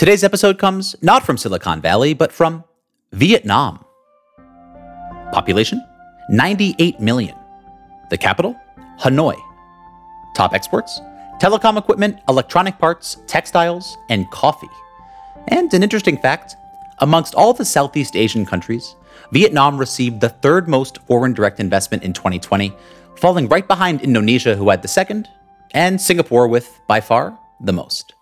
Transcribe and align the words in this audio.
Today's 0.00 0.24
episode 0.24 0.56
comes 0.56 0.96
not 1.02 1.26
from 1.26 1.36
Silicon 1.36 1.82
Valley, 1.82 2.14
but 2.14 2.32
from 2.32 2.64
Vietnam. 3.12 3.84
Population 5.30 5.86
98 6.30 6.98
million. 7.00 7.36
The 8.08 8.16
capital 8.16 8.58
Hanoi. 8.98 9.38
Top 10.34 10.54
exports 10.54 11.02
telecom 11.38 11.76
equipment, 11.76 12.18
electronic 12.30 12.78
parts, 12.78 13.18
textiles, 13.26 13.98
and 14.08 14.30
coffee. 14.30 14.70
And 15.48 15.70
an 15.74 15.82
interesting 15.82 16.16
fact 16.16 16.56
amongst 17.00 17.34
all 17.34 17.52
the 17.52 17.66
Southeast 17.66 18.16
Asian 18.16 18.46
countries, 18.46 18.96
Vietnam 19.32 19.76
received 19.76 20.22
the 20.22 20.30
third 20.30 20.66
most 20.66 20.96
foreign 21.02 21.34
direct 21.34 21.60
investment 21.60 22.04
in 22.04 22.14
2020, 22.14 22.72
falling 23.16 23.48
right 23.48 23.68
behind 23.68 24.00
Indonesia, 24.00 24.56
who 24.56 24.70
had 24.70 24.80
the 24.80 24.88
second, 24.88 25.28
and 25.72 26.00
Singapore 26.00 26.48
with, 26.48 26.80
by 26.88 27.02
far, 27.02 27.38
the 27.60 27.74
most. 27.74 28.14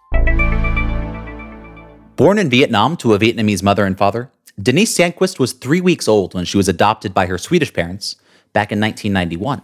Born 2.19 2.37
in 2.37 2.51
Vietnam 2.51 2.97
to 2.97 3.15
a 3.15 3.19
Vietnamese 3.21 3.63
mother 3.63 3.85
and 3.85 3.97
father, 3.97 4.33
Denise 4.61 4.93
Sandquist 4.93 5.39
was 5.39 5.53
three 5.53 5.81
weeks 5.81 6.09
old 6.09 6.35
when 6.35 6.45
she 6.45 6.57
was 6.57 6.69
adopted 6.69 7.15
by 7.15 7.27
her 7.27 7.39
Swedish 7.39 7.73
parents 7.73 8.17
back 8.53 8.73
in 8.73 8.81
1991. 8.81 9.63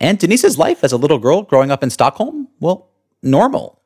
And 0.00 0.18
Denise's 0.18 0.56
life 0.56 0.82
as 0.82 0.92
a 0.92 0.96
little 0.96 1.18
girl 1.18 1.42
growing 1.42 1.70
up 1.70 1.82
in 1.82 1.90
Stockholm, 1.90 2.48
well, 2.60 2.88
normal, 3.22 3.82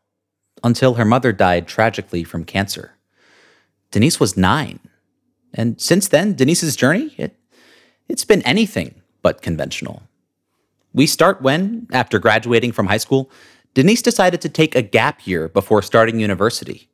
until 0.63 0.95
her 0.95 1.05
mother 1.05 1.33
died 1.33 1.67
tragically 1.67 2.23
from 2.23 2.45
cancer. 2.45 2.93
Denise 3.91 4.21
was 4.21 4.37
nine. 4.37 4.79
And 5.53 5.81
since 5.81 6.07
then, 6.07 6.35
Denise's 6.35 6.77
journey, 6.77 7.13
it, 7.19 7.41
it's 8.09 8.25
been 8.25 8.43
anything 8.43 9.03
but 9.21 9.43
conventional. 9.43 10.05
We 10.93 11.09
start 11.09 11.43
when, 11.43 11.89
after 11.91 12.21
graduating 12.21 12.71
from 12.71 12.87
high 12.87 12.99
school, 12.99 13.33
Denise 13.75 14.01
decided 14.01 14.41
to 14.43 14.49
take 14.49 14.77
a 14.77 14.83
gap 14.83 15.27
year 15.27 15.49
before 15.49 15.83
starting 15.83 16.21
university. 16.21 16.90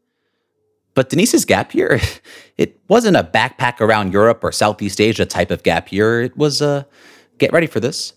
But 0.97 1.11
Denise's 1.11 1.45
gap 1.45 1.75
year, 1.75 2.01
it 2.57 2.81
wasn't 2.89 3.19
a 3.19 3.23
backpack 3.23 3.81
around 3.81 4.13
Europe 4.13 4.43
or 4.43 4.51
Southeast 4.51 5.01
Asia 5.01 5.27
type 5.27 5.53
of 5.53 5.63
gap 5.63 5.93
year. 5.93 6.23
It 6.23 6.37
was 6.37 6.61
a, 6.61 6.89
get 7.39 7.53
ready 7.53 7.69
for 7.69 7.79
this, 7.79 8.15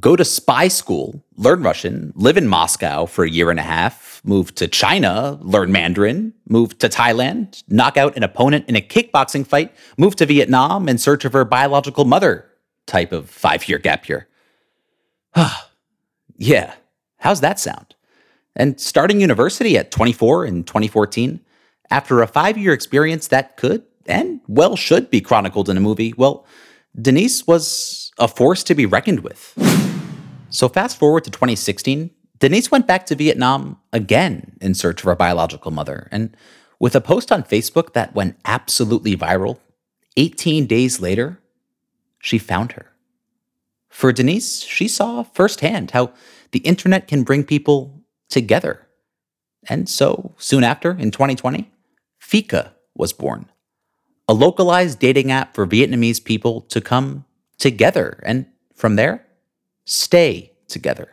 go 0.00 0.14
to 0.14 0.24
spy 0.24 0.68
school, 0.68 1.22
learn 1.36 1.62
Russian, 1.62 2.12
live 2.14 2.36
in 2.38 2.46
Moscow 2.46 3.06
for 3.06 3.24
a 3.24 3.28
year 3.28 3.50
and 3.50 3.58
a 3.58 3.64
half, 3.64 4.22
move 4.24 4.54
to 4.54 4.68
China, 4.68 5.36
learn 5.42 5.72
Mandarin, 5.72 6.32
move 6.48 6.78
to 6.78 6.88
Thailand, 6.88 7.64
knock 7.68 7.96
out 7.96 8.16
an 8.16 8.22
opponent 8.22 8.68
in 8.68 8.76
a 8.76 8.80
kickboxing 8.80 9.44
fight, 9.44 9.74
move 9.98 10.14
to 10.16 10.24
Vietnam 10.24 10.88
in 10.88 10.98
search 10.98 11.24
of 11.24 11.32
her 11.32 11.44
biological 11.44 12.04
mother 12.04 12.48
type 12.86 13.10
of 13.10 13.28
five 13.28 13.68
year 13.68 13.78
gap 13.78 14.08
year. 14.08 14.28
yeah, 16.36 16.74
how's 17.18 17.40
that 17.40 17.58
sound? 17.58 17.96
And 18.54 18.80
starting 18.80 19.20
university 19.20 19.76
at 19.76 19.90
24 19.90 20.46
in 20.46 20.62
2014, 20.62 21.40
after 21.92 22.22
a 22.22 22.26
five 22.26 22.56
year 22.56 22.72
experience 22.72 23.28
that 23.28 23.56
could 23.56 23.84
and 24.06 24.40
well 24.48 24.74
should 24.74 25.10
be 25.10 25.20
chronicled 25.20 25.68
in 25.68 25.76
a 25.76 25.80
movie, 25.80 26.14
well, 26.16 26.46
Denise 27.00 27.46
was 27.46 28.10
a 28.18 28.26
force 28.26 28.64
to 28.64 28.74
be 28.74 28.86
reckoned 28.86 29.20
with. 29.20 29.52
So, 30.50 30.68
fast 30.68 30.98
forward 30.98 31.24
to 31.24 31.30
2016, 31.30 32.10
Denise 32.38 32.70
went 32.70 32.86
back 32.86 33.06
to 33.06 33.14
Vietnam 33.14 33.78
again 33.92 34.56
in 34.60 34.74
search 34.74 35.00
of 35.00 35.04
her 35.04 35.14
biological 35.14 35.70
mother. 35.70 36.08
And 36.10 36.36
with 36.78 36.96
a 36.96 37.00
post 37.00 37.30
on 37.30 37.42
Facebook 37.42 37.92
that 37.92 38.14
went 38.14 38.36
absolutely 38.44 39.16
viral, 39.16 39.58
18 40.16 40.66
days 40.66 41.00
later, 41.00 41.38
she 42.18 42.38
found 42.38 42.72
her. 42.72 42.92
For 43.88 44.12
Denise, 44.12 44.60
she 44.60 44.88
saw 44.88 45.22
firsthand 45.22 45.92
how 45.92 46.12
the 46.50 46.60
internet 46.60 47.06
can 47.06 47.22
bring 47.22 47.44
people 47.44 48.02
together. 48.28 48.86
And 49.68 49.88
so, 49.88 50.34
soon 50.38 50.64
after, 50.64 50.90
in 50.90 51.10
2020, 51.10 51.70
Fika 52.32 52.72
was 52.94 53.12
born 53.12 53.44
a 54.26 54.32
localized 54.32 54.98
dating 54.98 55.30
app 55.30 55.54
for 55.54 55.66
Vietnamese 55.66 56.24
people 56.24 56.62
to 56.62 56.80
come 56.80 57.26
together 57.58 58.22
and 58.24 58.46
from 58.74 58.96
there, 58.96 59.26
stay 59.84 60.50
together. 60.66 61.12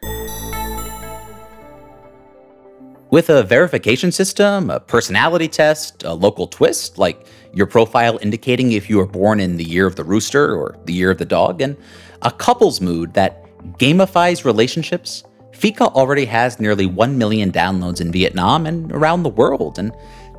With 3.12 3.30
a 3.30 3.44
verification 3.44 4.14
system, 4.14 4.70
a 4.70 4.80
personality 4.80 5.50
test, 5.50 6.04
a 6.04 6.14
local 6.14 6.48
twist, 6.48 6.98
like 6.98 7.28
your 7.54 7.66
profile 7.66 8.18
indicating 8.22 8.72
if 8.72 8.90
you 8.90 8.96
were 8.96 9.06
born 9.06 9.42
in 9.42 9.58
the 9.58 9.66
year 9.66 9.86
of 9.86 9.98
the 9.98 10.06
rooster 10.06 10.56
or 10.56 10.78
the 10.86 10.94
year 10.94 11.12
of 11.12 11.18
the 11.18 11.26
dog, 11.26 11.60
and 11.60 11.76
a 12.22 12.32
couples 12.32 12.80
mood 12.80 13.14
that 13.16 13.44
gamifies 13.78 14.46
relationships, 14.46 15.26
Fika 15.52 15.88
already 15.88 16.24
has 16.24 16.62
nearly 16.62 16.86
1 16.86 17.18
million 17.18 17.52
downloads 17.52 18.00
in 18.00 18.14
Vietnam 18.14 18.66
and 18.66 18.90
around 18.94 19.24
the 19.24 19.30
world. 19.30 19.78
And 19.78 19.92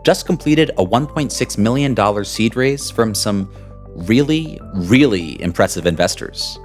just 0.05 0.27
completed 0.27 0.71
a 0.71 0.85
$1.6 0.85 1.59
million 1.59 2.25
seed 2.25 2.57
raise 2.57 2.91
from 2.91 3.15
some 3.15 3.53
really, 3.89 4.61
really 4.75 5.41
impressive 5.43 5.87
investors. 5.87 6.59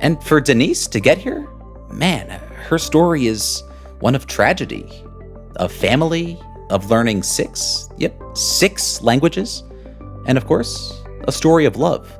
And 0.00 0.22
for 0.22 0.40
Denise 0.40 0.86
to 0.88 1.00
get 1.00 1.18
here, 1.18 1.48
man, 1.90 2.28
her 2.68 2.78
story 2.78 3.26
is 3.26 3.62
one 4.00 4.14
of 4.14 4.26
tragedy, 4.26 5.04
of 5.56 5.72
family, 5.72 6.40
of 6.70 6.90
learning 6.90 7.22
six, 7.22 7.88
yep, 7.98 8.18
six 8.34 9.02
languages, 9.02 9.64
and 10.26 10.38
of 10.38 10.46
course, 10.46 11.02
a 11.28 11.32
story 11.32 11.66
of 11.66 11.76
love. 11.76 12.16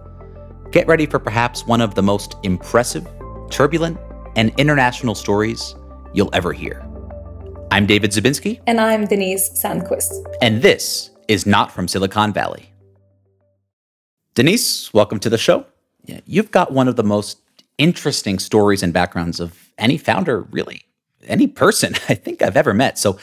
Get 0.73 0.87
ready 0.87 1.07
for 1.07 1.19
perhaps 1.19 1.67
one 1.67 1.81
of 1.81 1.95
the 1.95 2.03
most 2.03 2.37
impressive, 2.43 3.09
turbulent, 3.51 3.99
and 4.37 4.53
international 4.59 5.15
stories 5.15 5.75
you'll 6.13 6.31
ever 6.33 6.53
hear. 6.53 6.90
I'm 7.73 7.87
David 7.87 8.11
Zubinsky. 8.11 8.61
And 8.67 8.81
I'm 8.81 9.07
Denise 9.07 9.49
Sandquist. 9.51 10.11
And 10.43 10.61
this 10.61 11.11
is 11.29 11.47
Not 11.47 11.71
from 11.71 11.87
Silicon 11.87 12.33
Valley. 12.33 12.73
Denise, 14.35 14.93
welcome 14.93 15.21
to 15.21 15.31
the 15.31 15.39
show. 15.39 15.67
You've 16.27 16.51
got 16.51 16.73
one 16.73 16.89
of 16.89 16.97
the 16.97 17.05
most 17.05 17.39
interesting 17.79 18.41
stories 18.41 18.83
and 18.83 18.93
backgrounds 18.93 19.39
of 19.39 19.71
any 19.79 19.99
founder, 19.99 20.41
really, 20.41 20.83
any 21.29 21.47
person 21.47 21.95
I 22.09 22.15
think 22.15 22.43
I've 22.43 22.57
ever 22.57 22.75
met. 22.75 22.99
So 22.99 23.19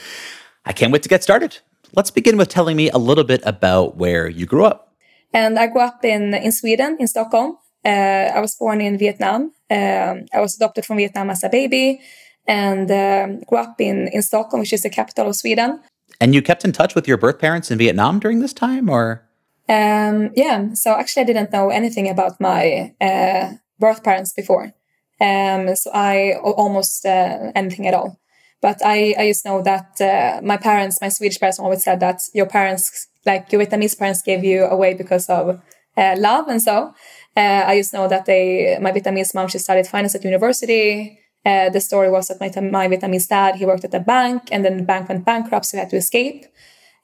I 0.64 0.72
can't 0.72 0.92
wait 0.94 1.02
to 1.02 1.10
get 1.10 1.22
started. 1.22 1.58
Let's 1.94 2.10
begin 2.10 2.38
with 2.38 2.48
telling 2.48 2.76
me 2.76 2.88
a 2.88 2.98
little 2.98 3.24
bit 3.24 3.42
about 3.44 3.98
where 3.98 4.28
you 4.28 4.46
grew 4.46 4.64
up. 4.64 4.94
And 5.34 5.58
I 5.58 5.66
grew 5.66 5.82
up 5.82 6.02
in, 6.06 6.32
in 6.32 6.52
Sweden, 6.52 6.96
in 6.98 7.06
Stockholm. 7.06 7.58
Uh, 7.84 8.32
I 8.34 8.40
was 8.40 8.56
born 8.56 8.80
in 8.80 8.96
Vietnam. 8.96 9.52
Um, 9.70 10.24
I 10.32 10.40
was 10.40 10.56
adopted 10.56 10.86
from 10.86 10.96
Vietnam 10.96 11.28
as 11.28 11.44
a 11.44 11.50
baby 11.50 12.00
and 12.48 12.90
um, 12.90 13.40
grew 13.46 13.58
up 13.58 13.80
in, 13.80 14.08
in 14.08 14.22
Stockholm, 14.22 14.60
which 14.60 14.72
is 14.72 14.82
the 14.82 14.90
capital 14.90 15.28
of 15.28 15.36
Sweden. 15.36 15.80
And 16.20 16.34
you 16.34 16.42
kept 16.42 16.64
in 16.64 16.72
touch 16.72 16.94
with 16.94 17.06
your 17.06 17.18
birth 17.18 17.38
parents 17.38 17.70
in 17.70 17.78
Vietnam 17.78 18.18
during 18.18 18.40
this 18.40 18.54
time, 18.54 18.88
or? 18.88 19.22
Um, 19.68 20.30
yeah, 20.34 20.72
so 20.72 20.92
actually, 20.94 21.22
I 21.22 21.26
didn't 21.26 21.52
know 21.52 21.68
anything 21.68 22.08
about 22.08 22.40
my 22.40 22.94
uh, 23.00 23.52
birth 23.78 24.02
parents 24.02 24.32
before. 24.32 24.72
Um, 25.20 25.76
so 25.76 25.90
I 25.92 26.34
almost 26.42 27.04
uh, 27.04 27.52
anything 27.54 27.86
at 27.86 27.94
all. 27.94 28.18
But 28.60 28.80
I, 28.84 29.14
I 29.18 29.28
just 29.28 29.44
know 29.44 29.62
that 29.62 30.00
uh, 30.00 30.40
my 30.42 30.56
parents, 30.56 31.00
my 31.00 31.10
Swedish 31.10 31.38
parents, 31.38 31.60
always 31.60 31.84
said 31.84 32.00
that 32.00 32.22
your 32.34 32.46
parents, 32.46 33.06
like 33.26 33.52
your 33.52 33.64
Vietnamese 33.64 33.96
parents, 33.96 34.22
gave 34.22 34.42
you 34.42 34.64
away 34.64 34.94
because 34.94 35.28
of 35.28 35.60
uh, 35.96 36.14
love, 36.18 36.48
and 36.48 36.62
so 36.62 36.94
uh, 37.36 37.64
I 37.66 37.78
just 37.78 37.92
know 37.92 38.08
that 38.08 38.24
they, 38.24 38.78
my 38.80 38.90
Vietnamese 38.90 39.34
mom, 39.34 39.48
she 39.48 39.58
studied 39.58 39.86
finance 39.86 40.14
at 40.14 40.24
university. 40.24 41.20
Uh, 41.48 41.70
the 41.70 41.80
story 41.80 42.10
was 42.10 42.28
that 42.28 42.40
my, 42.40 42.48
my 42.60 42.86
Vietnamese 42.88 43.28
dad, 43.28 43.56
he 43.56 43.64
worked 43.64 43.84
at 43.84 43.94
a 43.94 44.00
bank 44.00 44.40
and 44.52 44.64
then 44.64 44.76
the 44.76 44.82
bank 44.82 45.08
went 45.08 45.24
bankrupt, 45.24 45.66
so 45.66 45.76
he 45.76 45.80
had 45.80 45.90
to 45.90 45.96
escape. 45.96 46.44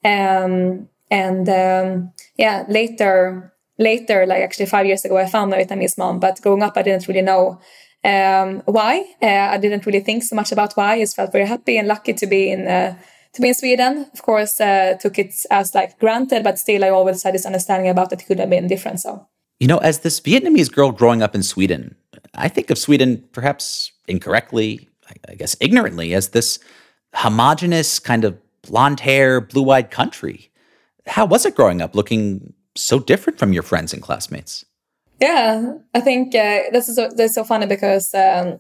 Um, 0.05 0.88
and 1.10 1.49
um, 1.49 2.12
yeah, 2.37 2.65
later, 2.69 3.55
later, 3.78 4.27
like 4.27 4.43
actually 4.43 4.66
five 4.66 4.87
years 4.87 5.05
ago, 5.05 5.16
I 5.16 5.27
found 5.27 5.50
my 5.50 5.59
Vietnamese 5.59 5.97
mom. 5.97 6.21
But 6.21 6.43
growing 6.43 6.62
up, 6.62 6.77
I 6.77 6.82
didn't 6.82 7.09
really 7.09 7.22
know 7.22 7.60
um, 8.05 8.62
why. 8.66 9.05
Uh, 9.22 9.49
I 9.55 9.59
didn't 9.59 9.87
really 9.87 10.00
think 10.00 10.22
so 10.22 10.37
much 10.37 10.53
about 10.53 10.75
why. 10.75 10.94
I 10.94 11.00
just 11.00 11.16
felt 11.16 11.32
very 11.32 11.47
happy 11.47 11.78
and 11.78 11.88
lucky 11.88 12.12
to 12.12 12.26
be 12.26 12.50
in 12.50 12.66
uh, 12.66 12.99
to 13.32 13.41
be 13.41 13.49
in 13.49 13.55
Sweden. 13.55 14.06
Of 14.12 14.22
course, 14.22 14.61
uh, 14.61 14.97
took 15.00 15.19
it 15.19 15.34
as 15.50 15.75
like 15.75 15.99
granted, 15.99 16.44
but 16.44 16.58
still, 16.58 16.85
I 16.85 16.91
always 16.91 17.23
had 17.23 17.35
this 17.35 17.46
understanding 17.46 17.88
about 17.88 18.11
that 18.11 18.20
it 18.20 18.26
could 18.26 18.41
have 18.41 18.50
been 18.50 18.69
different. 18.69 19.00
So, 19.00 19.26
you 19.58 19.69
know, 19.69 19.79
as 19.79 20.00
this 20.00 20.20
Vietnamese 20.20 20.70
girl 20.70 20.93
growing 20.93 21.23
up 21.23 21.35
in 21.35 21.43
Sweden, 21.43 21.96
I 22.35 22.49
think 22.49 22.70
of 22.70 22.79
Sweden 22.79 23.25
perhaps 23.32 23.94
incorrectly, 24.09 24.89
I 25.29 25.35
guess 25.35 25.56
ignorantly, 25.61 26.15
as 26.15 26.29
this 26.29 26.59
homogenous 27.15 27.99
kind 27.99 28.25
of 28.25 28.39
blonde 28.62 29.01
hair, 29.01 29.41
blue 29.41 29.71
eyed 29.71 29.91
country. 29.91 30.51
How 31.06 31.27
was 31.27 31.45
it 31.45 31.55
growing 31.55 31.83
up 31.83 31.95
looking 31.95 32.55
so 32.77 32.99
different 32.99 33.39
from 33.39 33.53
your 33.53 33.62
friends 33.62 33.93
and 33.93 34.03
classmates? 34.03 34.65
Yeah, 35.21 35.75
I 35.95 36.01
think 36.01 36.35
uh, 36.35 36.62
this 36.73 36.89
is 36.89 36.97
so, 36.97 37.09
this 37.09 37.31
is 37.31 37.35
so 37.35 37.45
funny 37.45 37.67
because 37.67 38.12
um, 38.15 38.59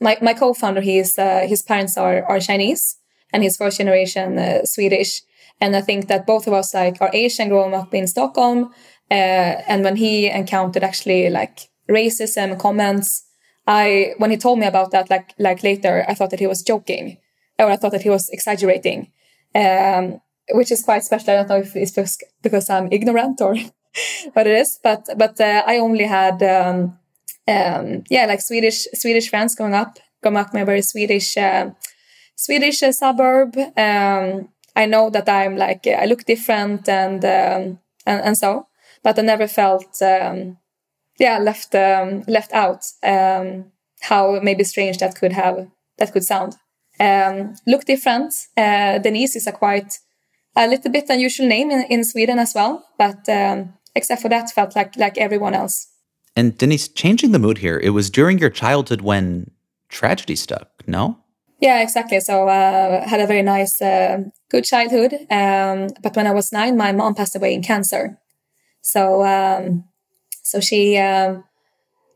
my 0.00 0.18
my 0.20 0.34
co-founder, 0.34 0.80
uh, 0.80 1.46
his 1.46 1.62
parents 1.62 1.96
are 1.96 2.24
are 2.24 2.40
Chinese 2.40 2.96
and 3.32 3.42
he's 3.42 3.56
first 3.56 3.78
generation 3.78 4.38
uh, 4.38 4.64
Swedish, 4.64 5.22
and 5.60 5.76
I 5.76 5.80
think 5.80 6.08
that 6.08 6.26
both 6.26 6.46
of 6.46 6.52
us 6.52 6.74
like 6.74 7.00
are 7.00 7.10
Asian, 7.12 7.48
growing 7.48 7.74
up 7.74 7.94
in 7.94 8.06
Stockholm, 8.06 8.72
uh, 9.10 9.62
and 9.68 9.84
when 9.84 9.96
he 9.96 10.28
encountered 10.28 10.82
actually 10.82 11.30
like 11.30 11.68
racism 11.88 12.58
comments 12.58 13.24
I 13.66 14.14
when 14.18 14.30
he 14.30 14.36
told 14.36 14.58
me 14.58 14.66
about 14.66 14.90
that, 14.90 15.10
like 15.10 15.34
like 15.38 15.62
later, 15.62 16.04
I 16.08 16.14
thought 16.14 16.30
that 16.30 16.40
he 16.40 16.46
was 16.46 16.62
joking, 16.62 17.18
or 17.58 17.66
I 17.66 17.76
thought 17.76 17.92
that 17.92 18.02
he 18.02 18.10
was 18.10 18.28
exaggerating. 18.30 19.10
Um, 19.54 20.20
which 20.50 20.70
is 20.70 20.82
quite 20.82 21.04
special. 21.04 21.30
I 21.30 21.36
don't 21.36 21.48
know 21.48 21.56
if 21.56 21.74
it's 21.76 22.18
because 22.42 22.68
I'm 22.70 22.92
ignorant 22.92 23.40
or 23.40 23.56
what 24.32 24.46
it 24.46 24.58
is, 24.58 24.78
but 24.82 25.08
but 25.16 25.40
uh, 25.40 25.62
I 25.66 25.78
only 25.78 26.04
had 26.04 26.42
um, 26.42 26.98
um, 27.48 28.04
yeah 28.10 28.26
like 28.26 28.40
Swedish 28.40 28.86
Swedish 28.94 29.30
friends 29.30 29.54
growing 29.54 29.74
up, 29.74 29.98
growing 30.22 30.36
up 30.36 30.54
a 30.54 30.64
very 30.64 30.82
Swedish 30.82 31.36
uh, 31.36 31.70
Swedish 32.36 32.82
uh, 32.82 32.92
suburb. 32.92 33.56
Um, 33.76 34.48
I 34.76 34.86
know 34.86 35.08
that 35.10 35.28
I'm 35.28 35.56
like 35.56 35.86
I 35.86 36.04
look 36.06 36.24
different 36.24 36.88
and 36.88 37.24
um, 37.24 37.78
and, 38.06 38.20
and 38.22 38.38
so, 38.38 38.66
but 39.02 39.18
I 39.18 39.22
never 39.22 39.46
felt 39.46 40.02
um, 40.02 40.58
yeah 41.18 41.38
left 41.38 41.74
um, 41.74 42.22
left 42.26 42.52
out. 42.52 42.84
Um, 43.02 43.72
how 44.00 44.38
maybe 44.42 44.64
strange 44.64 44.98
that 44.98 45.16
could 45.16 45.32
have 45.32 45.66
that 45.98 46.12
could 46.12 46.24
sound. 46.24 46.56
Um, 47.00 47.54
look 47.66 47.84
different. 47.84 48.34
Uh, 48.56 48.98
Denise 48.98 49.36
is 49.36 49.46
a 49.46 49.52
quite 49.52 49.98
a 50.56 50.68
little 50.68 50.90
bit 50.90 51.10
unusual 51.10 51.48
name 51.48 51.70
in, 51.70 51.84
in 51.90 52.04
Sweden 52.04 52.38
as 52.38 52.54
well, 52.54 52.84
but 52.98 53.28
um, 53.28 53.74
except 53.94 54.22
for 54.22 54.28
that, 54.28 54.50
felt 54.50 54.76
like 54.76 54.96
like 54.96 55.18
everyone 55.18 55.54
else. 55.54 55.88
And 56.36 56.56
Denise, 56.58 56.88
changing 56.88 57.32
the 57.32 57.38
mood 57.38 57.58
here, 57.58 57.78
it 57.78 57.90
was 57.90 58.10
during 58.10 58.38
your 58.38 58.50
childhood 58.50 59.00
when 59.02 59.50
tragedy 59.88 60.36
struck, 60.36 60.68
no? 60.86 61.18
Yeah, 61.60 61.80
exactly. 61.80 62.20
So 62.20 62.48
uh, 62.48 63.06
had 63.08 63.20
a 63.20 63.26
very 63.26 63.42
nice, 63.42 63.80
uh, 63.80 64.24
good 64.50 64.64
childhood. 64.64 65.14
Um, 65.30 65.88
but 66.02 66.16
when 66.16 66.26
I 66.26 66.32
was 66.32 66.52
nine, 66.52 66.76
my 66.76 66.92
mom 66.92 67.14
passed 67.14 67.36
away 67.36 67.54
in 67.54 67.62
cancer. 67.62 68.18
So 68.82 69.24
um, 69.24 69.84
so 70.44 70.60
she, 70.60 70.96
um, 70.98 71.44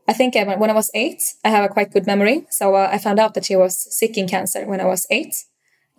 I 0.07 0.13
think 0.13 0.35
when 0.35 0.69
I 0.69 0.73
was 0.73 0.91
eight, 0.93 1.21
I 1.43 1.49
have 1.49 1.65
a 1.65 1.73
quite 1.73 1.91
good 1.91 2.05
memory. 2.05 2.45
So 2.51 2.75
uh, 2.75 2.89
I 2.91 2.99
found 2.99 3.19
out 3.19 3.33
that 3.33 3.45
she 3.45 3.55
was 3.55 3.75
sick 3.95 4.17
in 4.17 4.27
cancer 4.27 4.65
when 4.65 4.79
I 4.79 4.85
was 4.85 5.05
eight. 5.09 5.35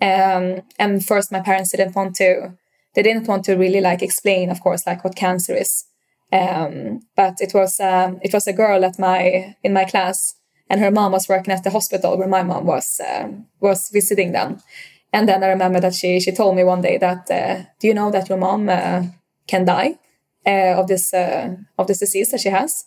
Um, 0.00 0.62
and 0.78 1.04
first, 1.04 1.32
my 1.32 1.40
parents 1.40 1.72
didn't 1.72 1.94
want 1.94 2.14
to. 2.16 2.54
They 2.94 3.02
didn't 3.02 3.28
want 3.28 3.44
to 3.44 3.54
really 3.54 3.80
like 3.80 4.02
explain, 4.02 4.50
of 4.50 4.60
course, 4.60 4.86
like 4.86 5.04
what 5.04 5.16
cancer 5.16 5.54
is. 5.54 5.84
Um, 6.32 7.00
but 7.16 7.40
it 7.40 7.52
was 7.52 7.80
um, 7.80 8.20
it 8.22 8.32
was 8.32 8.46
a 8.46 8.52
girl 8.52 8.84
at 8.84 8.98
my 8.98 9.56
in 9.62 9.72
my 9.72 9.84
class, 9.84 10.36
and 10.68 10.80
her 10.80 10.90
mom 10.90 11.12
was 11.12 11.28
working 11.28 11.52
at 11.52 11.64
the 11.64 11.70
hospital 11.70 12.16
where 12.16 12.28
my 12.28 12.42
mom 12.42 12.64
was 12.64 13.00
uh, 13.00 13.28
was 13.60 13.90
visiting 13.92 14.32
them. 14.32 14.60
And 15.12 15.28
then 15.28 15.42
I 15.42 15.48
remember 15.48 15.80
that 15.80 15.94
she 15.94 16.20
she 16.20 16.32
told 16.32 16.56
me 16.56 16.64
one 16.64 16.80
day 16.80 16.98
that, 16.98 17.30
uh, 17.30 17.64
"Do 17.80 17.88
you 17.88 17.94
know 17.94 18.10
that 18.12 18.28
your 18.28 18.38
mom 18.38 18.68
uh, 18.68 19.02
can 19.46 19.64
die 19.64 19.98
of 20.46 20.86
this 20.86 21.14
uh, 21.14 21.56
of 21.76 21.86
this 21.86 21.98
disease 21.98 22.30
that 22.30 22.40
she 22.40 22.50
has?" 22.50 22.84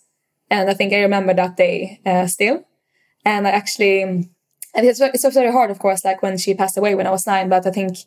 And 0.50 0.70
I 0.70 0.74
think 0.74 0.94
I 0.94 1.02
remember 1.02 1.34
that 1.34 1.58
day 1.58 2.00
uh, 2.06 2.28
still. 2.28 2.64
And 3.26 3.48
I 3.48 3.52
actually 3.52 4.30
it's 4.76 5.00
it 5.00 5.24
was 5.24 5.34
very 5.34 5.52
hard, 5.52 5.72
of 5.72 5.80
course, 5.80 6.04
like 6.04 6.22
when 6.22 6.38
she 6.38 6.54
passed 6.54 6.78
away 6.78 6.96
when 6.96 7.08
I 7.08 7.12
was 7.12 7.28
nine. 7.28 7.50
But 7.50 7.66
I 7.68 7.72
think 7.72 7.98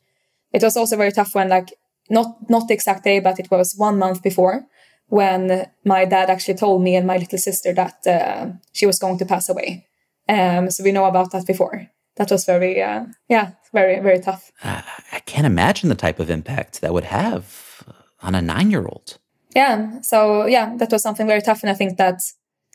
it 0.52 0.62
was 0.62 0.76
also 0.76 0.96
very 0.96 1.12
tough 1.12 1.34
when, 1.34 1.48
like, 1.48 1.72
not 2.10 2.50
not 2.50 2.69
the 2.69 2.75
exact 2.75 3.04
day, 3.04 3.20
but 3.20 3.38
it 3.38 3.50
was 3.50 3.75
one 3.76 3.98
month 3.98 4.22
before 4.22 4.66
when 5.08 5.66
my 5.84 6.04
dad 6.04 6.31
actually 6.31 6.58
told 6.58 6.82
me 6.82 6.96
and 6.96 7.06
my 7.06 7.16
little 7.16 7.38
sister 7.38 7.72
that 7.72 8.06
uh, 8.06 8.46
she 8.72 8.87
was 8.87 8.99
going 8.99 9.19
to 9.19 9.26
pass 9.26 9.49
away. 9.49 9.87
Um, 10.28 10.70
so 10.70 10.82
we 10.82 10.92
know 10.92 11.04
about 11.04 11.31
that 11.31 11.46
before. 11.46 11.87
That 12.16 12.31
was 12.31 12.44
very, 12.44 12.82
uh, 12.82 13.04
yeah, 13.28 13.52
very 13.72 14.00
very 14.00 14.20
tough. 14.20 14.50
Uh, 14.64 14.82
I 15.12 15.20
can't 15.20 15.46
imagine 15.46 15.88
the 15.88 15.94
type 15.94 16.19
of 16.19 16.31
impact 16.31 16.81
that 16.81 16.92
would 16.92 17.04
have 17.04 17.84
on 18.22 18.34
a 18.34 18.42
nine-year-old. 18.42 19.19
Yeah. 19.56 20.02
So 20.02 20.44
yeah, 20.46 20.76
that 20.76 20.92
was 20.92 21.02
something 21.02 21.26
very 21.26 21.40
tough, 21.40 21.62
and 21.62 21.70
I 21.70 21.74
think 21.74 21.96
that 21.96 22.20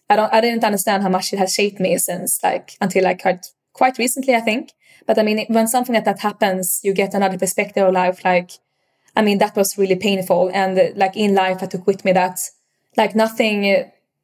I 0.10 0.16
don't, 0.16 0.34
I 0.34 0.42
didn't 0.42 0.64
understand 0.64 1.04
how 1.04 1.10
much 1.10 1.32
it 1.32 1.38
has 1.38 1.54
shaped 1.54 1.80
me 1.80 1.98
since 2.00 2.40
like 2.44 2.76
until 2.82 3.04
like 3.04 3.22
quite 3.74 3.98
recently, 4.00 4.34
I 4.36 4.42
think. 4.42 4.72
But 5.08 5.20
I 5.20 5.24
mean, 5.24 5.46
when 5.50 5.68
something 5.68 5.96
like 5.96 6.06
that 6.06 6.20
happens, 6.20 6.80
you 6.84 6.94
get 6.94 7.14
another 7.14 7.38
perspective 7.38 7.86
of 7.88 7.94
life. 7.94 8.26
Like, 8.26 8.52
I 9.16 9.22
mean, 9.22 9.38
that 9.38 9.56
was 9.56 9.78
really 9.78 9.96
painful. 9.96 10.50
And 10.54 10.94
like 10.96 11.16
in 11.16 11.36
life, 11.36 11.62
I 11.62 11.68
took 11.68 11.86
with 11.88 12.04
me 12.04 12.14
that, 12.14 12.40
like, 12.98 13.16
nothing, 13.16 13.64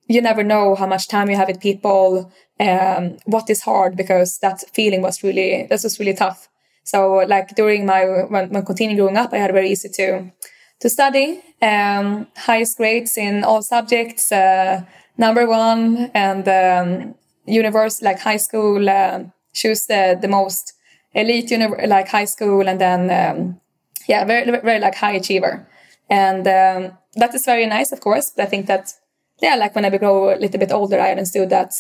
you 0.07 0.21
never 0.21 0.44
know 0.44 0.75
how 0.75 0.88
much 0.88 1.07
time 1.07 1.30
you 1.30 1.36
have 1.36 1.48
with 1.48 1.62
people, 1.62 2.31
um, 2.59 3.18
what 3.25 3.50
is 3.50 3.62
hard, 3.62 3.95
because 3.95 4.39
that 4.39 4.63
feeling 4.74 5.01
was 5.01 5.24
really, 5.24 5.68
that 5.69 5.83
was 5.83 6.00
really 6.00 6.13
tough. 6.13 6.48
So, 6.83 7.24
like, 7.27 7.56
during 7.56 7.86
my, 7.86 8.04
when, 8.30 8.50
when 8.50 8.65
continuing 8.65 8.98
growing 8.98 9.18
up, 9.18 9.33
I 9.33 9.38
had 9.38 9.54
very 9.54 9.71
easy 9.71 9.89
to, 9.89 10.31
to 10.80 10.90
study, 10.90 11.42
um, 11.62 12.28
highest 12.36 12.78
grades 12.78 13.18
in 13.18 13.44
all 13.44 13.62
subjects, 13.62 14.32
uh, 14.32 14.82
number 15.18 15.48
one, 15.48 16.12
and, 16.14 16.48
um, 16.48 17.16
university, 17.46 18.06
like 18.06 18.20
high 18.20 18.38
school, 18.38 18.90
uh, 18.90 19.20
choose 19.54 19.86
the 19.88 20.18
the 20.22 20.28
most 20.28 20.74
elite 21.14 21.50
uni- 21.52 21.88
like 21.88 22.08
high 22.10 22.26
school 22.26 22.68
and 22.68 22.80
then 22.80 23.10
um, 23.10 23.60
yeah 24.08 24.24
very 24.26 24.46
very 24.62 24.80
like 24.80 24.96
high 24.96 25.14
achiever. 25.14 25.68
And 26.10 26.48
um, 26.48 26.98
that 27.18 27.34
is 27.34 27.46
very 27.46 27.66
nice 27.66 27.92
of 27.92 28.00
course 28.00 28.32
but 28.36 28.44
i 28.44 28.46
think 28.46 28.68
that 28.68 28.94
yeah 29.42 29.56
like 29.56 29.76
when 29.76 29.86
i 29.86 29.98
grow 29.98 30.34
a 30.34 30.38
little 30.40 30.60
bit 30.60 30.72
older 30.72 31.00
i 31.00 31.12
understood 31.12 31.50
that 31.50 31.74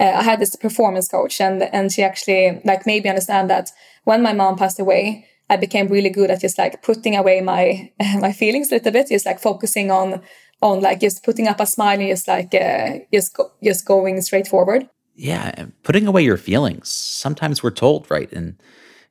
uh, 0.00 0.12
i 0.16 0.22
had 0.22 0.40
this 0.40 0.56
performance 0.56 1.08
coach 1.08 1.40
and 1.40 1.62
and 1.62 1.92
she 1.92 2.02
actually 2.02 2.60
like 2.64 2.84
made 2.86 3.04
me 3.04 3.10
understand 3.10 3.48
that 3.48 3.70
when 4.04 4.22
my 4.22 4.32
mom 4.32 4.56
passed 4.56 4.80
away 4.80 5.26
i 5.50 5.56
became 5.56 5.88
really 5.88 6.10
good 6.10 6.30
at 6.30 6.40
just 6.40 6.58
like 6.58 6.82
putting 6.82 7.16
away 7.16 7.40
my 7.40 7.90
my 8.20 8.32
feelings 8.32 8.70
a 8.70 8.76
little 8.76 8.92
bit 8.92 9.08
just 9.08 9.26
like 9.26 9.40
focusing 9.40 9.90
on 9.90 10.20
on 10.62 10.80
like 10.80 11.00
just 11.00 11.24
putting 11.24 11.48
up 11.48 11.60
a 11.60 11.66
smile 11.66 11.98
and 11.98 12.08
just 12.08 12.26
like 12.28 12.54
uh, 12.54 12.98
just 13.12 13.34
go, 13.34 13.50
just 13.62 13.84
going 13.84 14.20
straight 14.22 14.46
forward 14.46 14.88
yeah, 15.16 15.66
putting 15.82 16.06
away 16.06 16.22
your 16.22 16.36
feelings. 16.36 16.88
Sometimes 16.88 17.62
we're 17.62 17.70
told, 17.70 18.10
right, 18.10 18.32
in 18.32 18.58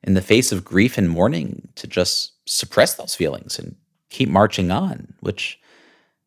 in 0.02 0.14
the 0.14 0.20
face 0.20 0.52
of 0.52 0.64
grief 0.64 0.98
and 0.98 1.08
mourning, 1.08 1.68
to 1.76 1.86
just 1.86 2.32
suppress 2.46 2.94
those 2.94 3.14
feelings 3.14 3.58
and 3.58 3.74
keep 4.10 4.28
marching 4.28 4.70
on, 4.70 5.14
which 5.20 5.58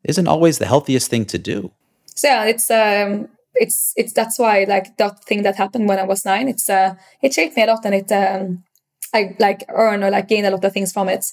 isn't 0.03 0.27
always 0.27 0.57
the 0.57 0.65
healthiest 0.65 1.11
thing 1.11 1.25
to 1.25 1.37
do. 1.37 1.71
So 2.15 2.27
yeah, 2.27 2.45
it's 2.45 2.71
um, 2.71 3.29
it's 3.53 3.93
it's 3.95 4.13
that's 4.13 4.39
why 4.39 4.65
like 4.67 4.97
that 4.97 5.23
thing 5.25 5.43
that 5.43 5.55
happened 5.55 5.87
when 5.87 5.99
I 5.99 6.03
was 6.03 6.25
nine. 6.25 6.47
It's 6.47 6.69
uh, 6.69 6.95
it 7.21 7.33
shaped 7.33 7.55
me 7.55 7.63
a 7.63 7.67
lot, 7.67 7.85
and 7.85 7.93
it 7.93 8.11
um, 8.11 8.63
I 9.13 9.35
like 9.39 9.63
earn 9.69 10.03
or 10.03 10.11
like 10.11 10.27
gain 10.27 10.45
a 10.45 10.51
lot 10.51 10.65
of 10.65 10.73
things 10.73 10.93
from 10.93 11.09
it. 11.09 11.25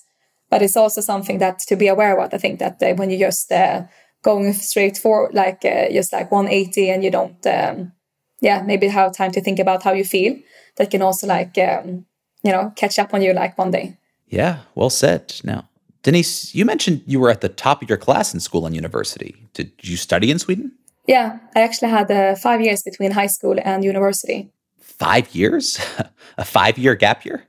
But 0.50 0.62
it's 0.62 0.76
also 0.76 1.00
something 1.00 1.38
that 1.38 1.58
to 1.60 1.76
be 1.76 1.88
aware 1.88 2.18
of. 2.20 2.32
I 2.32 2.38
think 2.38 2.58
that 2.60 2.82
uh, 2.82 2.94
when 2.94 3.10
you 3.10 3.18
just 3.18 3.50
uh, 3.50 3.84
going 4.24 4.52
straight 4.54 4.98
for 4.98 5.30
like 5.32 5.64
uh, 5.64 5.92
just 5.92 6.12
like 6.12 6.32
180 6.32 6.90
and 6.90 7.04
you 7.04 7.10
don't 7.10 7.46
um, 7.46 7.92
yeah 8.40 8.62
maybe 8.62 8.88
have 8.88 9.14
time 9.14 9.30
to 9.30 9.40
think 9.40 9.60
about 9.60 9.82
how 9.84 9.92
you 9.92 10.04
feel 10.04 10.36
that 10.76 10.90
can 10.90 11.02
also 11.02 11.26
like 11.26 11.56
um, 11.58 12.04
you 12.42 12.50
know 12.50 12.72
catch 12.74 12.98
up 12.98 13.14
on 13.14 13.22
you 13.22 13.32
like 13.32 13.56
one 13.56 13.70
day 13.70 13.96
yeah 14.26 14.60
well 14.74 14.90
said 14.90 15.34
now 15.44 15.68
denise 16.02 16.54
you 16.54 16.64
mentioned 16.64 17.02
you 17.06 17.20
were 17.20 17.30
at 17.30 17.42
the 17.42 17.48
top 17.48 17.82
of 17.82 17.88
your 17.88 17.98
class 17.98 18.34
in 18.34 18.40
school 18.40 18.66
and 18.66 18.74
university 18.74 19.36
did 19.52 19.70
you 19.82 19.96
study 19.96 20.30
in 20.30 20.38
sweden 20.38 20.72
yeah 21.06 21.38
i 21.54 21.60
actually 21.60 21.90
had 21.90 22.10
uh, 22.10 22.34
five 22.34 22.60
years 22.60 22.82
between 22.82 23.12
high 23.12 23.28
school 23.28 23.56
and 23.62 23.84
university 23.84 24.50
five 24.98 25.34
years 25.34 25.78
a 26.38 26.44
five 26.44 26.78
year 26.78 26.94
gap 26.94 27.24
year 27.24 27.44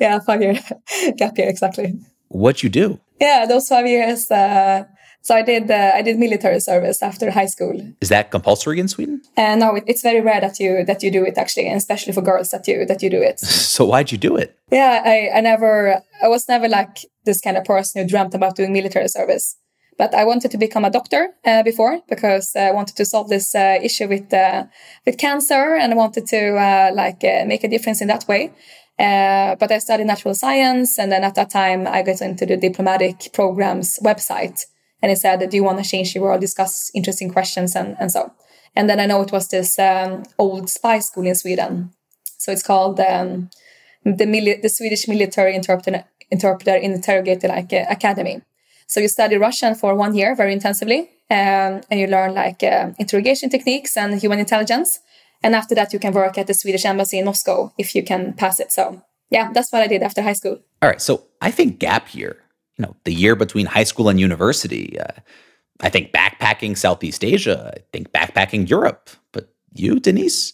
yeah 0.00 0.18
five 0.20 0.42
year 0.42 0.58
gap 1.16 1.36
year 1.38 1.48
exactly 1.48 1.98
what'd 2.28 2.62
you 2.62 2.68
do 2.68 2.98
yeah 3.20 3.46
those 3.46 3.68
five 3.68 3.86
years 3.86 4.30
uh, 4.30 4.84
so 5.26 5.34
I 5.34 5.42
did 5.42 5.68
uh, 5.72 5.90
I 5.92 6.02
did 6.02 6.18
military 6.18 6.60
service 6.60 7.02
after 7.02 7.32
high 7.32 7.46
school. 7.46 7.74
Is 8.00 8.10
that 8.10 8.30
compulsory 8.30 8.78
in 8.78 8.86
Sweden? 8.86 9.22
Uh, 9.36 9.56
no, 9.56 9.74
it, 9.74 9.82
it's 9.88 10.02
very 10.02 10.20
rare 10.20 10.40
that 10.40 10.60
you 10.60 10.84
that 10.84 11.02
you 11.02 11.10
do 11.10 11.24
it 11.24 11.36
actually, 11.36 11.66
and 11.66 11.76
especially 11.76 12.12
for 12.12 12.22
girls 12.22 12.50
that 12.50 12.68
you 12.68 12.86
that 12.86 13.02
you 13.02 13.10
do 13.10 13.20
it. 13.20 13.40
so 13.74 13.84
why'd 13.86 14.12
you 14.12 14.18
do 14.18 14.36
it? 14.36 14.56
Yeah, 14.70 15.02
I, 15.04 15.30
I 15.38 15.40
never 15.40 16.00
I 16.22 16.28
was 16.28 16.48
never 16.48 16.68
like 16.68 16.98
this 17.24 17.40
kind 17.40 17.56
of 17.56 17.64
person 17.64 18.02
who 18.02 18.08
dreamt 18.08 18.34
about 18.34 18.54
doing 18.54 18.72
military 18.72 19.08
service. 19.08 19.56
But 19.98 20.14
I 20.14 20.24
wanted 20.24 20.50
to 20.50 20.58
become 20.58 20.84
a 20.84 20.90
doctor 20.90 21.30
uh, 21.44 21.62
before 21.62 22.00
because 22.08 22.54
I 22.54 22.70
wanted 22.70 22.96
to 22.96 23.04
solve 23.04 23.28
this 23.28 23.54
uh, 23.54 23.78
issue 23.82 24.08
with 24.08 24.32
uh, 24.32 24.64
with 25.06 25.16
cancer, 25.18 25.74
and 25.74 25.92
I 25.92 25.96
wanted 25.96 26.26
to 26.26 26.56
uh, 26.56 26.90
like 26.94 27.22
make 27.46 27.64
a 27.64 27.68
difference 27.68 28.00
in 28.02 28.08
that 28.08 28.28
way. 28.28 28.52
but 28.98 29.70
I 29.72 29.78
studied 29.78 30.06
natural 30.06 30.34
science, 30.34 30.98
and 30.98 31.10
then 31.10 31.24
at 31.24 31.34
that 31.34 31.50
time 31.50 31.86
I 31.86 32.02
got 32.02 32.20
into 32.20 32.46
the 32.46 32.56
diplomatic 32.56 33.32
programs 33.32 33.98
website 34.02 34.66
and 35.02 35.12
it 35.12 35.18
said, 35.18 35.48
"Do 35.50 35.56
you 35.56 35.64
want 35.64 35.82
to 35.82 35.88
change 35.88 36.14
the 36.14 36.20
world? 36.20 36.40
Discuss 36.40 36.90
interesting 36.94 37.30
questions 37.30 37.76
and 37.76 37.96
and 38.00 38.10
so." 38.10 38.32
And 38.74 38.88
then 38.90 39.00
I 39.00 39.06
know 39.06 39.22
it 39.22 39.32
was 39.32 39.48
this 39.48 39.78
um, 39.78 40.24
old 40.38 40.68
spy 40.68 40.98
school 41.00 41.26
in 41.26 41.34
Sweden, 41.34 41.90
so 42.38 42.52
it's 42.52 42.62
called 42.62 43.00
um, 43.00 43.48
the 44.04 44.26
mili- 44.26 44.60
the 44.60 44.68
Swedish 44.68 45.08
Military 45.08 45.54
Interpreter 45.54 46.04
Interpreter 46.30 46.76
Interrogator 46.76 47.48
like 47.48 47.72
uh, 47.72 47.84
Academy. 47.90 48.42
So 48.86 49.00
you 49.00 49.08
study 49.08 49.36
Russian 49.36 49.74
for 49.74 49.94
one 49.94 50.14
year 50.14 50.34
very 50.34 50.52
intensively, 50.52 51.10
um, 51.30 51.80
and 51.90 52.00
you 52.00 52.06
learn 52.06 52.34
like 52.34 52.62
uh, 52.62 52.90
interrogation 52.98 53.50
techniques 53.50 53.96
and 53.96 54.20
human 54.20 54.38
intelligence. 54.38 55.00
And 55.42 55.54
after 55.54 55.74
that, 55.74 55.92
you 55.92 55.98
can 55.98 56.12
work 56.12 56.38
at 56.38 56.46
the 56.46 56.54
Swedish 56.54 56.84
embassy 56.84 57.18
in 57.18 57.24
Moscow 57.24 57.72
if 57.78 57.94
you 57.94 58.02
can 58.02 58.32
pass 58.32 58.60
it. 58.60 58.72
So 58.72 59.02
yeah, 59.30 59.50
that's 59.52 59.72
what 59.72 59.82
I 59.82 59.86
did 59.86 60.02
after 60.02 60.22
high 60.22 60.32
school. 60.32 60.60
All 60.82 60.88
right. 60.88 61.00
So 61.00 61.24
I 61.40 61.50
think 61.50 61.78
gap 61.78 62.14
year 62.14 62.46
you 62.76 62.84
know, 62.84 62.96
the 63.04 63.12
year 63.12 63.34
between 63.34 63.66
high 63.66 63.84
school 63.84 64.08
and 64.08 64.20
university. 64.20 64.98
Uh, 64.98 65.20
I 65.80 65.88
think 65.88 66.12
backpacking 66.12 66.76
Southeast 66.76 67.24
Asia. 67.24 67.72
I 67.76 67.80
think 67.92 68.12
backpacking 68.12 68.68
Europe. 68.68 69.10
But 69.32 69.52
you, 69.72 70.00
Denise, 70.00 70.52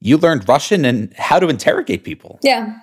you 0.00 0.16
learned 0.16 0.48
Russian 0.48 0.84
and 0.84 1.12
how 1.14 1.38
to 1.38 1.48
interrogate 1.48 2.04
people. 2.04 2.38
Yeah. 2.42 2.76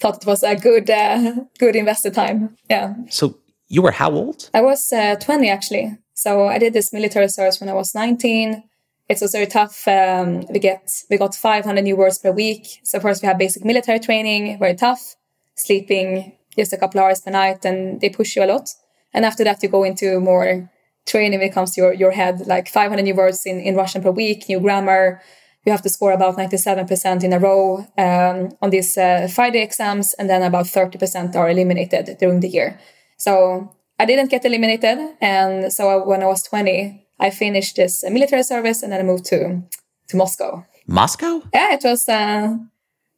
thought 0.00 0.22
it 0.22 0.26
was 0.26 0.42
a 0.42 0.56
good 0.56 0.90
uh, 0.90 1.34
good 1.58 1.76
invested 1.76 2.14
time. 2.14 2.56
Yeah. 2.70 2.94
So 3.10 3.38
you 3.74 3.82
were 3.82 3.90
how 3.90 4.10
old? 4.12 4.50
I 4.54 4.60
was 4.60 4.92
uh, 4.92 5.16
20 5.16 5.50
actually. 5.50 5.98
So 6.14 6.46
I 6.46 6.58
did 6.58 6.72
this 6.72 6.92
military 6.92 7.28
service 7.28 7.60
when 7.60 7.68
I 7.68 7.74
was 7.74 7.94
19. 7.94 8.62
It 9.08 9.18
was 9.20 9.32
very 9.32 9.46
tough. 9.46 9.86
Um, 9.88 10.46
we 10.48 10.60
get 10.60 10.88
we 11.10 11.18
got 11.18 11.34
500 11.34 11.82
new 11.82 11.96
words 11.96 12.18
per 12.18 12.30
week. 12.30 12.80
So 12.84 13.00
first 13.00 13.20
we 13.20 13.26
have 13.26 13.36
basic 13.36 13.64
military 13.64 13.98
training, 13.98 14.58
very 14.58 14.76
tough, 14.76 15.16
sleeping 15.56 16.32
just 16.56 16.72
a 16.72 16.78
couple 16.78 17.00
hours 17.00 17.20
per 17.20 17.32
night, 17.32 17.64
and 17.64 18.00
they 18.00 18.10
push 18.10 18.36
you 18.36 18.44
a 18.44 18.46
lot. 18.46 18.68
And 19.12 19.24
after 19.24 19.44
that, 19.44 19.62
you 19.62 19.68
go 19.68 19.82
into 19.82 20.20
more 20.20 20.70
training 21.04 21.40
when 21.40 21.48
it 21.48 21.52
comes 21.52 21.72
to 21.72 21.80
your, 21.80 21.92
your 21.92 22.12
head, 22.12 22.46
like 22.46 22.68
500 22.68 23.02
new 23.02 23.14
words 23.14 23.44
in, 23.44 23.58
in 23.60 23.74
Russian 23.74 24.02
per 24.02 24.10
week, 24.12 24.48
new 24.48 24.60
grammar. 24.60 25.20
You 25.66 25.72
have 25.72 25.82
to 25.82 25.88
score 25.88 26.12
about 26.12 26.36
97% 26.36 27.24
in 27.24 27.32
a 27.32 27.38
row 27.38 27.86
um, 27.98 28.56
on 28.62 28.70
these 28.70 28.96
uh, 28.96 29.28
Friday 29.34 29.62
exams, 29.62 30.14
and 30.14 30.30
then 30.30 30.42
about 30.42 30.66
30% 30.66 31.34
are 31.34 31.50
eliminated 31.50 32.16
during 32.20 32.40
the 32.40 32.48
year. 32.48 32.78
So 33.16 33.74
I 33.98 34.04
didn't 34.04 34.30
get 34.30 34.44
eliminated. 34.44 34.98
And 35.20 35.72
so 35.72 36.04
when 36.04 36.22
I 36.22 36.26
was 36.26 36.42
20, 36.42 37.06
I 37.20 37.30
finished 37.30 37.76
this 37.76 38.04
military 38.08 38.42
service 38.42 38.82
and 38.82 38.92
then 38.92 39.00
I 39.00 39.04
moved 39.04 39.24
to, 39.26 39.62
to 40.08 40.16
Moscow. 40.16 40.64
Moscow? 40.86 41.42
Yeah, 41.52 41.74
it 41.74 41.80
was. 41.84 42.08
Uh, 42.08 42.56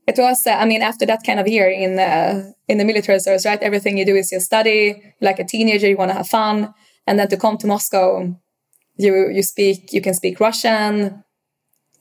it 0.07 0.17
was. 0.19 0.47
Uh, 0.47 0.51
I 0.51 0.67
mean, 0.67 0.83
after 0.83 1.05
that 1.07 1.25
kind 1.25 1.41
of 1.41 1.49
year 1.49 1.69
in 1.69 1.99
uh, 1.99 2.53
in 2.69 2.79
the 2.79 2.85
military 2.85 3.19
service, 3.19 3.45
right? 3.45 3.61
Everything 3.61 3.99
you 3.99 4.07
do 4.07 4.15
is 4.15 4.31
you 4.31 4.41
study. 4.41 5.03
Like 5.21 5.39
a 5.39 5.45
teenager, 5.45 5.89
you 5.89 5.97
want 5.97 6.11
to 6.11 6.17
have 6.17 6.29
fun, 6.29 6.73
and 7.07 7.19
then 7.19 7.29
to 7.29 7.37
come 7.37 7.57
to 7.59 7.67
Moscow, 7.67 8.35
you 8.97 9.31
you 9.31 9.43
speak. 9.43 9.93
You 9.93 10.01
can 10.01 10.15
speak 10.15 10.39
Russian. 10.39 11.25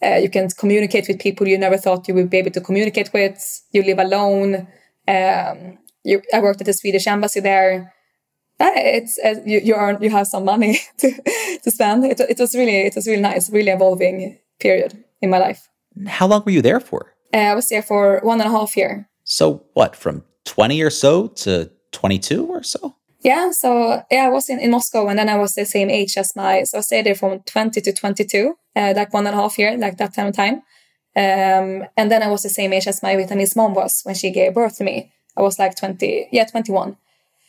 Uh, 0.03 0.17
you 0.17 0.29
can 0.29 0.49
communicate 0.49 1.07
with 1.07 1.19
people 1.19 1.47
you 1.47 1.57
never 1.57 1.77
thought 1.77 2.07
you 2.07 2.13
would 2.13 2.29
be 2.29 2.37
able 2.37 2.51
to 2.51 2.61
communicate 2.61 3.11
with. 3.13 3.39
You 3.71 3.81
live 3.81 3.99
alone. 3.99 4.67
Um, 5.07 5.79
you, 6.05 6.21
I 6.33 6.39
worked 6.39 6.61
at 6.61 6.67
the 6.67 6.73
Swedish 6.73 7.07
embassy 7.07 7.39
there. 7.39 7.93
It's 8.59 9.19
uh, 9.19 9.41
you, 9.45 9.59
you 9.59 9.75
earn 9.75 10.01
you 10.01 10.09
have 10.11 10.27
some 10.27 10.45
money 10.45 10.79
to, 10.99 11.11
to 11.63 11.71
spend. 11.71 12.05
It, 12.05 12.19
it 12.21 12.39
was 12.39 12.55
really 12.55 12.85
it 12.85 12.95
was 12.95 13.07
really 13.07 13.21
nice, 13.21 13.49
really 13.49 13.71
evolving 13.71 14.37
period 14.59 15.03
in 15.21 15.29
my 15.29 15.39
life. 15.39 15.67
How 16.07 16.27
long 16.27 16.43
were 16.45 16.51
you 16.51 16.61
there 16.61 16.79
for? 16.79 17.13
Uh, 17.33 17.37
I 17.37 17.55
was 17.55 17.67
there 17.67 17.81
for 17.81 18.21
one 18.23 18.39
and 18.39 18.47
a 18.47 18.57
half 18.57 18.77
year. 18.77 19.09
So 19.25 19.65
what, 19.73 19.95
from 19.95 20.23
twenty 20.45 20.81
or 20.81 20.89
so 20.89 21.27
to 21.43 21.69
twenty 21.91 22.19
two 22.19 22.45
or 22.45 22.63
so? 22.63 22.95
Yeah, 23.21 23.51
so 23.51 24.03
yeah, 24.11 24.27
I 24.27 24.29
was 24.29 24.49
in, 24.49 24.59
in 24.59 24.71
Moscow 24.71 25.07
and 25.07 25.17
then 25.17 25.29
I 25.29 25.37
was 25.37 25.55
the 25.55 25.65
same 25.65 25.89
age 25.89 26.15
as 26.15 26.35
my 26.35 26.63
so 26.63 26.77
I 26.77 26.81
stayed 26.81 27.07
there 27.07 27.15
from 27.15 27.39
twenty 27.41 27.81
to 27.81 27.91
twenty 27.91 28.23
two, 28.23 28.55
uh, 28.75 28.93
like 28.95 29.13
one 29.13 29.27
and 29.27 29.35
a 29.35 29.41
half 29.41 29.57
year, 29.57 29.75
like 29.77 29.97
that 29.97 30.13
time 30.13 30.27
of 30.27 30.35
time. 30.35 30.61
Um, 31.17 31.85
and 31.97 32.11
then 32.11 32.21
I 32.23 32.27
was 32.27 32.43
the 32.43 32.49
same 32.49 32.73
age 32.73 32.87
as 32.87 33.01
my 33.01 33.15
Vietnamese 33.15 33.55
mom 33.55 33.73
was 33.73 34.01
when 34.03 34.15
she 34.15 34.31
gave 34.31 34.53
birth 34.53 34.77
to 34.77 34.83
me. 34.83 35.11
I 35.37 35.41
was 35.41 35.59
like 35.59 35.75
20, 35.75 36.29
yeah, 36.31 36.45
21. 36.45 36.97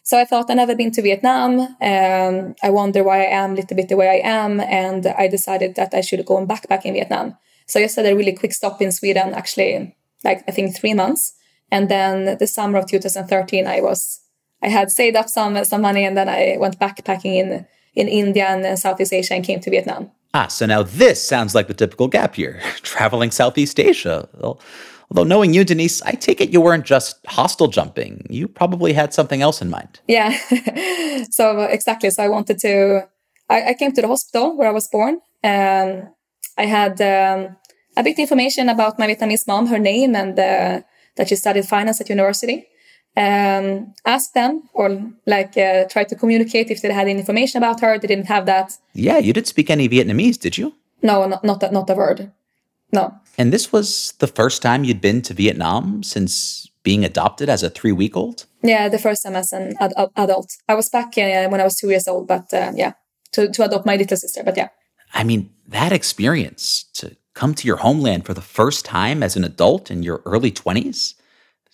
So 0.02 0.16
I 0.18 0.24
thought 0.24 0.48
I've 0.48 0.56
never 0.56 0.76
been 0.76 0.92
to 0.92 1.02
Vietnam. 1.02 1.58
Um, 1.58 2.54
I 2.62 2.70
wonder 2.70 3.02
why 3.02 3.22
I 3.22 3.42
am 3.42 3.52
a 3.52 3.56
little 3.56 3.76
bit 3.76 3.88
the 3.88 3.96
way 3.96 4.08
I 4.08 4.28
am. 4.28 4.60
And 4.60 5.06
I 5.06 5.26
decided 5.26 5.74
that 5.74 5.94
I 5.94 6.00
should 6.00 6.24
go 6.24 6.38
and 6.38 6.48
backpack 6.48 6.84
in 6.84 6.94
Vietnam. 6.94 7.36
So 7.66 7.80
I 7.80 7.82
just 7.82 7.96
had 7.96 8.06
a 8.06 8.14
really 8.14 8.32
quick 8.32 8.52
stop 8.52 8.80
in 8.80 8.92
Sweden, 8.92 9.34
actually, 9.34 9.96
like 10.22 10.44
I 10.46 10.52
think 10.52 10.76
three 10.76 10.94
months. 10.94 11.34
And 11.72 11.88
then 11.88 12.38
the 12.38 12.46
summer 12.46 12.78
of 12.78 12.86
2013, 12.86 13.66
I 13.66 13.80
was, 13.80 14.20
I 14.62 14.68
had 14.68 14.92
saved 14.92 15.16
up 15.16 15.28
some, 15.28 15.64
some 15.64 15.80
money 15.80 16.04
and 16.04 16.16
then 16.16 16.28
I 16.28 16.56
went 16.58 16.78
backpacking 16.78 17.34
in, 17.34 17.66
in 17.96 18.06
India 18.06 18.46
and 18.46 18.78
Southeast 18.78 19.12
Asia 19.12 19.34
and 19.34 19.44
came 19.44 19.58
to 19.58 19.70
Vietnam. 19.70 20.12
Ah, 20.34 20.46
so 20.46 20.66
now 20.66 20.82
this 20.84 21.26
sounds 21.26 21.54
like 21.54 21.66
the 21.66 21.74
typical 21.74 22.08
gap 22.08 22.38
year, 22.38 22.60
traveling 22.82 23.32
Southeast 23.32 23.80
Asia. 23.80 24.28
Well, 24.34 24.60
Although 25.10 25.24
knowing 25.24 25.54
you, 25.54 25.64
Denise, 25.64 26.02
I 26.02 26.12
take 26.12 26.40
it 26.40 26.50
you 26.50 26.60
weren't 26.60 26.84
just 26.84 27.24
hostel 27.26 27.68
jumping. 27.68 28.26
You 28.28 28.48
probably 28.48 28.92
had 28.92 29.14
something 29.14 29.40
else 29.42 29.62
in 29.62 29.70
mind. 29.70 30.00
Yeah. 30.08 30.36
so 31.30 31.60
exactly. 31.62 32.10
So 32.10 32.22
I 32.22 32.28
wanted 32.28 32.58
to. 32.60 33.08
I, 33.48 33.70
I, 33.70 33.74
came 33.74 33.92
to 33.92 34.02
the 34.02 34.08
hospital 34.08 34.56
where 34.56 34.68
I 34.68 34.72
was 34.72 34.88
born. 34.88 35.20
Um, 35.44 36.08
I 36.58 36.66
had 36.66 37.00
um, 37.00 37.56
a 37.96 38.02
bit 38.02 38.18
information 38.18 38.68
about 38.68 38.98
my 38.98 39.06
Vietnamese 39.06 39.46
mom, 39.46 39.68
her 39.68 39.78
name, 39.78 40.16
and 40.16 40.36
uh, 40.36 40.80
that 41.14 41.28
she 41.28 41.36
studied 41.36 41.66
finance 41.66 42.00
at 42.00 42.08
university. 42.08 42.66
Um, 43.16 43.94
asked 44.04 44.34
them 44.34 44.68
or 44.74 45.00
like 45.24 45.56
uh, 45.56 45.84
tried 45.84 46.08
to 46.08 46.16
communicate 46.16 46.70
if 46.70 46.82
they 46.82 46.92
had 46.92 47.08
any 47.08 47.20
information 47.20 47.58
about 47.58 47.80
her. 47.80 47.98
They 47.98 48.08
didn't 48.08 48.26
have 48.26 48.46
that. 48.46 48.76
Yeah, 48.92 49.18
you 49.18 49.32
didn't 49.32 49.46
speak 49.46 49.70
any 49.70 49.88
Vietnamese, 49.88 50.38
did 50.38 50.58
you? 50.58 50.74
No, 51.02 51.26
not 51.26 51.44
not, 51.44 51.72
not 51.72 51.88
a 51.88 51.94
word. 51.94 52.32
No. 52.92 53.14
And 53.38 53.52
this 53.52 53.72
was 53.72 54.14
the 54.18 54.26
first 54.26 54.62
time 54.62 54.84
you'd 54.84 55.00
been 55.00 55.22
to 55.22 55.34
Vietnam 55.34 56.02
since 56.02 56.68
being 56.82 57.04
adopted 57.04 57.48
as 57.48 57.62
a 57.62 57.70
three 57.70 57.92
week 57.92 58.16
old? 58.16 58.46
Yeah, 58.62 58.88
the 58.88 58.98
first 58.98 59.24
time 59.24 59.36
as 59.36 59.52
an 59.52 59.74
ad- 59.80 59.94
adult. 60.16 60.56
I 60.68 60.74
was 60.74 60.88
back 60.88 61.18
uh, 61.18 61.48
when 61.48 61.60
I 61.60 61.64
was 61.64 61.76
two 61.76 61.90
years 61.90 62.08
old, 62.08 62.28
but 62.28 62.52
uh, 62.54 62.72
yeah, 62.74 62.92
to, 63.32 63.50
to 63.50 63.64
adopt 63.64 63.86
my 63.86 63.96
little 63.96 64.16
sister. 64.16 64.42
But 64.44 64.56
yeah. 64.56 64.68
I 65.12 65.24
mean, 65.24 65.50
that 65.66 65.92
experience 65.92 66.84
to 66.94 67.16
come 67.34 67.54
to 67.54 67.66
your 67.66 67.78
homeland 67.78 68.24
for 68.24 68.34
the 68.34 68.40
first 68.40 68.84
time 68.84 69.22
as 69.22 69.36
an 69.36 69.44
adult 69.44 69.90
in 69.90 70.02
your 70.02 70.22
early 70.24 70.52
20s, 70.52 71.14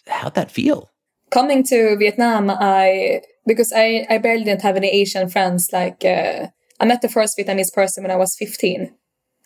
how'd 0.06 0.34
that 0.34 0.50
feel? 0.50 0.90
Coming 1.30 1.62
to 1.64 1.96
Vietnam, 1.96 2.50
I 2.50 3.22
because 3.46 3.72
I, 3.74 4.06
I 4.08 4.18
barely 4.18 4.44
didn't 4.44 4.62
have 4.62 4.76
any 4.76 4.88
Asian 4.88 5.28
friends. 5.28 5.70
Like 5.72 6.04
uh, 6.04 6.48
I 6.80 6.84
met 6.84 7.02
the 7.02 7.08
first 7.08 7.36
Vietnamese 7.38 7.72
person 7.72 8.02
when 8.02 8.10
I 8.10 8.16
was 8.16 8.36
15 8.36 8.94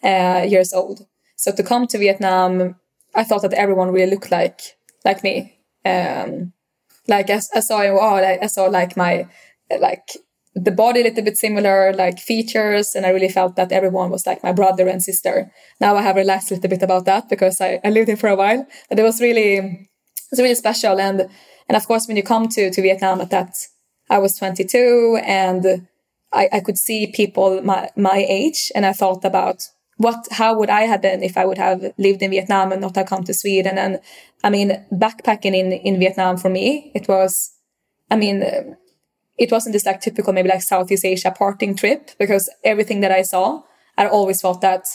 uh, 0.05 0.47
years 0.49 0.73
old. 0.73 1.07
So 1.37 1.53
to 1.53 1.63
come 1.63 1.87
to 1.89 1.99
Vietnam, 1.99 2.77
I 3.15 3.25
thought 3.25 3.43
that 3.43 3.53
everyone 3.53 3.93
really 3.93 4.11
looked 4.11 4.31
like 4.31 4.61
like 5.05 5.23
me. 5.23 5.59
Um, 5.85 6.53
like 7.09 7.31
I, 7.31 7.41
I 7.55 7.61
saw, 7.61 7.79
I 7.79 8.47
saw 8.47 8.65
like 8.65 8.97
my 8.97 9.29
like 9.81 10.09
the 10.55 10.71
body 10.71 11.01
a 11.01 11.05
little 11.05 11.23
bit 11.23 11.37
similar, 11.37 11.93
like 11.93 12.19
features, 12.19 12.95
and 12.95 13.05
I 13.05 13.11
really 13.11 13.29
felt 13.29 13.57
that 13.57 13.73
everyone 13.73 14.11
was 14.11 14.27
like 14.27 14.43
my 14.43 14.53
brother 14.53 14.89
and 14.89 15.03
sister. 15.03 15.53
Now 15.81 15.97
I 15.97 16.03
have 16.03 16.17
relaxed 16.17 16.51
a 16.51 16.55
little 16.55 16.71
bit 16.71 16.83
about 16.83 17.05
that 17.05 17.29
because 17.29 17.61
I, 17.61 17.79
I 17.85 17.91
lived 17.91 18.09
here 18.09 18.17
for 18.17 18.31
a 18.31 18.37
while, 18.37 18.67
but 18.89 18.99
it 18.99 19.03
was 19.03 19.21
really 19.21 19.57
it 19.57 20.31
was 20.31 20.41
really 20.41 20.55
special. 20.55 20.99
And 20.99 21.29
and 21.69 21.77
of 21.77 21.87
course, 21.87 22.09
when 22.09 22.17
you 22.17 22.23
come 22.23 22.49
to 22.49 22.71
to 22.71 22.83
Vietnam 22.83 23.21
at 23.21 23.31
that, 23.31 23.55
I 24.09 24.19
was 24.19 24.39
22 24.39 25.21
and 25.25 25.87
I, 26.33 26.49
I 26.53 26.61
could 26.61 26.79
see 26.79 27.13
people 27.13 27.63
my 27.63 27.91
my 27.97 28.25
age, 28.29 28.73
and 28.75 28.87
I 28.87 28.93
thought 28.93 29.25
about 29.25 29.69
what 29.97 30.27
how 30.31 30.59
would 30.59 30.71
I 30.71 30.83
have 30.83 31.03
been 31.03 31.23
if 31.23 31.37
I 31.37 31.45
would 31.45 31.59
have 31.59 31.93
lived 31.97 32.23
in 32.23 32.31
Vietnam 32.31 32.73
and 32.73 32.81
not 32.81 32.97
have 32.97 33.07
come 33.07 33.25
to 33.25 33.35
Sweden? 33.35 33.79
And 33.79 34.01
I 34.45 34.51
mean, 34.51 34.85
backpacking 34.93 35.55
in 35.55 35.73
in 35.73 35.99
Vietnam 35.99 36.37
for 36.37 36.51
me, 36.51 36.93
it 36.95 37.09
was, 37.09 37.53
I 38.11 38.17
mean, 38.17 38.43
it 39.39 39.51
wasn't 39.51 39.73
this 39.73 39.87
like 39.87 40.01
typical 40.01 40.33
maybe 40.33 40.49
like 40.49 40.63
Southeast 40.63 41.05
Asia 41.05 41.31
parting 41.31 41.75
trip 41.75 42.11
because 42.19 42.51
everything 42.65 43.01
that 43.01 43.13
I 43.13 43.23
saw, 43.23 43.63
I 43.97 44.07
always 44.07 44.41
thought 44.41 44.61
that, 44.61 44.87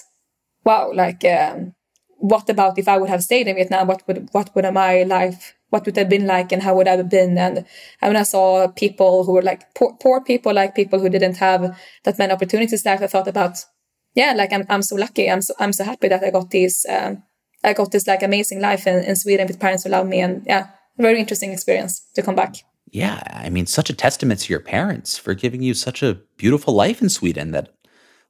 wow, 0.63 0.91
like 0.93 1.25
um, 1.25 1.73
what 2.17 2.49
about 2.49 2.77
if 2.77 2.87
I 2.87 2.97
would 2.97 3.09
have 3.09 3.23
stayed 3.23 3.47
in 3.47 3.55
Vietnam? 3.55 3.87
What 3.87 4.07
would 4.07 4.29
what 4.31 4.55
would 4.55 4.71
my 4.73 5.03
life 5.03 5.55
what 5.71 5.85
would 5.85 5.97
have 5.97 6.09
been 6.09 6.27
like 6.27 6.51
and 6.51 6.61
how 6.61 6.75
would 6.75 6.87
I 6.87 6.97
have 6.97 7.09
been? 7.09 7.37
And, 7.37 7.57
and 8.01 8.09
when 8.09 8.17
I 8.17 8.23
saw 8.23 8.67
people 8.67 9.23
who 9.23 9.31
were 9.31 9.41
like 9.41 9.73
poor, 9.73 9.95
poor 9.99 10.21
people, 10.21 10.53
like 10.53 10.75
people 10.75 10.99
who 10.99 11.09
didn't 11.09 11.37
have 11.37 11.75
that 12.03 12.19
many 12.19 12.33
opportunities 12.33 12.83
there, 12.83 13.01
I 13.01 13.07
thought 13.07 13.27
about 13.27 13.65
yeah, 14.13 14.33
like 14.33 14.51
I'm 14.53 14.65
I'm 14.69 14.81
so 14.81 14.95
lucky. 14.95 15.29
I'm 15.29 15.41
so 15.41 15.53
I'm 15.59 15.73
so 15.73 15.83
happy 15.83 16.07
that 16.07 16.23
I 16.23 16.31
got 16.31 16.51
this 16.51 16.85
um, 16.89 17.23
I 17.63 17.73
got 17.73 17.91
this 17.91 18.07
like 18.07 18.23
amazing 18.23 18.59
life 18.59 18.87
in, 18.87 19.03
in 19.03 19.15
Sweden 19.15 19.47
with 19.47 19.59
parents 19.59 19.83
who 19.83 19.89
love 19.89 20.07
me 20.07 20.21
and 20.21 20.43
yeah, 20.45 20.67
very 20.97 21.19
interesting 21.19 21.51
experience 21.51 22.01
to 22.15 22.21
come 22.21 22.35
back. 22.35 22.55
Yeah, 22.91 23.21
I 23.27 23.49
mean 23.49 23.67
such 23.67 23.89
a 23.89 23.93
testament 23.93 24.41
to 24.41 24.53
your 24.53 24.59
parents 24.59 25.17
for 25.17 25.33
giving 25.33 25.61
you 25.61 25.73
such 25.73 26.03
a 26.03 26.19
beautiful 26.37 26.73
life 26.73 27.01
in 27.01 27.09
Sweden 27.09 27.51
that 27.51 27.73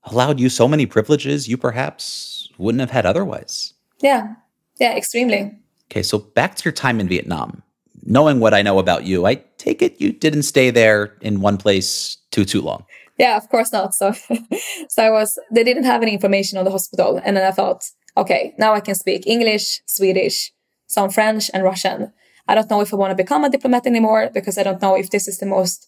allowed 0.04 0.40
you 0.40 0.50
so 0.50 0.68
many 0.68 0.86
privileges 0.86 1.48
you 1.48 1.58
perhaps 1.58 2.50
wouldn't 2.58 2.80
have 2.80 2.92
had 2.92 3.06
otherwise. 3.06 3.74
Yeah. 4.02 4.36
Yeah, 4.80 4.96
extremely. 4.96 5.58
Okay, 5.92 6.04
so 6.04 6.20
back 6.20 6.56
to 6.56 6.64
your 6.66 6.72
time 6.72 7.00
in 7.00 7.08
Vietnam. 7.08 7.64
Knowing 8.04 8.40
what 8.40 8.54
I 8.54 8.64
know 8.64 8.80
about 8.80 9.06
you, 9.06 9.28
I 9.28 9.36
take 9.58 9.82
it 9.82 10.02
you 10.02 10.12
didn't 10.12 10.44
stay 10.44 10.72
there 10.72 11.18
in 11.22 11.42
one 11.42 11.58
place 11.58 12.18
too 12.32 12.46
too 12.46 12.62
long 12.62 12.86
yeah, 13.22 13.38
of 13.38 13.48
course 13.50 13.72
not. 13.72 13.94
So, 13.94 14.14
so 14.90 15.04
I 15.04 15.12
was, 15.12 15.38
they 15.52 15.64
didn't 15.64 15.84
have 15.84 16.02
any 16.02 16.14
information 16.14 16.58
on 16.58 16.66
the 16.66 16.72
hospital. 16.72 17.22
And 17.24 17.38
then 17.38 17.46
I 17.46 17.52
thought, 17.52 17.84
okay, 18.18 18.56
now 18.58 18.74
I 18.74 18.80
can 18.80 18.96
speak 18.96 19.28
English, 19.28 19.82
Swedish, 19.86 20.52
some 20.88 21.12
French 21.12 21.52
and 21.54 21.64
Russian. 21.64 22.12
I 22.48 22.56
don't 22.56 22.70
know 22.72 22.82
if 22.82 22.92
I 22.92 22.98
want 22.98 23.12
to 23.12 23.24
become 23.24 23.44
a 23.44 23.50
diplomat 23.50 23.86
anymore 23.86 24.32
because 24.34 24.58
I 24.58 24.64
don't 24.64 24.82
know 24.82 24.96
if 24.96 25.12
this 25.12 25.28
is 25.28 25.38
the 25.38 25.46
most 25.46 25.88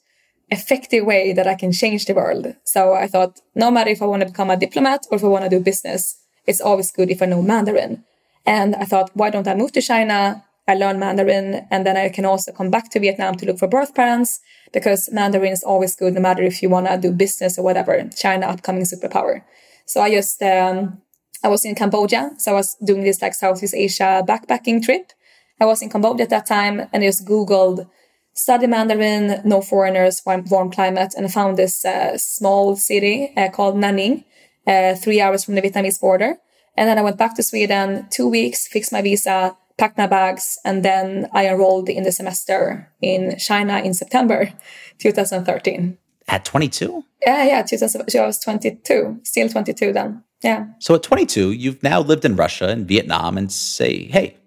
effective 0.51 1.05
way 1.05 1.33
that 1.33 1.47
I 1.47 1.55
can 1.55 1.71
change 1.71 2.05
the 2.05 2.13
world. 2.13 2.55
So 2.65 2.93
I 2.93 3.07
thought, 3.07 3.41
no 3.55 3.71
matter 3.71 3.89
if 3.89 4.01
I 4.03 4.05
want 4.05 4.21
to 4.21 4.29
become 4.29 4.51
a 4.51 4.57
diplomat 4.65 5.07
or 5.09 5.15
if 5.15 5.23
I 5.23 5.27
want 5.27 5.43
to 5.45 5.49
do 5.49 5.59
business, 5.59 6.19
it's 6.45 6.61
always 6.61 6.91
good 6.91 7.09
if 7.09 7.23
I 7.23 7.25
know 7.25 7.41
Mandarin. 7.41 8.03
And 8.45 8.75
I 8.75 8.85
thought, 8.85 9.09
why 9.15 9.31
don't 9.31 9.47
I 9.47 9.55
move 9.55 9.71
to 9.71 9.81
China? 9.81 10.43
I 10.67 10.75
learn 10.75 10.99
Mandarin 10.99 11.67
and 11.69 11.85
then 11.85 11.97
I 11.97 12.09
can 12.09 12.25
also 12.25 12.51
come 12.51 12.69
back 12.69 12.89
to 12.91 12.99
Vietnam 12.99 13.35
to 13.35 13.45
look 13.45 13.59
for 13.59 13.67
birth 13.67 13.93
parents 13.93 14.39
because 14.71 15.09
Mandarin 15.11 15.51
is 15.51 15.63
always 15.63 15.95
good 15.95 16.13
no 16.13 16.21
matter 16.21 16.43
if 16.43 16.63
you 16.63 16.69
want 16.69 16.87
to 16.87 16.97
do 16.97 17.11
business 17.11 17.57
or 17.57 17.63
whatever. 17.63 18.09
China, 18.15 18.47
upcoming 18.47 18.83
superpower. 18.83 19.43
So 19.85 20.01
I 20.01 20.11
just, 20.11 20.41
um, 20.41 21.01
I 21.43 21.49
was 21.49 21.65
in 21.65 21.75
Cambodia. 21.75 22.31
So 22.37 22.51
I 22.51 22.55
was 22.55 22.75
doing 22.83 23.03
this 23.03 23.21
like 23.21 23.33
Southeast 23.33 23.75
Asia 23.75 24.23
backpacking 24.25 24.81
trip. 24.83 25.11
I 25.59 25.65
was 25.65 25.81
in 25.81 25.89
Cambodia 25.89 26.23
at 26.23 26.29
that 26.29 26.45
time 26.45 26.79
and 26.79 27.03
I 27.03 27.07
just 27.07 27.25
Googled 27.25 27.87
study 28.33 28.67
Mandarin, 28.67 29.41
no 29.45 29.61
foreigners, 29.61 30.21
warm, 30.25 30.45
warm 30.49 30.71
climate, 30.71 31.13
and 31.15 31.25
I 31.25 31.29
found 31.29 31.57
this 31.57 31.85
uh, 31.85 32.17
small 32.17 32.75
city 32.75 33.33
uh, 33.37 33.49
called 33.49 33.75
Nanning, 33.75 34.25
uh, 34.65 34.95
three 34.95 35.21
hours 35.21 35.43
from 35.43 35.55
the 35.55 35.61
Vietnamese 35.61 35.99
border. 35.99 36.37
And 36.75 36.89
then 36.89 36.97
I 36.97 37.03
went 37.03 37.17
back 37.17 37.35
to 37.35 37.43
Sweden, 37.43 38.07
two 38.09 38.27
weeks, 38.27 38.67
fixed 38.67 38.91
my 38.91 39.01
visa, 39.03 39.55
packed 39.77 39.97
my 39.97 40.07
bags, 40.07 40.57
and 40.63 40.83
then 40.83 41.27
I 41.33 41.47
enrolled 41.47 41.89
in 41.89 42.03
the 42.03 42.11
semester 42.11 42.91
in 43.01 43.37
China 43.37 43.79
in 43.79 43.93
September 43.93 44.51
2013. 44.99 45.97
At 46.27 46.45
22? 46.45 47.03
Yeah, 47.25 47.43
yeah, 47.43 47.61
2000, 47.63 48.01
I 48.15 48.25
was 48.25 48.39
22, 48.39 49.19
still 49.23 49.49
22 49.49 49.93
then. 49.93 50.23
Yeah. 50.41 50.67
So 50.79 50.95
at 50.95 51.03
22, 51.03 51.51
you've 51.51 51.81
now 51.83 52.01
lived 52.01 52.25
in 52.25 52.35
Russia 52.35 52.67
and 52.67 52.87
Vietnam 52.87 53.37
and 53.37 53.51
say, 53.51 54.05
hey, 54.05 54.37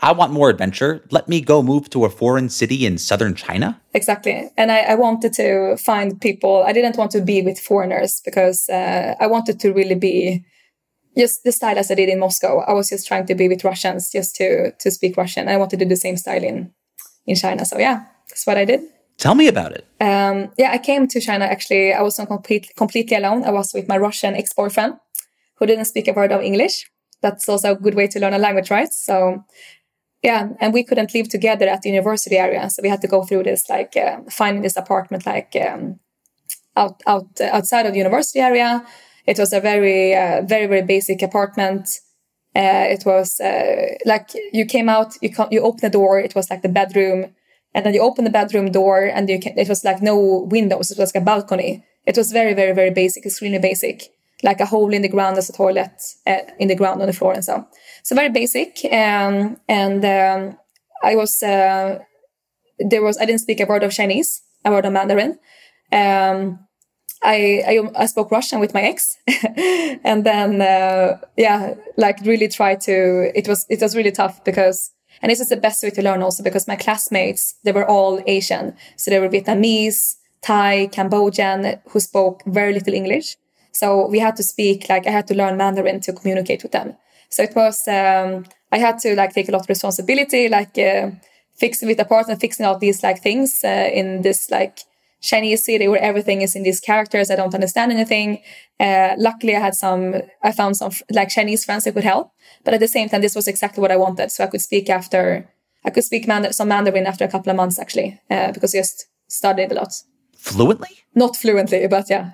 I 0.00 0.12
want 0.12 0.32
more 0.32 0.48
adventure. 0.48 1.02
Let 1.10 1.28
me 1.28 1.40
go 1.40 1.62
move 1.62 1.90
to 1.90 2.04
a 2.04 2.10
foreign 2.10 2.48
city 2.48 2.86
in 2.86 2.98
southern 2.98 3.34
China. 3.34 3.80
Exactly. 3.94 4.50
And 4.56 4.70
I, 4.70 4.80
I 4.80 4.94
wanted 4.94 5.32
to 5.34 5.76
find 5.76 6.20
people, 6.20 6.62
I 6.64 6.72
didn't 6.72 6.96
want 6.96 7.10
to 7.12 7.20
be 7.20 7.42
with 7.42 7.58
foreigners 7.58 8.20
because 8.24 8.68
uh, 8.68 9.14
I 9.18 9.26
wanted 9.26 9.58
to 9.60 9.72
really 9.72 9.96
be 9.96 10.44
just 11.16 11.44
the 11.44 11.52
style 11.52 11.78
as 11.78 11.90
I 11.90 11.94
did 11.94 12.08
in 12.08 12.18
Moscow. 12.18 12.60
I 12.60 12.72
was 12.72 12.88
just 12.88 13.06
trying 13.06 13.26
to 13.26 13.34
be 13.34 13.48
with 13.48 13.64
Russians 13.64 14.10
just 14.10 14.36
to, 14.36 14.72
to 14.72 14.90
speak 14.90 15.16
Russian. 15.16 15.48
I 15.48 15.56
wanted 15.56 15.78
to 15.78 15.84
do 15.84 15.88
the 15.88 15.96
same 15.96 16.16
style 16.16 16.42
in, 16.42 16.72
in 17.26 17.36
China. 17.36 17.64
So 17.64 17.78
yeah, 17.78 18.04
that's 18.28 18.46
what 18.46 18.58
I 18.58 18.64
did. 18.64 18.80
Tell 19.16 19.34
me 19.34 19.48
about 19.48 19.72
it. 19.72 19.84
Um, 20.00 20.52
yeah, 20.58 20.70
I 20.70 20.78
came 20.78 21.08
to 21.08 21.20
China 21.20 21.44
actually. 21.44 21.92
I 21.92 22.02
was 22.02 22.18
not 22.18 22.28
complete, 22.28 22.72
completely 22.76 23.16
alone. 23.16 23.44
I 23.44 23.50
was 23.50 23.72
with 23.74 23.88
my 23.88 23.98
Russian 23.98 24.34
ex 24.34 24.52
boyfriend 24.52 24.94
who 25.56 25.66
didn't 25.66 25.86
speak 25.86 26.06
a 26.06 26.12
word 26.12 26.30
of 26.30 26.40
English. 26.40 26.88
That's 27.20 27.48
also 27.48 27.72
a 27.72 27.76
good 27.76 27.94
way 27.94 28.06
to 28.06 28.20
learn 28.20 28.34
a 28.34 28.38
language, 28.38 28.70
right? 28.70 28.92
So 28.92 29.44
yeah 30.22 30.48
and 30.60 30.74
we 30.74 30.82
couldn't 30.82 31.14
live 31.14 31.28
together 31.28 31.68
at 31.68 31.82
the 31.82 31.90
university 31.90 32.36
area 32.36 32.68
so 32.68 32.82
we 32.82 32.88
had 32.88 33.00
to 33.00 33.08
go 33.08 33.22
through 33.22 33.42
this 33.42 33.68
like 33.68 33.96
uh, 33.96 34.18
finding 34.30 34.62
this 34.62 34.76
apartment 34.76 35.24
like 35.26 35.54
um, 35.56 35.98
out 36.76 37.02
out 37.06 37.28
uh, 37.40 37.50
outside 37.52 37.86
of 37.86 37.92
the 37.92 37.98
university 37.98 38.40
area 38.40 38.84
it 39.30 39.38
was 39.38 39.52
a 39.52 39.60
very 39.60 40.14
uh, 40.14 40.42
very 40.54 40.66
very 40.66 40.86
basic 40.94 41.22
apartment 41.22 41.84
uh, 42.56 42.86
it 42.94 43.02
was 43.04 43.40
uh, 43.40 43.94
like 44.04 44.28
you 44.52 44.64
came 44.74 44.88
out 44.88 45.10
you 45.22 45.30
you 45.50 45.60
open 45.60 45.80
the 45.82 45.96
door 45.98 46.18
it 46.18 46.34
was 46.34 46.50
like 46.50 46.62
the 46.62 46.74
bedroom 46.80 47.20
and 47.74 47.84
then 47.84 47.94
you 47.94 48.02
open 48.02 48.24
the 48.24 48.38
bedroom 48.40 48.72
door 48.72 48.98
and 49.14 49.28
you 49.28 49.38
can, 49.38 49.52
it 49.58 49.68
was 49.68 49.84
like 49.84 50.00
no 50.02 50.16
windows 50.50 50.90
it 50.90 50.98
was 50.98 51.14
like 51.14 51.22
a 51.22 51.30
balcony 51.32 51.84
it 52.06 52.16
was 52.16 52.32
very 52.32 52.54
very 52.54 52.72
very 52.72 52.90
basic 52.90 53.24
extremely 53.24 53.58
basic 53.58 53.96
like 54.42 54.60
a 54.60 54.66
hole 54.66 54.92
in 54.94 55.02
the 55.02 55.14
ground 55.16 55.36
as 55.36 55.50
a 55.50 55.52
toilet 55.52 55.96
uh, 56.26 56.42
in 56.58 56.68
the 56.68 56.76
ground 56.76 57.00
on 57.00 57.08
the 57.08 57.12
floor 57.12 57.32
and 57.32 57.44
so 57.44 57.66
so 58.08 58.14
very 58.14 58.30
basic. 58.30 58.78
Um, 58.90 59.58
and 59.68 60.02
um, 60.02 60.58
I 61.02 61.14
was 61.14 61.42
uh, 61.42 61.98
there 62.78 63.02
was 63.02 63.18
I 63.18 63.26
didn't 63.26 63.42
speak 63.42 63.60
a 63.60 63.66
word 63.66 63.82
of 63.82 63.92
Chinese, 63.92 64.42
a 64.64 64.70
word 64.70 64.86
of 64.86 64.94
Mandarin. 64.94 65.38
Um, 65.92 66.60
I, 67.22 67.62
I, 67.66 68.02
I 68.02 68.06
spoke 68.06 68.30
Russian 68.30 68.60
with 68.60 68.74
my 68.74 68.82
ex, 68.82 69.16
and 70.04 70.24
then 70.24 70.62
uh, 70.62 71.18
yeah, 71.36 71.74
like 71.96 72.20
really 72.24 72.48
tried 72.48 72.80
to. 72.82 73.36
It 73.36 73.48
was 73.48 73.66
it 73.68 73.80
was 73.80 73.96
really 73.96 74.12
tough 74.12 74.44
because, 74.44 74.92
and 75.20 75.30
this 75.30 75.40
is 75.40 75.48
the 75.48 75.56
best 75.56 75.82
way 75.82 75.90
to 75.90 76.02
learn 76.02 76.22
also 76.22 76.42
because 76.42 76.68
my 76.68 76.76
classmates 76.76 77.54
they 77.64 77.72
were 77.72 77.86
all 77.86 78.22
Asian, 78.26 78.74
so 78.96 79.10
they 79.10 79.18
were 79.18 79.28
Vietnamese, 79.28 80.16
Thai, 80.42 80.88
Cambodian, 80.92 81.80
who 81.88 82.00
spoke 82.00 82.42
very 82.46 82.72
little 82.72 82.94
English. 82.94 83.36
So 83.72 84.06
we 84.06 84.18
had 84.18 84.36
to 84.36 84.42
speak 84.42 84.88
like 84.88 85.06
I 85.06 85.10
had 85.10 85.26
to 85.28 85.34
learn 85.34 85.56
Mandarin 85.56 86.00
to 86.00 86.12
communicate 86.12 86.62
with 86.62 86.72
them. 86.72 86.96
So 87.30 87.42
it 87.42 87.54
was 87.54 87.86
um, 87.88 88.46
I 88.70 88.78
had 88.78 88.98
to 89.00 89.14
like 89.16 89.34
take 89.34 89.48
a 89.48 89.52
lot 89.52 89.62
of 89.62 89.68
responsibility, 89.68 90.48
like 90.48 90.78
uh, 90.78 91.10
fixing 91.56 91.88
with 91.88 91.98
the 91.98 92.04
partner, 92.04 92.36
fixing 92.36 92.64
all 92.64 92.78
these 92.78 93.02
like 93.02 93.22
things 93.22 93.62
uh, 93.64 93.90
in 93.92 94.22
this 94.22 94.50
like 94.50 94.80
Chinese 95.20 95.64
city 95.64 95.88
where 95.88 96.00
everything 96.00 96.42
is 96.42 96.54
in 96.54 96.62
these 96.62 96.80
characters. 96.80 97.30
I 97.30 97.36
don't 97.36 97.54
understand 97.54 97.92
anything. 97.92 98.42
Uh, 98.78 99.14
luckily, 99.18 99.56
I 99.56 99.60
had 99.60 99.74
some, 99.74 100.14
I 100.42 100.52
found 100.52 100.76
some 100.76 100.92
like 101.10 101.28
Chinese 101.28 101.64
friends 101.64 101.84
who 101.84 101.92
could 101.92 102.04
help. 102.04 102.32
But 102.64 102.74
at 102.74 102.80
the 102.80 102.88
same 102.88 103.08
time, 103.08 103.20
this 103.20 103.34
was 103.34 103.48
exactly 103.48 103.80
what 103.80 103.90
I 103.90 103.96
wanted. 103.96 104.30
So 104.30 104.44
I 104.44 104.46
could 104.46 104.60
speak 104.60 104.88
after, 104.88 105.48
I 105.84 105.90
could 105.90 106.04
speak 106.04 106.28
Mand- 106.28 106.54
some 106.54 106.68
Mandarin 106.68 107.06
after 107.06 107.24
a 107.24 107.28
couple 107.28 107.50
of 107.50 107.56
months 107.56 107.78
actually, 107.78 108.20
uh, 108.30 108.52
because 108.52 108.74
I 108.74 108.78
just 108.78 109.06
studied 109.28 109.72
a 109.72 109.74
lot. 109.74 109.92
Fluently? 110.36 110.88
Not 111.14 111.36
fluently, 111.36 111.86
but 111.88 112.08
yeah. 112.08 112.32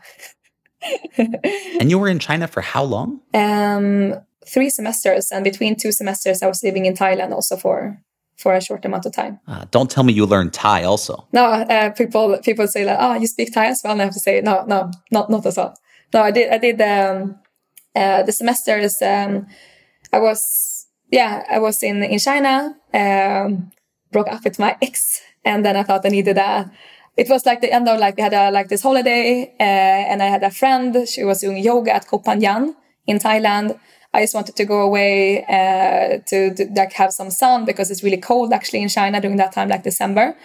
and 1.17 1.91
you 1.91 1.99
were 1.99 2.09
in 2.09 2.19
China 2.19 2.47
for 2.47 2.61
how 2.61 2.85
long? 2.85 3.21
Um, 3.33 4.15
three 4.47 4.71
semesters, 4.71 5.31
and 5.33 5.43
between 5.43 5.77
two 5.77 5.93
semesters, 5.93 6.43
I 6.43 6.47
was 6.47 6.63
living 6.63 6.87
in 6.87 6.95
Thailand 6.95 7.33
also 7.33 7.57
for 7.57 7.99
for 8.37 8.55
a 8.55 8.61
short 8.61 8.85
amount 8.85 9.07
of 9.07 9.13
time. 9.13 9.39
Uh, 9.47 9.65
don't 9.71 9.91
tell 9.91 10.05
me 10.05 10.13
you 10.13 10.27
learned 10.27 10.53
Thai 10.53 10.83
also. 10.85 11.27
No, 11.33 11.45
uh, 11.45 11.91
people 11.91 12.39
people 12.43 12.67
say 12.67 12.85
like, 12.85 12.99
oh, 13.01 13.15
you 13.15 13.27
speak 13.27 13.53
Thai 13.53 13.67
as 13.67 13.81
well, 13.83 13.93
and 13.93 14.03
I 14.03 14.05
have 14.05 14.15
to 14.15 14.21
say 14.21 14.41
no, 14.41 14.65
no, 14.67 14.91
not 15.11 15.31
not 15.31 15.47
as 15.47 15.57
well. 15.57 15.75
No, 16.13 16.23
I 16.23 16.31
did 16.31 16.53
I 16.53 16.59
did 16.59 16.81
um, 16.81 17.39
uh, 17.95 18.23
the 18.23 18.33
semesters. 18.33 19.01
Um, 19.03 19.47
I 20.13 20.19
was 20.19 20.87
yeah, 21.11 21.45
I 21.51 21.59
was 21.59 21.83
in 21.83 22.03
in 22.03 22.19
China. 22.19 22.77
Um, 22.93 23.71
broke 24.11 24.29
up 24.29 24.45
with 24.45 24.59
my 24.59 24.77
ex, 24.83 25.21
and 25.45 25.65
then 25.65 25.77
I 25.77 25.83
thought 25.83 26.07
I 26.07 26.09
needed 26.09 26.39
a. 26.39 26.71
It 27.17 27.29
was 27.29 27.47
like 27.47 27.61
the 27.61 27.73
end 27.73 27.89
of 27.89 28.01
like 28.01 28.17
we 28.17 28.23
had 28.23 28.35
a 28.35 28.51
like 28.51 28.69
this 28.69 28.83
holiday, 28.83 29.55
uh, 29.61 30.11
and 30.11 30.23
I 30.23 30.27
had 30.27 30.43
a 30.43 30.51
friend. 30.51 31.09
She 31.09 31.23
was 31.23 31.41
doing 31.41 31.59
yoga 31.59 31.95
at 31.95 32.09
Koh 32.09 32.19
Phangan 32.19 32.75
in 33.07 33.19
Thailand 33.19 33.79
I 34.15 34.21
just 34.21 34.35
wanted 34.35 34.55
to 34.57 34.65
go 34.65 34.81
away 34.81 35.45
uh, 35.45 36.19
to, 36.29 36.55
to, 36.55 36.71
like 36.77 36.93
have 36.93 37.13
some 37.13 37.31
sun 37.31 37.65
because 37.65 37.91
it's 37.91 38.05
really 38.05 38.17
cold 38.17 38.53
actually 38.53 38.81
in 38.81 38.89
China 38.89 39.21
during 39.21 39.39
that 39.39 39.53
time, 39.53 39.69
like 39.69 39.83
December. 39.83 40.37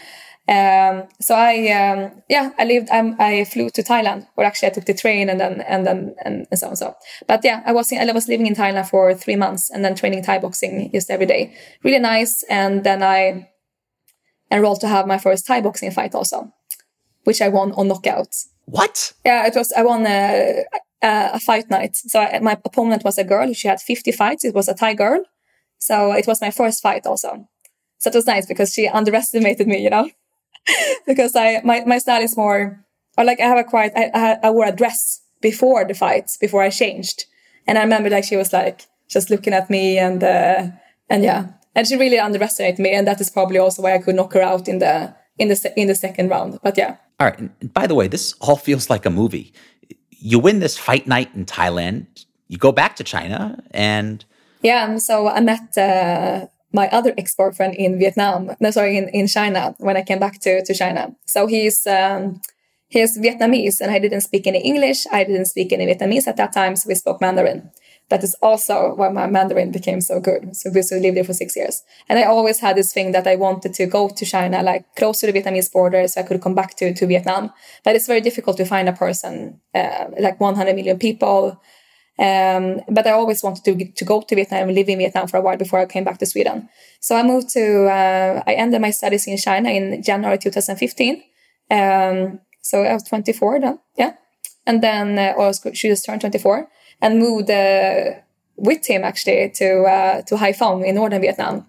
Um, 0.48 1.04
so 1.22 1.36
I, 1.36 1.68
um, 1.70 2.24
yeah, 2.28 2.50
I 2.58 2.66
lived, 2.66 2.90
um, 2.90 3.16
I 3.20 3.46
flew 3.46 3.70
to 3.70 3.84
Thailand, 3.84 4.26
or 4.36 4.44
actually 4.44 4.70
I 4.70 4.72
took 4.72 4.86
the 4.86 4.96
train 4.96 5.30
and 5.30 5.40
then, 5.40 5.62
and 5.62 5.86
then, 5.86 6.16
and, 6.26 6.48
and 6.50 6.60
so 6.60 6.70
on. 6.70 6.76
So, 6.76 6.96
but 7.28 7.42
yeah, 7.44 7.62
I 7.68 7.72
was, 7.72 7.92
in, 7.92 8.10
I 8.10 8.12
was 8.12 8.28
living 8.28 8.48
in 8.48 8.56
Thailand 8.56 8.90
for 8.90 9.14
three 9.14 9.36
months 9.36 9.70
and 9.70 9.86
then 9.86 9.94
training 9.94 10.24
Thai 10.24 10.40
boxing 10.40 10.90
just 10.92 11.12
every 11.12 11.28
day. 11.28 11.54
Really 11.84 12.00
nice. 12.00 12.42
And 12.50 12.84
then 12.84 13.04
I 13.04 13.50
enrolled 14.50 14.82
to 14.82 14.88
have 14.88 15.06
my 15.06 15.20
first 15.20 15.46
Thai 15.46 15.62
boxing 15.62 15.92
fight 15.92 16.16
also, 16.16 16.52
which 17.26 17.40
I 17.40 17.50
won 17.50 17.72
on 17.74 17.88
knockout. 17.88 18.36
What? 18.66 19.14
Yeah, 19.24 19.46
it 19.46 19.54
was, 19.56 19.72
I 19.78 19.84
won, 19.84 20.08
uh, 20.08 20.64
uh, 21.02 21.30
a 21.34 21.40
fight 21.40 21.70
night. 21.70 21.96
So 21.96 22.20
I, 22.20 22.40
my 22.40 22.58
opponent 22.66 23.04
was 23.04 23.18
a 23.18 23.24
girl. 23.24 23.54
She 23.54 23.68
had 23.68 23.82
50 23.82 24.12
fights. 24.12 24.46
It 24.46 24.54
was 24.54 24.68
a 24.68 24.74
Thai 24.74 24.94
girl. 24.94 25.24
So 25.78 26.12
it 26.12 26.28
was 26.28 26.42
my 26.42 26.52
first 26.52 26.82
fight 26.82 27.06
also. 27.06 27.48
So 27.98 28.10
it 28.10 28.16
was 28.16 28.28
nice 28.28 28.46
because 28.46 28.74
she 28.74 28.88
underestimated 28.88 29.68
me, 29.68 29.82
you 29.82 29.90
know, 29.90 30.10
because 31.06 31.36
I, 31.36 31.62
my, 31.64 31.84
my 31.86 31.98
style 31.98 32.22
is 32.22 32.38
more, 32.38 32.84
or 33.18 33.24
like 33.24 33.40
I 33.40 33.46
have 33.46 33.58
a 33.58 33.64
quite, 33.64 33.92
I, 33.96 34.38
I, 34.44 34.50
wore 34.52 34.66
a 34.66 34.72
dress 34.72 35.22
before 35.42 35.86
the 35.86 35.94
fight, 35.94 36.32
before 36.40 36.62
I 36.62 36.70
changed. 36.70 37.26
And 37.68 37.78
I 37.78 37.82
remember 37.82 38.10
like 38.10 38.24
she 38.24 38.38
was 38.38 38.54
like 38.54 38.86
just 39.08 39.30
looking 39.30 39.54
at 39.54 39.70
me 39.70 39.98
and, 39.98 40.24
uh, 40.24 40.68
and 41.10 41.24
yeah, 41.24 41.48
and 41.76 41.88
she 41.88 41.98
really 41.98 42.20
underestimated 42.20 42.80
me. 42.80 42.92
And 42.92 43.08
that 43.08 43.20
is 43.20 43.30
probably 43.30 43.58
also 43.58 43.82
why 43.82 43.96
I 43.96 44.00
could 44.00 44.16
knock 44.16 44.34
her 44.34 44.42
out 44.42 44.68
in 44.68 44.80
the, 44.80 45.14
in 45.38 45.50
the, 45.50 45.74
in 45.76 45.88
the 45.88 45.96
second 45.96 46.30
round. 46.30 46.60
But 46.64 46.78
yeah. 46.78 46.98
All 47.20 47.28
right. 47.28 47.74
By 47.74 47.88
the 47.88 47.96
way, 47.96 48.08
this 48.08 48.34
all 48.40 48.56
feels 48.56 48.90
like 48.90 49.06
a 49.06 49.10
movie 49.10 49.54
you 50.20 50.40
win 50.40 50.60
this 50.60 50.78
fight 50.78 51.08
night 51.08 51.34
in 51.36 51.46
Thailand. 51.46 52.26
You 52.48 52.58
go 52.58 52.72
back 52.72 52.96
to 52.98 53.04
China 53.04 53.62
and 53.72 54.26
yeah. 54.62 54.98
So 54.98 55.28
I 55.28 55.40
met 55.40 55.78
uh, 55.78 56.48
my 56.74 56.88
other 56.90 57.14
ex 57.18 57.36
boyfriend 57.36 57.76
in 57.76 57.98
Vietnam. 57.98 58.52
No, 58.60 58.72
sorry, 58.72 58.98
in, 58.98 59.10
in 59.10 59.28
China 59.28 59.76
when 59.78 59.98
I 59.98 60.04
came 60.04 60.20
back 60.20 60.40
to 60.42 60.64
to 60.64 60.74
China. 60.74 61.16
So 61.26 61.48
he's 61.48 61.88
um, 61.88 62.42
he's 62.88 63.18
Vietnamese, 63.18 63.80
and 63.82 63.92
I 63.92 64.00
didn't 64.00 64.22
speak 64.22 64.48
any 64.48 64.60
English. 64.60 65.06
I 65.12 65.24
didn't 65.24 65.46
speak 65.46 65.72
any 65.72 65.86
Vietnamese 65.86 66.28
at 66.28 66.38
that 66.38 66.54
time, 66.54 66.76
so 66.76 66.88
we 66.88 66.96
spoke 66.96 67.22
Mandarin 67.22 67.72
that 68.10 68.24
is 68.24 68.36
also 68.42 68.96
why 68.96 69.10
my 69.10 69.28
Mandarin 69.28 69.72
became 69.72 70.02
so 70.02 70.20
good. 70.20 70.56
So 70.56 70.72
we 70.72 70.82
lived 71.00 71.18
there 71.18 71.24
for 71.24 71.34
six 71.34 71.56
years. 71.56 71.84
And 72.08 72.18
I 72.18 72.24
always 72.24 72.60
had 72.60 72.76
this 72.76 72.92
thing 72.92 73.12
that 73.12 73.28
I 73.28 73.36
wanted 73.36 73.74
to 73.76 73.86
go 73.86 74.10
to 74.10 74.26
China, 74.26 74.64
like 74.64 74.84
close 74.96 75.20
to 75.20 75.32
the 75.32 75.40
Vietnamese 75.40 75.72
border, 75.72 76.08
so 76.08 76.22
I 76.22 76.24
could 76.24 76.42
come 76.42 76.56
back 76.56 76.76
to, 76.78 76.94
to 76.94 77.08
Vietnam. 77.08 77.52
But 77.84 77.96
it's 77.96 78.08
very 78.08 78.22
difficult 78.22 78.58
to 78.58 78.66
find 78.66 78.90
a 78.90 78.94
person, 78.94 79.62
uh, 79.76 80.06
like 80.20 80.40
100 80.40 80.76
million 80.76 80.98
people. 80.98 81.62
Um, 82.18 82.82
but 82.90 83.08
I 83.08 83.12
always 83.12 83.44
wanted 83.44 83.64
to, 83.66 83.92
to 83.92 84.06
go 84.06 84.22
to 84.22 84.36
Vietnam 84.36 84.68
and 84.68 84.76
live 84.76 84.90
in 84.90 84.98
Vietnam 84.98 85.28
for 85.28 85.38
a 85.38 85.42
while 85.42 85.58
before 85.58 85.80
I 85.80 85.86
came 85.86 86.04
back 86.04 86.18
to 86.18 86.26
Sweden. 86.26 86.68
So 87.00 87.16
I 87.16 87.24
moved 87.24 87.50
to, 87.50 87.86
uh, 87.86 88.44
I 88.46 88.54
ended 88.54 88.82
my 88.82 88.92
studies 88.92 89.28
in 89.28 89.38
China 89.38 89.70
in 89.70 90.02
January 90.02 90.38
2015. 90.38 91.24
Um, 91.72 92.40
so 92.62 92.84
I 92.84 92.94
was 92.94 93.04
24 93.04 93.62
then, 93.62 93.80
yeah. 93.98 94.14
And 94.66 94.84
then, 94.84 95.18
uh, 95.18 95.34
or 95.38 95.54
she 95.74 95.88
just 95.88 96.06
turned 96.06 96.22
24 96.22 96.68
and 97.02 97.20
moved 97.20 97.50
with 98.60 98.86
him 98.88 99.04
actually 99.04 99.50
to 99.56 99.84
uh, 99.84 100.22
to 100.24 100.36
Haiphong 100.36 100.86
in 100.86 100.96
northern 100.96 101.22
Vietnam 101.22 101.66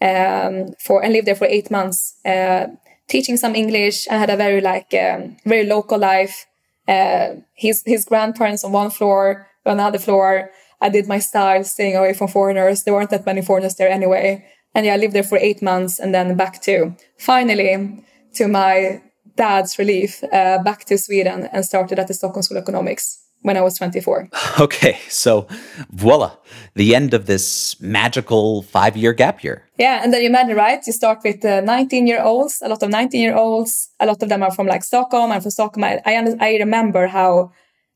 um, 0.00 0.74
for 0.78 1.02
and 1.02 1.12
lived 1.12 1.26
there 1.26 1.34
for 1.34 1.46
eight 1.46 1.70
months, 1.70 2.16
uh, 2.24 2.66
teaching 3.08 3.36
some 3.36 3.54
English. 3.54 4.08
I 4.08 4.16
had 4.16 4.30
a 4.30 4.36
very 4.36 4.60
like 4.60 4.94
um, 4.94 5.36
very 5.44 5.64
local 5.64 5.98
life. 5.98 6.46
Uh, 6.88 7.36
his 7.54 7.82
his 7.86 8.04
grandparents 8.04 8.64
on 8.64 8.72
one 8.72 8.90
floor, 8.90 9.46
on 9.66 9.74
another 9.74 9.98
floor. 9.98 10.50
I 10.80 10.88
did 10.88 11.06
my 11.06 11.20
style, 11.20 11.62
staying 11.62 11.96
away 11.96 12.12
from 12.12 12.28
foreigners. 12.28 12.82
There 12.82 12.94
weren't 12.94 13.10
that 13.10 13.26
many 13.26 13.42
foreigners 13.42 13.76
there 13.76 13.88
anyway. 13.88 14.44
And 14.74 14.86
yeah, 14.86 14.94
I 14.94 14.96
lived 14.96 15.14
there 15.14 15.22
for 15.22 15.38
eight 15.38 15.62
months 15.62 16.00
and 16.00 16.12
then 16.12 16.36
back 16.36 16.60
to 16.62 16.96
finally 17.18 18.02
to 18.34 18.48
my 18.48 19.00
dad's 19.36 19.78
relief, 19.78 20.24
uh, 20.24 20.58
back 20.62 20.84
to 20.86 20.98
Sweden 20.98 21.48
and 21.52 21.64
started 21.64 21.98
at 21.98 22.08
the 22.08 22.14
Stockholm 22.14 22.42
School 22.42 22.56
of 22.56 22.62
Economics 22.62 23.21
when 23.42 23.56
I 23.56 23.60
was 23.60 23.76
24. 23.78 24.28
Okay, 24.60 24.98
so 25.08 25.46
voila, 25.90 26.36
the 26.74 26.94
end 26.94 27.14
of 27.14 27.26
this 27.26 27.80
magical 27.80 28.62
five 28.62 28.96
year 28.96 29.12
gap 29.12 29.42
year. 29.42 29.64
Yeah, 29.78 30.00
and 30.02 30.12
then 30.12 30.22
you 30.22 30.28
imagine, 30.28 30.56
right? 30.56 30.80
You 30.86 30.92
start 30.92 31.18
with 31.24 31.44
uh, 31.44 31.60
19 31.62 32.06
year 32.06 32.22
olds, 32.22 32.60
a 32.62 32.68
lot 32.68 32.82
of 32.82 32.90
19 32.90 33.20
year 33.20 33.34
olds, 33.36 33.90
a 33.98 34.06
lot 34.06 34.22
of 34.22 34.28
them 34.28 34.42
are 34.42 34.52
from 34.52 34.66
like 34.66 34.84
Stockholm. 34.84 35.32
and 35.32 35.42
from 35.42 35.50
Stockholm. 35.50 35.84
I, 35.84 36.00
I, 36.04 36.36
I 36.40 36.56
remember 36.58 37.06
how, 37.06 37.52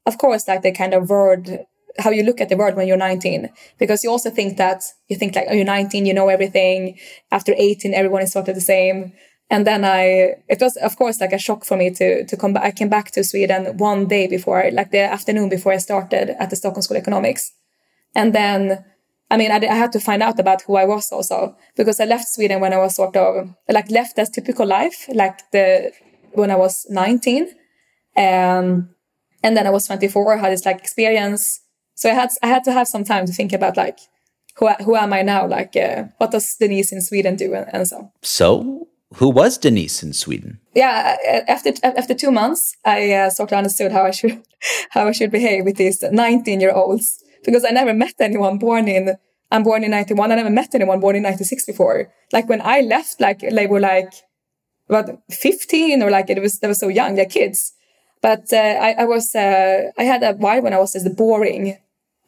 of 0.07 0.19
course, 0.19 0.49
like 0.49 0.63
the 0.63 0.73
kind 0.73 0.95
of 0.95 1.09
word, 1.11 1.67
how 1.99 2.11
you 2.11 2.23
look 2.23 2.41
at 2.41 2.49
the 2.49 2.57
world 2.57 2.75
when 2.75 2.89
you're 2.89 2.97
19, 2.97 3.51
because 3.79 4.03
you 4.03 4.11
also 4.11 4.31
think 4.31 4.57
that 4.57 4.85
you 5.09 5.17
think 5.17 5.37
like, 5.37 5.47
oh, 5.51 5.55
you're 5.55 5.65
19, 5.65 6.07
you 6.07 6.15
know 6.15 6.29
everything. 6.29 6.99
After 7.31 7.55
18, 7.57 7.95
everyone 7.95 8.23
is 8.23 8.33
sort 8.33 8.49
of 8.49 8.55
the 8.55 8.61
same 8.61 9.13
and 9.49 9.67
then 9.67 9.85
I, 9.85 10.35
it 10.49 10.61
was 10.61 10.77
of 10.77 10.97
course 10.97 11.21
like 11.21 11.33
a 11.33 11.39
shock 11.39 11.65
for 11.65 11.77
me 11.77 11.91
to 11.91 12.25
to 12.25 12.37
come 12.37 12.53
back. 12.53 12.65
I 12.65 12.71
came 12.71 12.89
back 12.89 13.11
to 13.13 13.25
Sweden 13.25 13.77
one 13.77 14.07
day 14.07 14.27
before, 14.27 14.69
like 14.73 14.91
the 14.91 15.01
afternoon 15.01 15.49
before 15.49 15.73
I 15.73 15.79
started 15.79 16.31
at 16.41 16.51
the 16.51 16.57
Stockholm 16.57 16.83
School 16.83 16.97
of 16.97 17.03
Economics, 17.03 17.53
and 18.15 18.35
then 18.35 18.85
I 19.31 19.37
mean 19.37 19.53
I, 19.53 19.57
I 19.57 19.75
had 19.75 19.93
to 19.93 20.01
find 20.01 20.23
out 20.23 20.41
about 20.41 20.63
who 20.63 20.77
I 20.77 20.85
was 20.85 21.13
also 21.13 21.57
because 21.77 22.01
I 22.01 22.07
left 22.07 22.29
Sweden 22.29 22.61
when 22.61 22.73
I 22.73 22.79
was 22.79 22.97
sort 22.97 23.17
of 23.17 23.55
like 23.69 23.91
left 23.91 24.19
as 24.19 24.31
typical 24.31 24.67
life, 24.67 25.07
like 25.15 25.39
the 25.53 25.93
when 26.33 26.51
I 26.51 26.57
was 26.57 26.87
nineteen, 26.91 27.45
um, 28.17 28.91
and 29.43 29.57
then 29.57 29.67
I 29.67 29.71
was 29.71 29.87
twenty 29.87 30.09
four. 30.09 30.35
I 30.35 30.39
had 30.39 30.53
this 30.53 30.67
like 30.67 30.79
experience, 30.79 31.61
so 31.95 32.11
I 32.11 32.15
had 32.15 32.31
I 32.43 32.49
had 32.49 32.65
to 32.65 32.73
have 32.73 32.89
some 32.89 33.05
time 33.05 33.27
to 33.27 33.33
think 33.33 33.53
about 33.53 33.77
like 33.77 33.99
who 34.57 34.69
who 34.85 34.97
am 34.97 35.13
I 35.13 35.23
now? 35.23 35.47
Like 35.47 35.77
uh, 35.77 36.05
what 36.19 36.33
does 36.33 36.57
Denise 36.57 36.91
in 36.91 37.01
Sweden 37.01 37.37
do 37.37 37.55
and, 37.55 37.67
and 37.73 37.87
so. 37.87 38.11
So 38.23 38.89
who 39.15 39.29
was 39.31 39.59
Denise 39.59 40.03
in 40.03 40.13
Sweden? 40.13 40.61
Yeah, 40.75 41.17
after 41.49 41.73
after 41.83 42.15
two 42.15 42.31
months, 42.31 42.77
I 42.85 43.13
uh, 43.13 43.31
sort 43.31 43.53
of 43.53 43.59
understood 43.59 43.93
how 43.93 44.05
I 44.05 44.11
should 44.11 44.43
how 44.91 45.07
I 45.07 45.13
should 45.13 45.31
behave 45.31 45.65
with 45.65 45.77
these 45.77 46.03
19 46.03 46.61
year 46.61 46.73
olds 46.73 47.23
because 47.45 47.65
I 47.65 47.71
never 47.71 47.95
met 47.95 48.15
anyone 48.21 48.59
born 48.59 48.89
in 48.89 49.17
I'm 49.51 49.63
born 49.63 49.85
in 49.85 49.93
91. 49.93 50.33
I 50.33 50.35
never 50.35 50.51
met 50.51 50.75
anyone 50.75 50.99
born 51.01 51.17
in 51.17 51.23
96 51.23 51.67
before. 51.67 52.13
Like 52.33 52.49
when 52.49 52.61
I 52.61 52.81
left, 52.81 53.21
like 53.21 53.41
they 53.41 53.67
were 53.69 53.81
like 53.81 54.13
what 54.89 55.09
15 55.31 56.03
or 56.03 56.11
like 56.11 56.31
it 56.31 56.41
was 56.43 56.59
they 56.59 56.69
were 56.69 56.75
so 56.75 56.89
young, 56.89 57.15
they're 57.15 57.27
kids. 57.27 57.73
But 58.23 58.53
uh, 58.53 58.57
I, 58.57 58.97
I 58.99 59.05
was 59.05 59.35
uh, 59.35 59.93
I 59.97 60.03
had 60.03 60.23
a 60.25 60.33
while 60.33 60.63
when 60.63 60.73
I 60.73 60.79
was 60.79 60.95
just 60.95 61.17
boring 61.17 61.79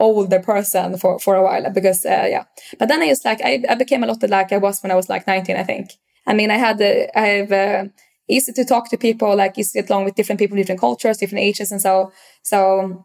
older 0.00 0.38
person 0.38 0.96
for 0.96 1.18
for 1.18 1.34
a 1.34 1.42
while 1.42 1.70
because 1.72 2.06
uh, 2.06 2.28
yeah. 2.30 2.44
But 2.78 2.88
then 2.88 3.02
I 3.02 3.08
just 3.08 3.24
like 3.24 3.40
I, 3.42 3.64
I 3.68 3.74
became 3.74 4.04
a 4.04 4.06
lot 4.06 4.22
like 4.28 4.52
I 4.52 4.58
was 4.58 4.80
when 4.80 4.92
I 4.92 4.94
was 4.94 5.08
like 5.08 5.26
19, 5.26 5.56
I 5.56 5.64
think. 5.64 5.90
I 6.28 6.34
mean, 6.34 6.50
I 6.50 6.58
had 6.58 6.78
the, 6.78 7.18
I 7.18 7.26
have 7.38 7.52
uh, 7.52 7.84
easy 8.28 8.52
to 8.52 8.64
talk 8.64 8.90
to 8.90 8.96
people, 8.96 9.34
like 9.34 9.58
easy 9.58 9.70
to 9.72 9.82
get 9.82 9.90
along 9.90 10.04
with 10.04 10.14
different 10.14 10.38
people, 10.38 10.56
different 10.56 10.80
cultures, 10.80 11.16
different 11.16 11.44
ages, 11.44 11.72
and 11.72 11.80
so 11.80 12.12
so. 12.42 13.04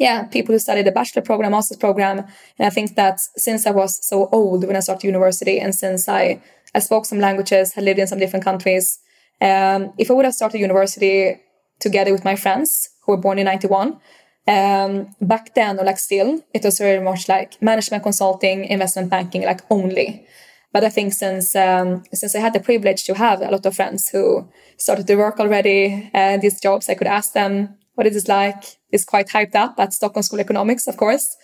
Yeah, 0.00 0.26
people 0.26 0.52
who 0.52 0.60
studied 0.60 0.86
the 0.86 0.92
bachelor 0.92 1.22
program, 1.22 1.50
master's 1.50 1.76
program, 1.76 2.18
and 2.56 2.66
I 2.66 2.70
think 2.70 2.94
that 2.94 3.18
since 3.36 3.66
I 3.66 3.72
was 3.72 3.98
so 4.06 4.28
old 4.30 4.64
when 4.64 4.76
I 4.76 4.78
started 4.78 5.04
university, 5.04 5.58
and 5.58 5.74
since 5.74 6.08
I 6.08 6.40
I 6.72 6.78
spoke 6.78 7.04
some 7.04 7.18
languages, 7.18 7.72
had 7.72 7.82
lived 7.82 7.98
in 7.98 8.06
some 8.06 8.20
different 8.20 8.44
countries, 8.44 9.00
um, 9.40 9.92
if 9.98 10.08
I 10.08 10.14
would 10.14 10.24
have 10.24 10.34
started 10.34 10.60
university 10.60 11.40
together 11.80 12.12
with 12.12 12.24
my 12.24 12.36
friends 12.36 12.90
who 13.02 13.12
were 13.12 13.18
born 13.18 13.38
in 13.38 13.46
91, 13.46 13.98
um, 14.46 15.14
back 15.20 15.54
then 15.54 15.78
or 15.78 15.84
like 15.84 15.98
still, 15.98 16.44
it 16.54 16.64
was 16.64 16.78
very 16.78 17.02
much 17.02 17.28
like 17.28 17.60
management 17.60 18.02
consulting, 18.02 18.64
investment 18.64 19.10
banking, 19.10 19.42
like 19.42 19.60
only. 19.70 20.26
But 20.72 20.84
I 20.84 20.90
think 20.90 21.12
since 21.12 21.56
um, 21.56 22.02
since 22.12 22.34
I 22.34 22.40
had 22.40 22.52
the 22.52 22.60
privilege 22.60 23.04
to 23.04 23.14
have 23.14 23.40
a 23.40 23.50
lot 23.50 23.64
of 23.64 23.74
friends 23.74 24.08
who 24.10 24.48
started 24.76 25.06
to 25.06 25.16
work 25.16 25.40
already 25.40 26.10
and 26.12 26.40
uh, 26.40 26.42
these 26.42 26.60
jobs, 26.60 26.88
I 26.88 26.94
could 26.94 27.06
ask 27.06 27.32
them 27.32 27.76
what 27.94 28.06
it 28.06 28.14
is 28.14 28.28
like. 28.28 28.62
It's 28.92 29.04
quite 29.04 29.28
hyped 29.28 29.54
up 29.54 29.74
at 29.78 29.92
Stockholm 29.92 30.22
School 30.22 30.40
of 30.40 30.44
Economics, 30.44 30.86
of 30.86 30.96
course. 30.96 31.36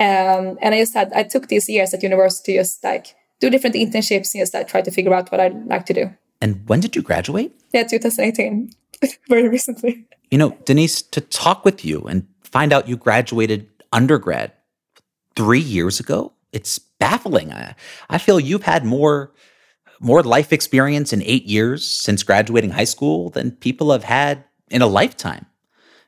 Um, 0.00 0.58
and 0.62 0.74
I 0.74 0.78
just 0.78 0.94
had 0.94 1.12
I 1.12 1.24
took 1.24 1.48
these 1.48 1.68
years 1.68 1.92
at 1.92 2.02
university 2.02 2.54
just 2.54 2.84
like 2.84 3.14
do 3.40 3.50
different 3.50 3.76
internships 3.76 4.34
and 4.34 4.42
just 4.42 4.54
like 4.54 4.68
try 4.68 4.80
to 4.80 4.90
figure 4.90 5.14
out 5.14 5.30
what 5.30 5.40
I'd 5.40 5.66
like 5.66 5.86
to 5.86 5.94
do. 5.94 6.10
And 6.40 6.68
when 6.68 6.80
did 6.80 6.94
you 6.94 7.02
graduate? 7.02 7.52
Yeah, 7.72 7.82
2018, 7.82 8.70
very 9.28 9.48
recently. 9.48 10.06
You 10.30 10.38
know, 10.38 10.56
Denise, 10.64 11.02
to 11.02 11.20
talk 11.20 11.64
with 11.64 11.84
you 11.84 12.02
and 12.02 12.26
find 12.42 12.72
out 12.72 12.88
you 12.88 12.96
graduated 12.96 13.68
undergrad 13.92 14.52
three 15.34 15.60
years 15.60 16.00
ago, 16.00 16.32
it's 16.52 16.78
baffling. 16.78 17.52
I, 17.52 17.74
I 18.10 18.18
feel 18.18 18.40
you've 18.40 18.62
had 18.62 18.84
more 18.84 19.32
more 20.00 20.22
life 20.22 20.52
experience 20.52 21.12
in 21.12 21.22
eight 21.22 21.44
years 21.44 21.84
since 21.84 22.22
graduating 22.22 22.70
high 22.70 22.84
school 22.84 23.30
than 23.30 23.50
people 23.50 23.90
have 23.90 24.04
had 24.04 24.44
in 24.70 24.80
a 24.80 24.86
lifetime. 24.86 25.46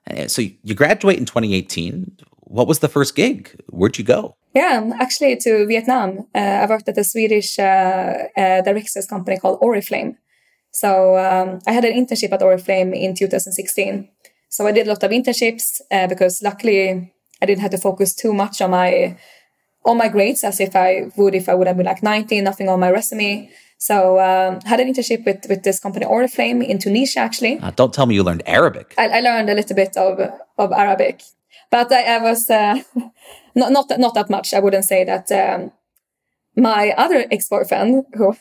Eh, 0.06 0.28
so 0.28 0.42
you 0.42 0.74
graduate 0.74 1.18
in 1.18 1.24
2018. 1.24 2.16
What 2.42 2.68
was 2.68 2.78
the 2.78 2.88
first 2.88 3.14
gig? 3.14 3.60
Where'd 3.68 3.98
you 3.98 4.04
go? 4.04 4.36
Yeah, 4.54 4.90
actually 5.00 5.36
to 5.38 5.66
Vietnam. 5.66 6.26
Uh, 6.34 6.38
I 6.38 6.66
worked 6.66 6.88
at 6.88 6.98
a 6.98 7.04
Swedish 7.04 7.58
uh, 7.58 8.28
uh, 8.36 8.62
company 9.08 9.38
called 9.38 9.60
Oriflame. 9.60 10.16
So 10.72 11.16
um, 11.16 11.60
I 11.66 11.72
had 11.72 11.84
an 11.84 11.94
internship 11.94 12.32
at 12.32 12.40
Oriflame 12.40 12.94
in 12.94 13.14
2016. 13.14 14.08
So 14.48 14.66
I 14.66 14.72
did 14.72 14.86
a 14.86 14.90
lot 14.90 15.02
of 15.02 15.10
internships 15.10 15.80
uh, 15.90 16.08
because 16.08 16.42
luckily 16.42 17.12
I 17.40 17.46
didn't 17.46 17.62
have 17.62 17.70
to 17.70 17.78
focus 17.78 18.14
too 18.14 18.32
much 18.32 18.60
on 18.60 18.70
my 18.72 19.16
all 19.84 19.94
my 19.94 20.08
grades 20.08 20.44
as 20.44 20.60
if 20.60 20.76
I 20.76 21.10
would 21.16 21.34
if 21.34 21.48
I 21.48 21.54
would 21.54 21.66
have 21.66 21.76
been 21.76 21.86
like 21.86 22.02
90, 22.02 22.40
nothing 22.42 22.68
on 22.68 22.80
my 22.80 22.90
resume. 22.90 23.50
So 23.78 24.20
um, 24.20 24.60
had 24.62 24.78
an 24.80 24.92
internship 24.92 25.24
with 25.24 25.46
with 25.48 25.62
this 25.62 25.80
company 25.80 26.04
Oriflame 26.04 26.66
in 26.66 26.78
Tunisia 26.78 27.20
actually. 27.20 27.58
Uh, 27.58 27.70
don't 27.70 27.94
tell 27.94 28.06
me 28.06 28.14
you 28.14 28.22
learned 28.22 28.42
Arabic. 28.46 28.94
I, 28.98 29.08
I 29.08 29.20
learned 29.20 29.48
a 29.48 29.54
little 29.54 29.76
bit 29.76 29.96
of 29.96 30.20
of 30.58 30.72
Arabic, 30.72 31.22
but 31.70 31.90
I, 31.90 32.16
I 32.16 32.18
was 32.18 32.50
uh, 32.50 32.82
not 33.54 33.72
not 33.72 33.90
not 33.98 34.14
that 34.14 34.28
much. 34.28 34.52
I 34.52 34.60
wouldn't 34.60 34.84
say 34.84 35.04
that. 35.04 35.32
Um, 35.32 35.72
my 36.56 36.92
other 36.98 37.24
ex 37.30 37.48
boyfriend 37.48 38.04
who 38.14 38.36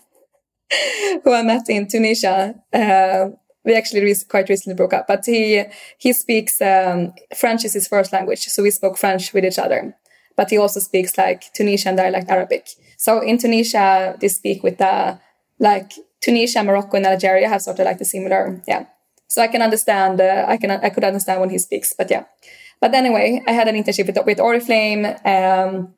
who 1.23 1.33
I 1.33 1.41
met 1.41 1.69
in 1.69 1.87
Tunisia. 1.87 2.55
Uh, 2.73 3.29
we 3.65 3.75
actually 3.75 4.01
re- 4.01 4.25
quite 4.27 4.49
recently 4.49 4.75
broke 4.75 4.93
up, 4.93 5.07
but 5.07 5.25
he 5.25 5.63
he 5.97 6.11
speaks 6.11 6.61
um, 6.61 7.13
French 7.33 7.63
is 7.63 7.73
his 7.73 7.87
first 7.87 8.11
language, 8.11 8.43
so 8.45 8.61
we 8.61 8.71
spoke 8.71 8.97
French 8.97 9.31
with 9.33 9.45
each 9.45 9.59
other 9.59 9.95
but 10.39 10.49
he 10.49 10.57
also 10.57 10.79
speaks 10.79 11.17
like 11.17 11.51
Tunisian 11.53 11.97
dialect 11.97 12.29
Arabic. 12.29 12.63
So 12.95 13.19
in 13.19 13.37
Tunisia, 13.37 14.15
they 14.21 14.29
speak 14.29 14.63
with 14.63 14.77
the 14.77 15.19
like 15.59 15.91
Tunisia, 16.21 16.63
Morocco, 16.63 16.95
and 16.95 17.05
Algeria 17.05 17.49
have 17.49 17.61
sort 17.61 17.79
of 17.79 17.85
like 17.85 17.97
the 17.97 18.05
similar, 18.05 18.61
yeah. 18.65 18.85
So 19.27 19.41
I 19.41 19.47
can 19.47 19.61
understand, 19.61 20.21
uh, 20.21 20.45
I 20.47 20.55
can, 20.55 20.71
I 20.71 20.89
could 20.91 21.03
understand 21.03 21.41
when 21.41 21.49
he 21.49 21.57
speaks, 21.57 21.93
but 21.97 22.09
yeah. 22.09 22.23
But 22.79 22.93
anyway, 22.93 23.43
I 23.49 23.51
had 23.51 23.67
an 23.67 23.75
internship 23.75 24.07
with, 24.07 24.17
with 24.25 24.37
Oriflame. 24.37 25.03
Um, 25.25 25.93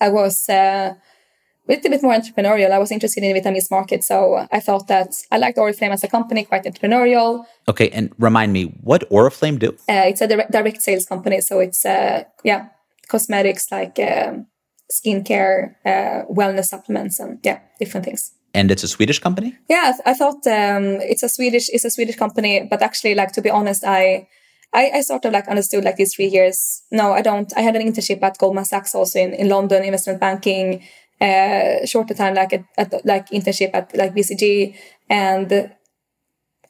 I 0.00 0.08
was 0.08 0.48
uh, 0.48 0.94
a 0.94 1.68
little 1.68 1.90
bit 1.90 2.02
more 2.04 2.14
entrepreneurial. 2.14 2.70
I 2.70 2.78
was 2.78 2.92
interested 2.92 3.24
in 3.24 3.34
the 3.34 3.40
Vietnamese 3.40 3.72
market, 3.72 4.04
so 4.04 4.46
I 4.52 4.60
thought 4.60 4.86
that 4.86 5.10
I 5.32 5.38
liked 5.38 5.58
Oriflame 5.58 5.90
as 5.90 6.04
a 6.04 6.08
company, 6.08 6.44
quite 6.44 6.62
entrepreneurial. 6.62 7.44
Okay, 7.66 7.88
and 7.90 8.12
remind 8.20 8.52
me, 8.52 8.64
what 8.90 9.02
Oriflame 9.10 9.58
do? 9.58 9.70
Uh, 9.88 10.06
it's 10.10 10.20
a 10.20 10.28
direct, 10.28 10.52
direct 10.52 10.80
sales 10.80 11.06
company, 11.06 11.40
so 11.40 11.58
it's 11.58 11.84
uh, 11.84 12.22
yeah, 12.44 12.68
cosmetics 13.10 13.70
like 13.70 13.98
um, 13.98 14.46
skincare, 14.90 15.74
uh, 15.84 16.24
wellness 16.30 16.66
supplements, 16.66 17.20
and 17.20 17.38
yeah, 17.42 17.60
different 17.78 18.04
things. 18.04 18.32
And 18.54 18.70
it's 18.70 18.82
a 18.82 18.88
Swedish 18.88 19.18
company. 19.18 19.56
Yeah, 19.68 19.92
I 20.06 20.14
thought 20.14 20.46
um, 20.46 21.00
it's 21.02 21.22
a 21.22 21.28
Swedish 21.28 21.68
it's 21.72 21.84
a 21.84 21.90
Swedish 21.90 22.16
company, 22.16 22.66
but 22.70 22.82
actually, 22.82 23.14
like 23.14 23.32
to 23.32 23.42
be 23.42 23.50
honest, 23.50 23.84
I, 23.84 24.28
I, 24.72 24.90
I 24.94 25.00
sort 25.02 25.24
of 25.24 25.32
like 25.32 25.48
understood 25.48 25.84
like 25.84 25.96
these 25.96 26.14
three 26.14 26.26
years. 26.26 26.82
No, 26.90 27.12
I 27.12 27.22
don't. 27.22 27.52
I 27.56 27.60
had 27.60 27.76
an 27.76 27.82
internship 27.82 28.22
at 28.22 28.38
Goldman 28.38 28.64
Sachs 28.64 28.94
also 28.94 29.20
in, 29.20 29.34
in 29.34 29.48
London, 29.48 29.84
investment 29.84 30.20
banking. 30.20 30.82
Uh, 31.20 31.84
shorter 31.84 32.14
time 32.14 32.34
like 32.34 32.54
at, 32.54 32.64
at 32.78 33.04
like 33.04 33.28
internship 33.28 33.70
at 33.74 33.94
like 33.94 34.14
BCG, 34.14 34.74
and 35.10 35.70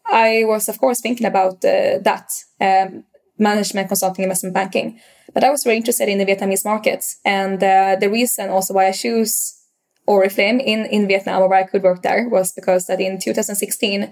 I 0.05 0.43
was 0.45 0.69
of 0.69 0.79
course 0.79 1.01
thinking 1.01 1.27
about 1.27 1.65
uh, 1.65 1.99
that 2.03 2.33
um, 2.61 3.05
management 3.41 3.89
consulting, 3.89 4.23
investment 4.23 4.55
banking. 4.55 5.01
But 5.33 5.45
I 5.45 5.51
was 5.51 5.65
very 5.65 5.77
interested 5.77 6.09
in 6.09 6.19
the 6.19 6.27
Vietnamese 6.27 6.65
markets. 6.65 7.19
And 7.25 7.63
uh, 7.63 7.97
the 7.99 8.11
reason 8.11 8.51
also 8.51 8.75
why 8.75 8.89
I 8.89 8.93
choose 8.93 9.57
Oriflame 10.09 10.61
in, 10.61 10.87
in 10.87 11.07
Vietnam 11.07 11.49
where 11.49 11.59
I 11.59 11.65
could 11.65 11.83
work 11.83 12.03
there 12.03 12.29
was 12.29 12.53
because 12.53 12.87
that 12.87 13.01
in 13.01 13.19
2016, 13.19 14.03
uh, 14.03 14.09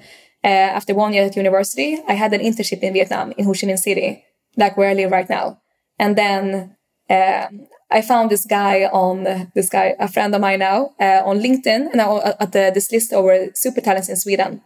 after 0.46 0.94
one 0.94 1.12
year 1.12 1.24
at 1.24 1.36
university, 1.36 1.98
I 2.08 2.14
had 2.14 2.32
an 2.32 2.40
internship 2.40 2.80
in 2.80 2.92
Vietnam 2.92 3.32
in 3.36 3.44
Ho 3.44 3.52
Chi 3.52 3.66
Minh 3.66 3.78
City, 3.78 4.24
like 4.56 4.76
where 4.76 4.90
I 4.90 4.94
live 4.94 5.10
right 5.10 5.28
now. 5.28 5.60
And 5.98 6.16
then 6.16 6.76
uh, 7.10 7.48
I 7.90 8.02
found 8.02 8.30
this 8.30 8.46
guy 8.46 8.84
on 8.84 9.24
this 9.54 9.68
guy, 9.68 9.96
a 9.98 10.08
friend 10.08 10.34
of 10.34 10.40
mine 10.40 10.60
now, 10.60 10.94
uh, 11.00 11.22
on 11.24 11.40
LinkedIn, 11.40 11.90
and 11.90 12.00
I, 12.00 12.34
at 12.38 12.52
the, 12.52 12.70
this 12.72 12.92
list 12.92 13.12
over 13.12 13.48
super 13.54 13.80
talents 13.80 14.08
in 14.08 14.16
Sweden. 14.16 14.60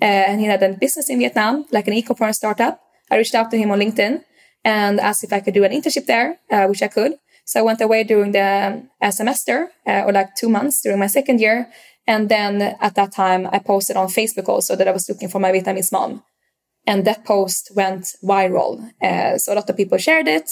Uh, 0.00 0.04
and 0.04 0.40
he 0.40 0.46
had 0.46 0.62
a 0.62 0.72
business 0.72 1.10
in 1.10 1.18
Vietnam, 1.18 1.66
like 1.72 1.88
an 1.88 1.94
e-commerce 1.94 2.38
startup. 2.38 2.80
I 3.10 3.16
reached 3.16 3.34
out 3.34 3.50
to 3.50 3.56
him 3.56 3.70
on 3.70 3.80
LinkedIn 3.80 4.22
and 4.64 5.00
asked 5.00 5.24
if 5.24 5.32
I 5.32 5.40
could 5.40 5.54
do 5.54 5.64
an 5.64 5.72
internship 5.72 6.06
there, 6.06 6.38
uh, 6.50 6.66
which 6.66 6.82
I 6.82 6.88
could. 6.88 7.14
So 7.44 7.60
I 7.60 7.62
went 7.62 7.80
away 7.80 8.04
during 8.04 8.32
the 8.32 8.86
uh, 9.00 9.10
semester 9.10 9.70
uh, 9.86 10.02
or 10.06 10.12
like 10.12 10.34
two 10.36 10.48
months 10.48 10.82
during 10.82 10.98
my 11.00 11.08
second 11.08 11.40
year. 11.40 11.68
And 12.06 12.28
then 12.28 12.62
at 12.80 12.94
that 12.94 13.12
time, 13.12 13.48
I 13.52 13.58
posted 13.58 13.96
on 13.96 14.08
Facebook 14.08 14.48
also 14.48 14.76
that 14.76 14.88
I 14.88 14.92
was 14.92 15.08
looking 15.08 15.28
for 15.28 15.40
my 15.40 15.50
Vietnamese 15.50 15.92
mom. 15.92 16.22
And 16.86 17.04
that 17.04 17.24
post 17.24 17.72
went 17.74 18.06
viral. 18.22 18.90
Uh, 19.02 19.38
so 19.38 19.52
a 19.52 19.56
lot 19.56 19.68
of 19.68 19.76
people 19.76 19.98
shared 19.98 20.28
it. 20.28 20.50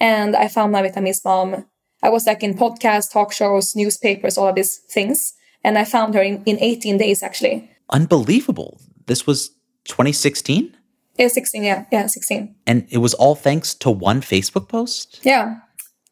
And 0.00 0.36
I 0.36 0.48
found 0.48 0.72
my 0.72 0.82
Vietnamese 0.82 1.24
mom. 1.24 1.66
I 2.02 2.10
was 2.10 2.26
like 2.26 2.42
in 2.42 2.54
podcasts, 2.54 3.12
talk 3.12 3.32
shows, 3.32 3.74
newspapers, 3.74 4.36
all 4.36 4.48
of 4.48 4.54
these 4.54 4.78
things. 4.90 5.32
And 5.62 5.78
I 5.78 5.84
found 5.84 6.14
her 6.14 6.22
in, 6.22 6.42
in 6.44 6.58
18 6.60 6.98
days 6.98 7.22
actually. 7.22 7.70
Unbelievable. 7.90 8.80
This 9.06 9.26
was 9.26 9.48
2016? 9.86 10.76
Yeah, 11.16 11.28
16, 11.28 11.62
yeah, 11.62 11.84
yeah, 11.92 12.06
16. 12.06 12.54
And 12.66 12.86
it 12.90 12.98
was 12.98 13.14
all 13.14 13.34
thanks 13.34 13.74
to 13.74 13.90
one 13.90 14.20
Facebook 14.20 14.68
post? 14.68 15.20
Yeah. 15.22 15.60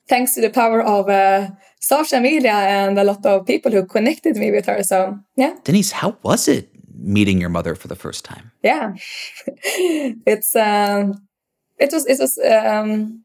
Thanks 0.09 0.35
to 0.35 0.41
the 0.41 0.51
power 0.51 0.83
of 0.83 1.09
uh, 1.09 1.51
social 1.81 2.21
media 2.21 2.53
and 2.53 2.99
a 2.99 3.05
lot 3.05 3.25
of 3.27 3.47
people 3.47 3.73
who 3.73 3.85
connected 3.85 4.37
me 4.37 4.51
with 4.51 4.67
her. 4.67 4.83
So, 4.83 5.19
yeah. 5.37 5.57
Denise, 5.65 5.93
how 5.93 6.17
was 6.23 6.47
it 6.47 6.71
meeting 6.95 7.41
your 7.41 7.51
mother 7.51 7.75
for 7.75 7.89
the 7.89 7.97
first 7.97 8.25
time? 8.25 8.53
Yeah. 8.63 8.95
it's, 10.27 10.55
um, 10.55 11.27
it 11.79 11.93
was, 11.93 12.07
it 12.07 12.19
was, 12.21 12.39
um, 12.39 13.25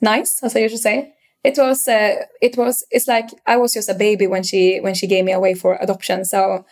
nice, 0.00 0.40
as 0.42 0.54
I 0.54 0.60
usually 0.60 0.80
say. 0.80 1.14
It 1.42 1.56
was, 1.56 1.88
uh, 1.88 2.16
it 2.40 2.56
was, 2.56 2.84
it's 2.90 3.08
like 3.08 3.30
I 3.46 3.56
was 3.56 3.72
just 3.72 3.88
a 3.88 3.94
baby 3.94 4.26
when 4.26 4.42
she, 4.42 4.78
when 4.80 4.94
she 4.94 5.06
gave 5.06 5.24
me 5.24 5.32
away 5.32 5.54
for 5.54 5.78
adoption. 5.80 6.24
So, 6.24 6.64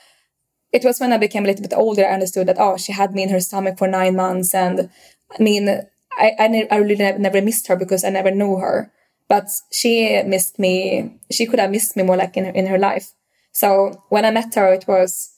it 0.76 0.84
was 0.84 1.00
when 1.00 1.12
I 1.12 1.16
became 1.16 1.44
a 1.44 1.48
little 1.48 1.62
bit 1.62 1.72
older, 1.72 2.04
I 2.04 2.12
understood 2.12 2.48
that, 2.48 2.60
oh, 2.60 2.76
she 2.76 2.92
had 2.92 3.14
me 3.14 3.22
in 3.22 3.30
her 3.30 3.40
stomach 3.40 3.78
for 3.78 3.88
nine 3.88 4.14
months. 4.14 4.54
And 4.54 4.90
I 5.38 5.42
mean, 5.42 5.68
I, 6.18 6.32
I, 6.38 6.48
ne- 6.48 6.68
I 6.68 6.76
really 6.76 6.96
never, 6.96 7.18
never 7.18 7.40
missed 7.40 7.66
her 7.68 7.76
because 7.76 8.04
I 8.04 8.10
never 8.10 8.30
knew 8.30 8.58
her. 8.58 8.92
But 9.26 9.46
she 9.72 10.22
missed 10.22 10.58
me. 10.58 11.18
She 11.32 11.46
could 11.46 11.58
have 11.58 11.70
missed 11.70 11.96
me 11.96 12.02
more 12.02 12.18
like 12.18 12.36
in 12.36 12.44
her, 12.44 12.50
in 12.50 12.66
her 12.66 12.78
life. 12.78 13.12
So 13.52 14.02
when 14.10 14.26
I 14.26 14.30
met 14.30 14.54
her, 14.54 14.74
it 14.74 14.84
was, 14.86 15.30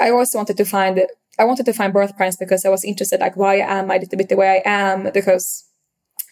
I 0.00 0.10
also 0.10 0.38
wanted 0.38 0.56
to 0.56 0.64
find, 0.64 1.02
I 1.38 1.44
wanted 1.44 1.66
to 1.66 1.74
find 1.74 1.92
birth 1.92 2.16
parents 2.16 2.38
because 2.38 2.64
I 2.64 2.70
was 2.70 2.84
interested, 2.84 3.20
like, 3.20 3.36
why 3.36 3.56
am 3.56 3.90
I 3.90 3.96
a 3.96 4.00
little 4.00 4.16
bit 4.16 4.30
the 4.30 4.36
way 4.36 4.62
I 4.64 4.68
am? 4.68 5.10
Because 5.12 5.64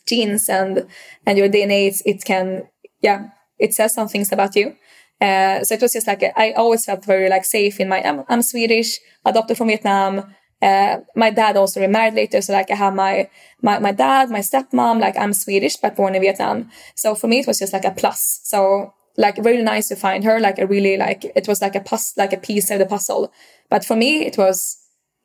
genes 0.08 0.48
and, 0.48 0.86
and 1.26 1.36
your 1.36 1.50
DNA, 1.50 1.88
it, 1.88 2.02
it 2.06 2.24
can, 2.24 2.66
yeah, 3.02 3.28
it 3.58 3.74
says 3.74 3.92
some 3.92 4.08
things 4.08 4.32
about 4.32 4.56
you. 4.56 4.74
Uh, 5.20 5.64
so 5.64 5.74
it 5.74 5.80
was 5.80 5.92
just 5.92 6.06
like 6.06 6.22
I 6.36 6.52
always 6.52 6.84
felt 6.84 7.04
very 7.04 7.28
like 7.28 7.44
safe 7.44 7.80
in 7.80 7.88
my. 7.88 8.02
I'm, 8.02 8.24
I'm 8.28 8.42
Swedish, 8.42 8.98
adopted 9.24 9.56
from 9.56 9.68
Vietnam. 9.68 10.34
Uh, 10.60 10.98
my 11.14 11.30
dad 11.30 11.56
also 11.56 11.80
remarried 11.80 12.14
later, 12.14 12.40
so 12.40 12.52
like 12.52 12.70
I 12.70 12.74
have 12.74 12.94
my 12.94 13.30
my 13.62 13.78
my 13.78 13.92
dad, 13.92 14.30
my 14.30 14.40
stepmom. 14.40 15.00
Like 15.00 15.16
I'm 15.16 15.32
Swedish 15.32 15.76
but 15.76 15.96
born 15.96 16.14
in 16.14 16.22
Vietnam. 16.22 16.70
So 16.94 17.14
for 17.14 17.28
me, 17.28 17.40
it 17.40 17.46
was 17.46 17.58
just 17.58 17.72
like 17.72 17.84
a 17.84 17.92
plus. 17.92 18.40
So 18.44 18.92
like 19.16 19.38
really 19.38 19.62
nice 19.62 19.88
to 19.88 19.96
find 19.96 20.22
her. 20.24 20.38
Like 20.38 20.58
a 20.58 20.66
really 20.66 20.98
like 20.98 21.24
it 21.24 21.48
was 21.48 21.62
like 21.62 21.74
a 21.74 21.80
pus 21.80 22.14
like 22.18 22.34
a 22.34 22.38
piece 22.38 22.70
of 22.70 22.78
the 22.78 22.86
puzzle. 22.86 23.32
But 23.70 23.84
for 23.84 23.96
me, 23.96 24.26
it 24.26 24.36
was 24.36 24.76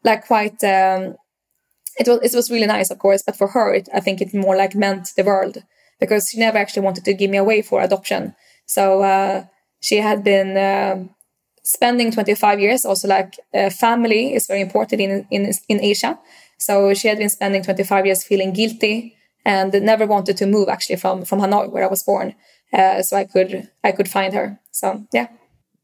like 0.03 0.25
quite. 0.25 0.63
Um, 0.63 1.15
it 1.99 2.07
was 2.07 2.19
it 2.21 2.33
was 2.33 2.49
really 2.49 2.67
nice, 2.67 2.91
of 2.91 2.99
course. 2.99 3.23
But 3.25 3.35
for 3.35 3.47
her, 3.49 3.73
it, 3.73 3.89
I 3.93 3.99
think 3.99 4.21
it 4.21 4.33
more 4.33 4.55
like 4.55 4.73
meant 4.73 5.09
the 5.17 5.23
world 5.23 5.57
because 5.99 6.29
she 6.29 6.39
never 6.39 6.57
actually 6.57 6.83
wanted 6.83 7.03
to 7.05 7.13
give 7.13 7.29
me 7.29 7.37
away 7.37 7.61
for 7.61 7.81
adoption. 7.81 8.35
So. 8.65 9.03
Uh, 9.03 9.45
she 9.81 9.97
had 9.97 10.23
been 10.23 10.55
uh, 10.55 11.03
spending 11.63 12.11
25 12.11 12.59
years 12.59 12.85
also 12.85 13.07
like 13.07 13.37
uh, 13.53 13.69
family 13.69 14.33
is 14.33 14.47
very 14.47 14.61
important 14.61 15.01
in, 15.01 15.25
in 15.29 15.51
in 15.67 15.79
asia. 15.81 16.17
So 16.57 16.93
she 16.93 17.07
had 17.07 17.17
been 17.17 17.29
spending 17.29 17.63
25 17.63 18.05
years 18.05 18.23
feeling 18.23 18.53
guilty 18.53 19.15
and 19.45 19.73
never 19.73 20.05
wanted 20.05 20.37
to 20.37 20.45
move 20.45 20.69
actually 20.69 20.97
from 20.97 21.25
from 21.25 21.39
hanoi 21.39 21.69
where 21.71 21.83
i 21.83 21.87
was 21.87 22.03
born. 22.03 22.35
Uh, 22.73 23.01
so 23.01 23.17
i 23.17 23.25
could 23.25 23.69
i 23.83 23.91
could 23.91 24.09
find 24.09 24.33
her. 24.33 24.59
So 24.71 25.05
yeah. 25.13 25.27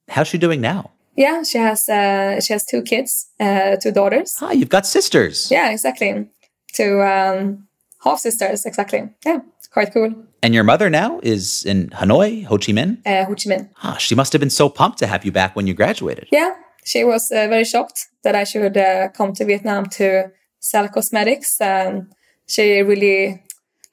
How's 0.09 0.27
she 0.27 0.37
doing 0.37 0.61
now? 0.61 0.91
Yeah 1.15 1.43
she 1.43 1.57
has 1.57 1.89
uh, 1.89 2.39
she 2.41 2.53
has 2.53 2.65
two 2.65 2.81
kids 2.81 3.27
uh, 3.39 3.75
two 3.81 3.91
daughters. 3.91 4.37
Ah 4.41 4.51
you've 4.51 4.69
got 4.69 4.85
sisters. 4.85 5.51
Yeah 5.51 5.71
exactly. 5.71 6.27
Two 6.73 7.01
um, 7.01 7.66
half 8.07 8.19
sisters 8.19 8.65
exactly 8.65 9.01
yeah 9.25 9.39
quite 9.73 9.93
cool 9.93 10.11
and 10.43 10.53
your 10.53 10.63
mother 10.63 10.89
now 10.89 11.19
is 11.23 11.65
in 11.65 11.89
Hanoi, 11.89 12.45
Ho 12.45 12.57
Chi 12.57 12.71
Minh? 12.71 13.05
Uh, 13.05 13.25
Ho 13.25 13.33
Chi 13.33 13.49
Minh. 13.49 13.69
Ah, 13.83 13.97
she 13.97 14.15
must 14.15 14.31
have 14.33 14.39
been 14.39 14.49
so 14.49 14.69
pumped 14.69 14.99
to 14.99 15.07
have 15.07 15.25
you 15.25 15.31
back 15.31 15.55
when 15.55 15.67
you 15.67 15.73
graduated. 15.73 16.27
Yeah, 16.31 16.53
she 16.85 17.03
was 17.03 17.31
uh, 17.31 17.47
very 17.49 17.65
shocked 17.65 18.07
that 18.23 18.35
I 18.35 18.43
should 18.43 18.77
uh, 18.77 19.09
come 19.09 19.33
to 19.33 19.45
Vietnam 19.45 19.87
to 19.97 20.31
sell 20.59 20.87
cosmetics. 20.87 21.59
Um, 21.59 22.09
she 22.47 22.81
really 22.81 23.43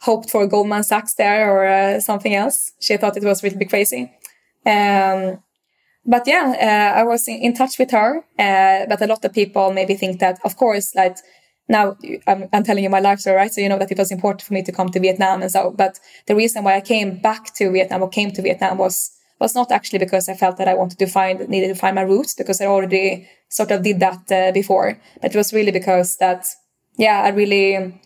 hoped 0.00 0.30
for 0.30 0.46
Goldman 0.46 0.82
Sachs 0.82 1.14
there 1.14 1.50
or 1.50 1.66
uh, 1.66 2.00
something 2.00 2.34
else. 2.34 2.72
She 2.80 2.96
thought 2.96 3.16
it 3.16 3.24
was 3.24 3.42
really 3.42 3.64
crazy. 3.64 4.12
Um, 4.66 5.42
but 6.06 6.26
yeah, 6.26 6.92
uh, 6.94 7.00
I 7.00 7.02
was 7.04 7.26
in, 7.26 7.38
in, 7.38 7.54
touch 7.54 7.78
with 7.78 7.90
her. 7.90 8.18
Uh, 8.38 8.86
but 8.86 9.00
a 9.00 9.06
lot 9.06 9.24
of 9.24 9.32
people 9.32 9.72
maybe 9.72 9.94
think 9.94 10.20
that, 10.20 10.38
of 10.44 10.56
course, 10.56 10.94
like 10.94 11.16
now 11.68 11.96
I'm, 12.26 12.48
I'm, 12.52 12.62
telling 12.62 12.84
you 12.84 12.90
my 12.90 13.00
life 13.00 13.20
story, 13.20 13.36
right? 13.36 13.52
So 13.52 13.60
you 13.60 13.68
know 13.68 13.78
that 13.78 13.90
it 13.90 13.98
was 13.98 14.10
important 14.10 14.42
for 14.42 14.52
me 14.52 14.62
to 14.62 14.72
come 14.72 14.90
to 14.90 15.00
Vietnam 15.00 15.42
and 15.42 15.50
so. 15.50 15.70
But 15.70 15.98
the 16.26 16.36
reason 16.36 16.64
why 16.64 16.76
I 16.76 16.80
came 16.80 17.18
back 17.18 17.54
to 17.54 17.70
Vietnam 17.70 18.02
or 18.02 18.08
came 18.08 18.30
to 18.32 18.42
Vietnam 18.42 18.78
was 18.78 19.10
was 19.40 19.54
not 19.54 19.72
actually 19.72 19.98
because 19.98 20.28
I 20.28 20.34
felt 20.34 20.58
that 20.58 20.68
I 20.68 20.74
wanted 20.74 20.98
to 20.98 21.06
find 21.06 21.48
needed 21.48 21.68
to 21.68 21.74
find 21.74 21.94
my 21.94 22.02
roots 22.02 22.34
because 22.34 22.60
I 22.60 22.66
already 22.66 23.28
sort 23.48 23.70
of 23.70 23.82
did 23.82 24.00
that 24.00 24.30
uh, 24.30 24.52
before. 24.52 25.00
But 25.22 25.34
it 25.34 25.36
was 25.36 25.52
really 25.52 25.72
because 25.72 26.16
that 26.16 26.46
yeah, 26.96 27.22
I 27.22 27.30
really 27.30 28.00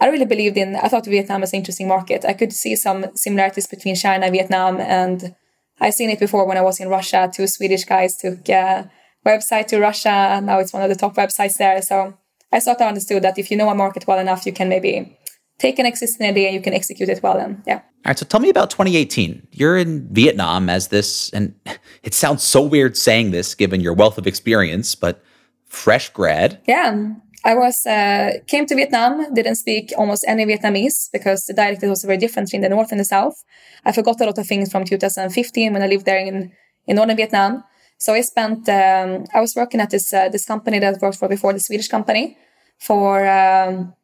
I 0.00 0.08
really 0.08 0.26
believed 0.26 0.56
in. 0.56 0.76
I 0.76 0.88
thought 0.88 1.06
Vietnam 1.06 1.40
was 1.40 1.52
an 1.52 1.58
interesting 1.58 1.88
market. 1.88 2.24
I 2.24 2.34
could 2.34 2.52
see 2.52 2.76
some 2.76 3.06
similarities 3.14 3.66
between 3.66 3.96
China 3.96 4.26
and 4.26 4.34
Vietnam, 4.34 4.80
and 4.80 5.34
I 5.80 5.90
seen 5.90 6.10
it 6.10 6.20
before 6.20 6.46
when 6.46 6.58
I 6.58 6.62
was 6.62 6.78
in 6.78 6.88
Russia. 6.88 7.30
Two 7.32 7.46
Swedish 7.46 7.84
guys 7.84 8.16
took 8.16 8.48
a 8.48 8.90
website 9.26 9.66
to 9.68 9.80
Russia, 9.80 10.10
and 10.10 10.46
now 10.46 10.58
it's 10.58 10.72
one 10.72 10.82
of 10.82 10.88
the 10.88 10.94
top 10.94 11.16
websites 11.16 11.56
there. 11.56 11.80
So 11.82 12.14
I 12.52 12.58
sort 12.60 12.80
of 12.80 12.86
understood 12.86 13.22
that 13.24 13.38
if 13.38 13.50
you 13.50 13.56
know 13.56 13.68
a 13.68 13.74
market 13.74 14.06
well 14.06 14.18
enough, 14.18 14.46
you 14.46 14.52
can 14.52 14.68
maybe 14.68 15.18
take 15.58 15.78
an 15.78 15.86
existing 15.86 16.26
idea 16.26 16.48
and 16.48 16.54
you 16.54 16.62
can 16.62 16.72
execute 16.72 17.08
it 17.08 17.22
well. 17.22 17.36
And 17.36 17.62
yeah. 17.66 17.76
All 17.76 17.82
right. 18.06 18.18
So 18.18 18.24
tell 18.24 18.40
me 18.40 18.48
about 18.48 18.70
2018. 18.70 19.48
You're 19.52 19.76
in 19.76 20.08
Vietnam 20.12 20.70
as 20.70 20.88
this, 20.88 21.30
and 21.30 21.54
it 22.02 22.14
sounds 22.14 22.42
so 22.42 22.62
weird 22.62 22.96
saying 22.96 23.32
this 23.32 23.54
given 23.54 23.80
your 23.80 23.94
wealth 23.94 24.18
of 24.18 24.26
experience, 24.26 24.94
but 24.94 25.22
fresh 25.66 26.10
grad. 26.10 26.60
Yeah. 26.66 27.14
I 27.44 27.54
was 27.54 27.86
uh, 27.86 28.32
came 28.48 28.66
to 28.66 28.74
Vietnam, 28.74 29.32
didn't 29.32 29.56
speak 29.56 29.92
almost 29.96 30.24
any 30.26 30.44
Vietnamese 30.44 31.08
because 31.12 31.46
the 31.46 31.54
dialect 31.54 31.82
was 31.84 32.02
very 32.02 32.18
different 32.18 32.52
in 32.52 32.62
the 32.62 32.68
north 32.68 32.90
and 32.90 32.98
the 32.98 33.04
south. 33.04 33.44
I 33.84 33.92
forgot 33.92 34.20
a 34.20 34.24
lot 34.24 34.38
of 34.38 34.46
things 34.46 34.72
from 34.72 34.84
2015 34.84 35.72
when 35.72 35.82
I 35.82 35.86
lived 35.86 36.04
there 36.04 36.18
in 36.18 36.52
in 36.86 36.96
northern 36.96 37.16
Vietnam. 37.16 37.62
So 37.98 38.14
I 38.14 38.20
spent, 38.22 38.68
um, 38.68 39.26
I 39.34 39.40
was 39.40 39.54
working 39.56 39.80
at 39.80 39.90
this 39.90 40.12
uh, 40.12 40.28
this 40.28 40.46
company 40.46 40.78
that 40.78 40.94
I 40.94 40.98
worked 40.98 41.18
for 41.18 41.28
before, 41.28 41.52
the 41.52 41.60
Swedish 41.60 41.88
company, 41.88 42.36
for 42.78 43.26
um, 43.26 43.94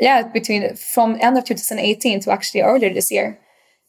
yeah 0.00 0.22
between 0.22 0.74
from 0.76 1.16
end 1.20 1.38
of 1.38 1.44
2018 1.44 2.20
to 2.20 2.32
actually 2.32 2.62
earlier 2.62 2.92
this 2.92 3.10
year. 3.10 3.38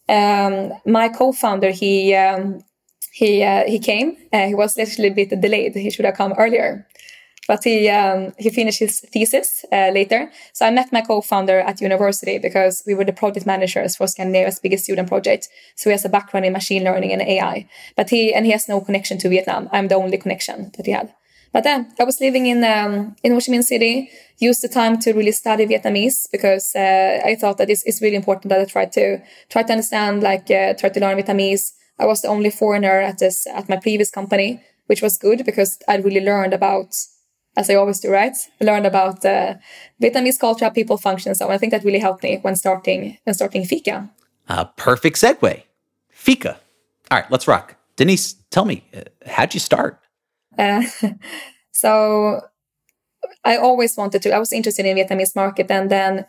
Um, 0.10 0.74
my 0.86 1.10
co-founder, 1.10 1.72
he 1.72 2.13
um, 2.13 2.62
he 3.12 3.43
uh, 3.43 3.63
he 3.67 3.80
came. 3.80 4.17
Uh, 4.32 4.48
he 4.48 4.56
was 4.56 4.78
literally 4.78 5.10
a 5.10 5.13
bit 5.13 5.41
delayed. 5.41 5.76
He 5.76 5.89
should 5.89 6.06
have 6.06 6.15
come 6.15 6.34
earlier 6.38 6.88
but 7.47 7.63
he 7.63 7.89
um, 7.89 8.34
he 8.38 8.49
finished 8.49 8.79
his 8.79 9.01
thesis 9.12 9.65
uh, 9.71 9.89
later. 9.93 10.32
So 10.53 10.65
I 10.65 10.71
met 10.71 10.91
my 10.91 11.01
co-founder 11.01 11.60
at 11.60 11.82
university 11.82 12.38
because 12.38 12.84
we 12.88 12.93
were 12.93 13.06
the 13.06 13.13
project 13.13 13.45
managers 13.45 13.95
for 13.95 14.08
Scandinavia's 14.08 14.60
biggest 14.60 14.86
student 14.86 15.10
project. 15.10 15.49
So 15.75 15.89
he 15.89 15.91
has 15.93 16.06
a 16.06 16.10
background 16.10 16.45
in 16.45 16.53
machine 16.53 16.84
learning 16.84 17.12
and 17.12 17.21
AI, 17.21 17.67
but 17.95 18.10
he 18.10 18.34
and 18.34 18.45
he 18.45 18.51
has 18.51 18.69
no 18.69 18.82
connection 18.82 19.17
to 19.19 19.29
Vietnam. 19.29 19.69
I'm 19.71 19.88
the 19.88 19.95
only 19.95 20.17
connection 20.17 20.71
that 20.77 20.86
he 20.86 20.91
had. 20.91 21.13
But 21.51 21.63
then 21.63 21.93
I 21.99 22.03
was 22.03 22.19
living 22.19 22.47
in 22.47 22.63
um, 22.63 23.15
in 23.23 23.32
Ho 23.34 23.39
Chi 23.39 23.51
Minh 23.51 23.63
City. 23.63 24.10
Used 24.39 24.63
the 24.63 24.67
time 24.67 24.99
to 24.99 25.13
really 25.13 25.32
study 25.32 25.65
Vietnamese 25.65 26.27
because 26.32 26.75
uh, 26.75 27.21
I 27.23 27.36
thought 27.36 27.58
that 27.60 27.69
it's, 27.69 27.84
it's 27.84 28.01
really 28.01 28.15
important 28.15 28.49
that 28.49 28.60
I 28.60 28.65
try 28.65 28.86
to 28.86 29.19
try 29.49 29.63
to 29.63 29.71
understand, 29.71 30.23
like 30.23 30.49
uh, 30.49 30.73
try 30.73 30.89
to 30.89 30.99
learn 30.99 31.17
Vietnamese. 31.17 31.71
I 31.99 32.06
was 32.06 32.21
the 32.21 32.27
only 32.29 32.49
foreigner 32.49 32.99
at 32.99 33.19
this 33.19 33.47
at 33.47 33.69
my 33.69 33.77
previous 33.77 34.10
company, 34.10 34.60
which 34.88 35.01
was 35.01 35.17
good 35.17 35.45
because 35.45 35.77
I 35.88 35.97
really 35.97 36.19
learned 36.19 36.53
about 36.53 36.93
as 37.56 37.70
I 37.70 37.76
always 37.76 38.00
do, 38.00 38.10
right? 38.12 38.36
I 38.62 38.66
learned 38.66 38.86
about 38.86 39.24
uh, 39.26 39.56
Vietnamese 40.02 40.39
culture, 40.39 40.70
people 40.72 40.98
function, 40.98 41.36
so 41.36 41.50
I 41.50 41.58
think 41.58 41.72
that 41.72 41.84
really 41.84 42.00
helped 42.00 42.24
me 42.24 42.39
when 42.42 42.56
starting 42.56 43.18
when 43.24 43.34
starting 43.34 43.66
Fika. 43.66 44.10
A 44.48 44.66
perfect 44.66 45.18
segue. 45.18 45.63
Fika. 46.10 46.60
All 47.12 47.20
right, 47.20 47.32
let's 47.32 47.48
rock. 47.48 47.76
Denise, 47.96 48.34
tell 48.50 48.66
me, 48.66 48.84
uh, 48.96 49.02
how'd 49.28 49.54
you 49.54 49.60
start? 49.60 50.00
Uh, 50.58 50.84
so 51.72 52.42
I 53.44 53.58
always 53.58 53.96
wanted 53.98 54.22
to. 54.24 54.34
I 54.34 54.39
was 54.39 54.52
interested 54.52 54.86
in 54.86 54.98
Vietnamese 54.98 55.36
market, 55.36 55.70
and 55.70 55.92
then 55.92 56.26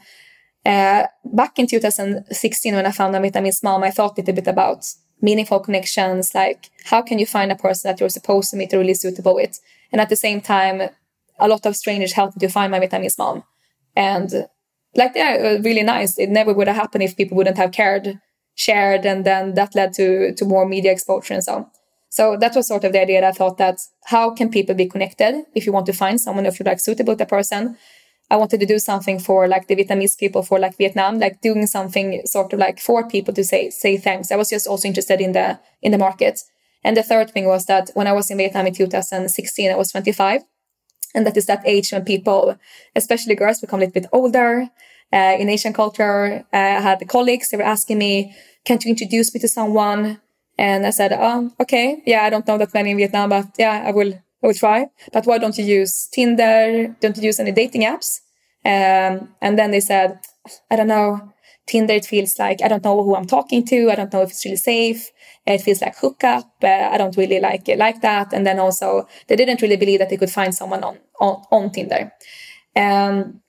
uh, 0.66 1.06
back 1.24 1.58
in 1.58 1.66
2016, 1.66 2.74
when 2.74 2.86
I 2.86 2.90
found 2.90 3.16
a 3.16 3.20
Vietnamese 3.20 3.62
mom, 3.62 3.82
I 3.82 3.90
thought 3.90 4.18
a 4.18 4.20
little 4.20 4.34
bit 4.34 4.46
about 4.46 4.86
meaningful 5.22 5.60
connections, 5.60 6.34
like 6.34 6.70
how 6.84 7.00
can 7.00 7.18
you 7.18 7.24
find 7.24 7.50
a 7.50 7.56
person 7.56 7.88
that 7.88 7.98
you're 7.98 8.10
supposed 8.10 8.50
to 8.50 8.56
meet 8.56 8.72
really 8.72 8.92
suitable 8.92 9.34
with, 9.34 9.58
and 9.90 10.00
at 10.00 10.10
the 10.10 10.16
same 10.16 10.42
time 10.42 10.90
a 11.38 11.48
lot 11.48 11.66
of 11.66 11.76
strangers 11.76 12.12
helped 12.12 12.36
me 12.36 12.46
to 12.46 12.52
find 12.52 12.70
my 12.70 12.80
Vietnamese 12.80 13.18
mom. 13.18 13.44
And 13.96 14.30
like 14.96 15.12
yeah, 15.14 15.58
really 15.62 15.82
nice. 15.82 16.18
It 16.18 16.30
never 16.30 16.52
would 16.52 16.68
have 16.68 16.76
happened 16.76 17.04
if 17.04 17.16
people 17.16 17.36
wouldn't 17.36 17.56
have 17.56 17.72
cared, 17.72 18.20
shared, 18.54 19.04
and 19.04 19.24
then 19.24 19.54
that 19.54 19.74
led 19.74 19.92
to 19.94 20.34
to 20.34 20.44
more 20.44 20.66
media 20.66 20.92
exposure 20.92 21.34
and 21.34 21.44
so 21.44 21.54
on. 21.54 21.66
So 22.10 22.36
that 22.36 22.54
was 22.54 22.68
sort 22.68 22.84
of 22.84 22.92
the 22.92 23.00
idea 23.00 23.20
that 23.20 23.28
I 23.28 23.32
thought 23.32 23.58
that 23.58 23.80
how 24.04 24.30
can 24.30 24.48
people 24.48 24.74
be 24.74 24.86
connected 24.86 25.44
if 25.54 25.66
you 25.66 25.72
want 25.72 25.86
to 25.86 25.92
find 25.92 26.20
someone 26.20 26.46
if 26.46 26.58
you're 26.58 26.70
like 26.72 26.80
suitable 26.80 27.16
to 27.16 27.26
person. 27.26 27.76
I 28.30 28.36
wanted 28.36 28.60
to 28.60 28.66
do 28.66 28.78
something 28.78 29.18
for 29.18 29.48
like 29.48 29.66
the 29.66 29.76
Vietnamese 29.76 30.16
people 30.16 30.42
for 30.42 30.58
like 30.58 30.78
Vietnam, 30.78 31.18
like 31.18 31.40
doing 31.40 31.66
something 31.66 32.22
sort 32.24 32.52
of 32.52 32.58
like 32.58 32.80
for 32.80 33.06
people 33.08 33.34
to 33.34 33.44
say 33.44 33.70
say 33.70 33.96
thanks. 33.96 34.30
I 34.30 34.36
was 34.36 34.50
just 34.50 34.66
also 34.66 34.88
interested 34.88 35.20
in 35.20 35.32
the 35.32 35.58
in 35.82 35.92
the 35.92 35.98
market. 35.98 36.40
And 36.84 36.96
the 36.96 37.02
third 37.02 37.30
thing 37.30 37.46
was 37.46 37.66
that 37.66 37.90
when 37.94 38.06
I 38.06 38.12
was 38.12 38.30
in 38.30 38.38
Vietnam 38.38 38.66
in 38.66 38.74
2016, 38.74 39.70
I 39.70 39.74
was 39.74 39.90
25. 39.90 40.42
And 41.14 41.26
that 41.26 41.36
is 41.36 41.46
that 41.46 41.62
age 41.64 41.92
when 41.92 42.04
people, 42.04 42.56
especially 42.96 43.34
girls, 43.34 43.60
become 43.60 43.78
a 43.78 43.84
little 43.84 44.00
bit 44.00 44.06
older. 44.12 44.68
Uh, 45.12 45.36
in 45.38 45.48
Asian 45.48 45.72
culture, 45.72 46.44
uh, 46.52 46.56
I 46.56 46.80
had 46.80 47.06
colleagues, 47.08 47.50
they 47.50 47.56
were 47.56 47.62
asking 47.62 47.98
me, 47.98 48.34
can't 48.64 48.84
you 48.84 48.90
introduce 48.90 49.32
me 49.32 49.40
to 49.40 49.48
someone? 49.48 50.20
And 50.58 50.86
I 50.86 50.90
said, 50.90 51.12
oh, 51.12 51.52
okay. 51.60 52.02
Yeah, 52.06 52.24
I 52.24 52.30
don't 52.30 52.46
know 52.46 52.58
that 52.58 52.74
many 52.74 52.90
in 52.90 52.96
Vietnam, 52.96 53.28
but 53.28 53.46
yeah, 53.58 53.84
I 53.86 53.92
will, 53.92 54.12
I 54.12 54.46
will 54.46 54.54
try. 54.54 54.86
But 55.12 55.26
why 55.26 55.38
don't 55.38 55.56
you 55.56 55.64
use 55.64 56.08
Tinder? 56.12 56.96
Don't 57.00 57.16
you 57.16 57.24
use 57.24 57.38
any 57.38 57.52
dating 57.52 57.82
apps? 57.82 58.20
Um, 58.64 59.34
and 59.40 59.58
then 59.58 59.70
they 59.70 59.80
said, 59.80 60.18
I 60.70 60.76
don't 60.76 60.88
know. 60.88 61.33
Tinder, 61.66 61.94
it 61.94 62.04
feels 62.04 62.38
like 62.38 62.62
I 62.62 62.68
don't 62.68 62.84
know 62.84 63.02
who 63.02 63.16
I'm 63.16 63.26
talking 63.26 63.64
to. 63.66 63.90
I 63.90 63.94
don't 63.94 64.12
know 64.12 64.22
if 64.22 64.30
it's 64.30 64.44
really 64.44 64.56
safe. 64.56 65.10
It 65.46 65.60
feels 65.62 65.80
like 65.80 65.96
hookup. 65.96 66.50
Uh, 66.62 66.66
I 66.92 66.98
don't 66.98 67.16
really 67.16 67.40
like 67.40 67.68
like 67.76 68.00
that. 68.02 68.32
And 68.32 68.46
then 68.46 68.58
also 68.58 69.08
they 69.28 69.36
didn't 69.36 69.62
really 69.62 69.76
believe 69.76 69.98
that 70.00 70.10
they 70.10 70.16
could 70.16 70.30
find 70.30 70.54
someone 70.54 70.84
on 70.84 70.98
on, 71.20 71.42
on 71.50 71.70
Tinder. 71.70 72.12
Um, 72.76 73.40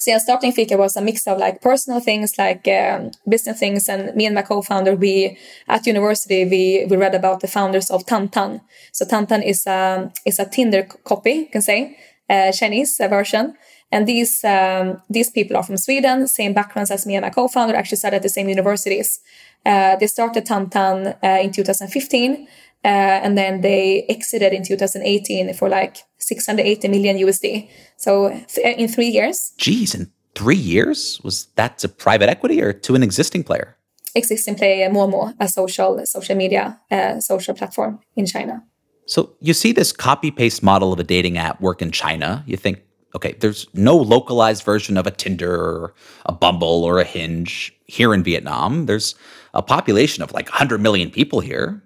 so 0.00 0.12
yeah, 0.12 0.18
starting 0.18 0.52
Fika 0.52 0.76
was 0.76 0.96
a 0.96 1.02
mix 1.02 1.26
of 1.26 1.38
like 1.38 1.60
personal 1.60 2.00
things, 2.00 2.38
like 2.38 2.68
um, 2.68 3.10
business 3.28 3.58
things, 3.58 3.88
and 3.88 4.14
me 4.14 4.26
and 4.26 4.34
my 4.34 4.42
co-founder, 4.42 4.94
we 4.94 5.36
at 5.66 5.86
university 5.86 6.44
we 6.44 6.86
we 6.88 6.96
read 6.96 7.14
about 7.14 7.40
the 7.40 7.48
founders 7.48 7.90
of 7.90 8.06
Tantan. 8.06 8.60
So 8.92 9.04
Tantan 9.04 9.44
is 9.44 9.66
a 9.66 10.12
is 10.24 10.38
a 10.38 10.46
Tinder 10.46 10.84
copy, 11.04 11.32
you 11.32 11.48
can 11.48 11.62
say, 11.62 11.98
uh, 12.30 12.52
Chinese 12.52 12.96
version. 12.98 13.56
And 13.90 14.06
these 14.06 14.44
um, 14.44 15.00
these 15.08 15.30
people 15.30 15.56
are 15.56 15.62
from 15.62 15.76
Sweden, 15.76 16.26
same 16.26 16.52
backgrounds 16.52 16.90
as 16.90 17.06
me 17.06 17.16
and 17.16 17.24
my 17.24 17.30
co-founder, 17.30 17.74
actually 17.74 17.96
studied 17.96 18.16
at 18.16 18.22
the 18.22 18.28
same 18.28 18.48
universities. 18.48 19.20
Uh, 19.64 19.96
they 19.96 20.06
started 20.06 20.44
Tantan 20.44 21.16
uh, 21.22 21.42
in 21.42 21.50
2015, 21.50 22.46
uh, 22.84 22.88
and 22.88 23.36
then 23.36 23.60
they 23.62 24.04
exited 24.08 24.52
in 24.52 24.62
2018 24.62 25.54
for 25.54 25.68
like 25.68 25.98
680 26.18 26.88
million 26.88 27.16
USD. 27.16 27.68
So 27.96 28.28
th- 28.48 28.76
in 28.78 28.88
three 28.88 29.08
years. 29.08 29.52
Geez, 29.56 29.94
in 29.94 30.12
three 30.34 30.56
years? 30.56 31.20
Was 31.24 31.46
that 31.56 31.78
to 31.78 31.88
private 31.88 32.28
equity 32.28 32.62
or 32.62 32.72
to 32.72 32.94
an 32.94 33.02
existing 33.02 33.42
player? 33.44 33.76
Existing 34.14 34.54
player, 34.54 34.88
Momo, 34.90 35.34
a 35.40 35.48
social 35.48 36.04
social 36.04 36.36
media 36.36 36.78
uh, 36.90 37.20
social 37.20 37.54
platform 37.54 38.00
in 38.16 38.26
China. 38.26 38.62
So 39.06 39.34
you 39.40 39.54
see 39.54 39.72
this 39.72 39.92
copy 39.92 40.30
paste 40.30 40.62
model 40.62 40.92
of 40.92 40.98
a 40.98 41.04
dating 41.04 41.38
app 41.38 41.60
work 41.60 41.80
in 41.82 41.90
China. 41.90 42.44
You 42.46 42.56
think, 42.56 42.82
okay, 43.14 43.34
there's 43.40 43.66
no 43.74 43.96
localized 43.96 44.64
version 44.64 44.96
of 44.96 45.06
a 45.06 45.10
Tinder 45.10 45.54
or 45.54 45.94
a 46.26 46.32
Bumble 46.32 46.84
or 46.84 46.98
a 46.98 47.04
Hinge 47.04 47.72
here 47.86 48.14
in 48.14 48.22
Vietnam. 48.22 48.86
There's 48.86 49.14
a 49.54 49.62
population 49.62 50.22
of 50.22 50.32
like 50.32 50.48
100 50.48 50.80
million 50.80 51.10
people 51.10 51.40
here. 51.40 51.82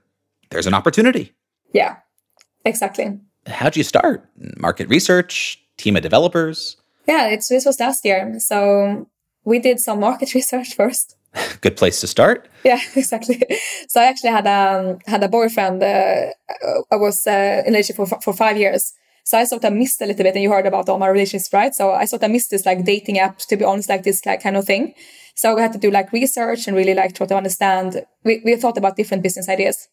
There's 0.50 0.66
an 0.66 0.74
opportunity. 0.74 1.32
Yeah, 1.72 1.96
exactly. 2.64 3.18
How'd 3.46 3.76
you 3.76 3.82
start? 3.82 4.28
Market 4.58 4.88
research, 4.88 5.58
team 5.76 5.96
of 5.96 6.02
developers? 6.02 6.76
Yeah, 7.06 7.28
it's, 7.28 7.48
this 7.48 7.64
was 7.64 7.80
last 7.80 8.04
year. 8.04 8.38
So 8.38 9.08
we 9.44 9.58
did 9.58 9.80
some 9.80 10.00
market 10.00 10.34
research 10.34 10.74
first. 10.74 11.16
Good 11.62 11.76
place 11.76 12.00
to 12.00 12.06
start. 12.06 12.48
Yeah, 12.64 12.80
exactly. 12.96 13.42
So 13.88 14.00
I 14.00 14.04
actually 14.04 14.30
had 14.30 14.46
a 14.46 14.90
um, 14.90 14.98
had 15.06 15.24
a 15.24 15.28
boyfriend. 15.28 15.82
Uh, 15.82 16.26
I 16.90 16.96
was 16.96 17.26
uh, 17.26 17.62
in 17.66 17.72
relationship 17.72 17.96
for 17.96 18.20
for 18.20 18.34
five 18.34 18.58
years. 18.58 18.92
So 19.24 19.38
I 19.38 19.44
sort 19.44 19.64
of 19.64 19.72
missed 19.72 20.00
a 20.02 20.06
little 20.06 20.24
bit, 20.24 20.34
and 20.34 20.42
you 20.42 20.50
heard 20.50 20.66
about 20.66 20.88
all 20.88 20.98
my 20.98 21.08
relationships, 21.08 21.52
right? 21.52 21.74
So 21.74 21.92
I 21.92 22.06
sort 22.06 22.22
of 22.22 22.30
missed 22.30 22.50
this 22.50 22.66
like 22.66 22.84
dating 22.84 23.18
app, 23.18 23.38
to 23.38 23.56
be 23.56 23.64
honest, 23.64 23.88
like 23.88 24.02
this 24.02 24.26
like 24.26 24.42
kind 24.42 24.56
of 24.56 24.64
thing. 24.64 24.94
So 25.34 25.54
we 25.54 25.62
had 25.62 25.72
to 25.72 25.78
do 25.78 25.90
like 25.90 26.12
research 26.12 26.66
and 26.66 26.76
really 26.76 26.94
like 26.94 27.14
try 27.14 27.26
to 27.26 27.36
understand. 27.36 28.02
We 28.24 28.42
we 28.44 28.56
thought 28.56 28.78
about 28.78 28.96
different 28.96 29.22
business 29.22 29.48
ideas, 29.48 29.88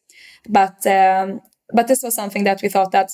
but 0.48 0.86
um, 0.88 1.42
but 1.74 1.88
this 1.88 2.02
was 2.04 2.16
something 2.16 2.44
that 2.44 2.62
we 2.62 2.70
thought 2.70 2.92
that 2.92 3.12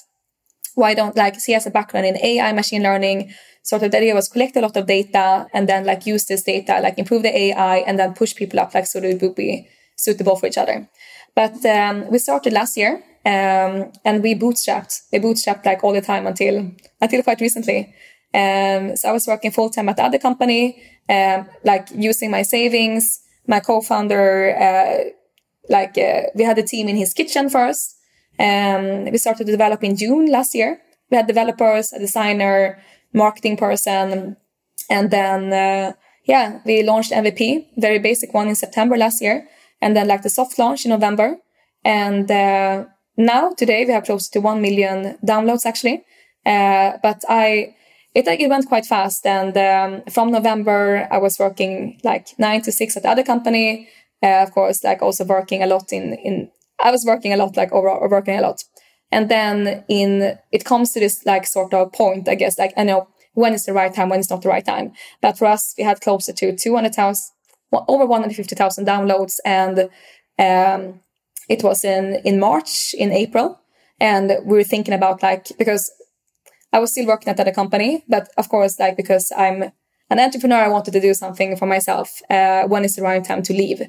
why 0.76 0.94
don't 0.94 1.16
like 1.16 1.40
see 1.40 1.54
as 1.54 1.66
a 1.66 1.72
background 1.72 2.06
in 2.06 2.18
AI, 2.18 2.52
machine 2.54 2.84
learning. 2.84 3.34
Sort 3.64 3.82
of 3.82 3.92
the 3.92 3.98
idea 3.98 4.14
was 4.14 4.30
collect 4.30 4.56
a 4.56 4.62
lot 4.62 4.78
of 4.78 4.86
data 4.86 5.48
and 5.54 5.68
then 5.68 5.86
like 5.86 6.06
use 6.06 6.26
this 6.26 6.44
data, 6.44 6.80
like 6.82 7.00
improve 7.00 7.24
the 7.24 7.36
AI 7.36 7.78
and 7.78 7.98
then 7.98 8.14
push 8.14 8.36
people 8.36 8.60
up, 8.60 8.74
like 8.74 8.86
so 8.86 9.00
they 9.00 9.16
would 9.16 9.36
be 9.36 9.68
suitable 9.96 10.36
for 10.36 10.48
each 10.48 10.58
other. 10.58 10.88
But 11.36 11.66
um, 11.66 12.10
we 12.12 12.20
started 12.20 12.54
last 12.54 12.78
year 12.78 13.04
um, 13.26 13.92
and 14.06 14.22
we 14.22 14.36
bootstrapped. 14.36 15.02
We 15.12 15.20
bootstrapped 15.20 15.66
like 15.66 15.84
all 15.84 15.94
the 15.94 16.02
time 16.02 16.28
until 16.28 16.72
until 17.02 17.24
quite 17.24 17.42
recently. 17.42 17.94
Um, 18.34 18.96
so 18.96 19.10
I 19.10 19.12
was 19.12 19.26
working 19.28 19.52
full 19.52 19.70
time 19.70 19.90
at 19.90 19.96
the 19.98 20.04
other 20.04 20.20
company, 20.20 20.82
um, 21.10 21.48
like 21.64 21.88
using 21.96 22.32
my 22.32 22.44
savings. 22.44 23.22
My 23.48 23.60
co-founder, 23.60 24.56
uh, 24.58 25.10
like 25.70 25.96
uh, 26.00 26.24
we 26.34 26.44
had 26.44 26.58
a 26.58 26.64
team 26.64 26.90
in 26.90 26.96
his 26.96 27.14
kitchen 27.14 27.48
first. 27.48 27.96
Um, 28.40 29.06
we 29.06 29.20
started 29.20 29.46
to 29.46 29.52
develop 29.52 29.84
in 29.84 29.96
June 29.96 30.32
last 30.32 30.56
year. 30.56 30.82
We 31.12 31.18
had 31.18 31.28
developers, 31.28 31.94
a 31.94 32.00
designer, 32.00 32.80
marketing 33.14 33.58
person, 33.58 34.36
and 34.90 35.12
then 35.12 35.54
uh, 35.54 35.94
yeah, 36.24 36.60
we 36.66 36.82
launched 36.82 37.12
MVP, 37.12 37.68
very 37.78 38.00
basic 38.00 38.34
one 38.34 38.48
in 38.48 38.56
September 38.56 38.98
last 38.98 39.22
year, 39.22 39.48
and 39.80 39.96
then 39.96 40.08
like 40.08 40.24
the 40.24 40.30
soft 40.30 40.58
launch 40.58 40.86
in 40.86 40.90
November. 40.90 41.38
And 41.84 42.30
uh, 42.32 42.86
now 43.18 43.52
today 43.52 43.86
we 43.86 43.94
have 43.94 44.06
close 44.06 44.30
to 44.30 44.40
one 44.40 44.62
million 44.62 45.18
downloads 45.26 45.66
actually. 45.66 46.04
Uh, 46.46 46.98
but 47.02 47.24
I 47.28 47.76
it 48.14 48.28
it 48.28 48.50
went 48.50 48.68
quite 48.68 48.86
fast, 48.86 49.26
and 49.26 49.58
um, 49.58 50.04
from 50.12 50.32
November 50.32 51.08
I 51.12 51.18
was 51.18 51.40
working 51.40 52.00
like 52.04 52.28
nine 52.38 52.62
to 52.62 52.72
six 52.72 52.96
at 52.96 53.04
the 53.04 53.10
other 53.10 53.24
company. 53.24 53.90
Uh, 54.24 54.44
of 54.44 54.52
course, 54.52 54.84
like 54.84 55.02
also 55.02 55.26
working 55.26 55.64
a 55.64 55.68
lot 55.68 55.92
in 55.92 56.14
in 56.14 56.52
I 56.80 56.92
was 56.92 57.06
working 57.06 57.34
a 57.34 57.38
lot, 57.38 57.58
like 57.58 57.72
over 57.72 58.08
working 58.08 58.38
a 58.38 58.42
lot. 58.42 58.64
And 59.12 59.30
then 59.30 59.84
in 59.88 60.38
it 60.52 60.66
comes 60.66 60.92
to 60.92 61.00
this 61.00 61.26
like 61.26 61.46
sort 61.46 61.74
of 61.74 61.94
point, 61.94 62.28
I 62.28 62.36
guess, 62.36 62.58
like 62.60 62.74
I 62.78 62.84
know 62.84 63.08
when 63.34 63.54
is 63.54 63.66
the 63.66 63.74
right 63.74 63.94
time, 63.94 64.10
when 64.10 64.20
is 64.20 64.30
not 64.30 64.42
the 64.42 64.50
right 64.50 64.66
time. 64.66 64.94
But 65.22 65.38
for 65.38 65.46
us, 65.46 65.74
we 65.78 65.84
had 65.84 66.02
closer 66.02 66.34
to 66.34 66.56
200,000, 66.56 67.32
over 67.72 68.06
150,000 68.06 68.88
downloads. 68.88 69.40
And 69.46 69.90
um, 70.40 71.02
it 71.50 71.64
was 71.64 71.84
in, 71.84 72.22
in 72.26 72.40
March, 72.40 72.94
in 72.98 73.12
April. 73.12 73.60
And 74.00 74.32
we 74.44 74.58
were 74.58 74.64
thinking 74.64 74.94
about 74.94 75.24
like, 75.24 75.48
because 75.58 75.92
I 76.74 76.80
was 76.80 76.92
still 76.92 77.08
working 77.08 77.30
at 77.30 77.38
that 77.38 77.56
company, 77.56 78.04
but 78.08 78.30
of 78.38 78.50
course, 78.50 78.80
like, 78.80 78.98
because 78.98 79.32
I'm 79.36 79.72
an 80.10 80.20
entrepreneur, 80.20 80.58
I 80.58 80.68
wanted 80.68 80.92
to 80.92 81.00
do 81.00 81.14
something 81.14 81.56
for 81.56 81.66
myself. 81.66 82.22
Uh, 82.30 82.64
when 82.68 82.84
is 82.84 82.96
the 82.96 83.02
right 83.02 83.24
time 83.24 83.42
to 83.44 83.54
leave? 83.54 83.82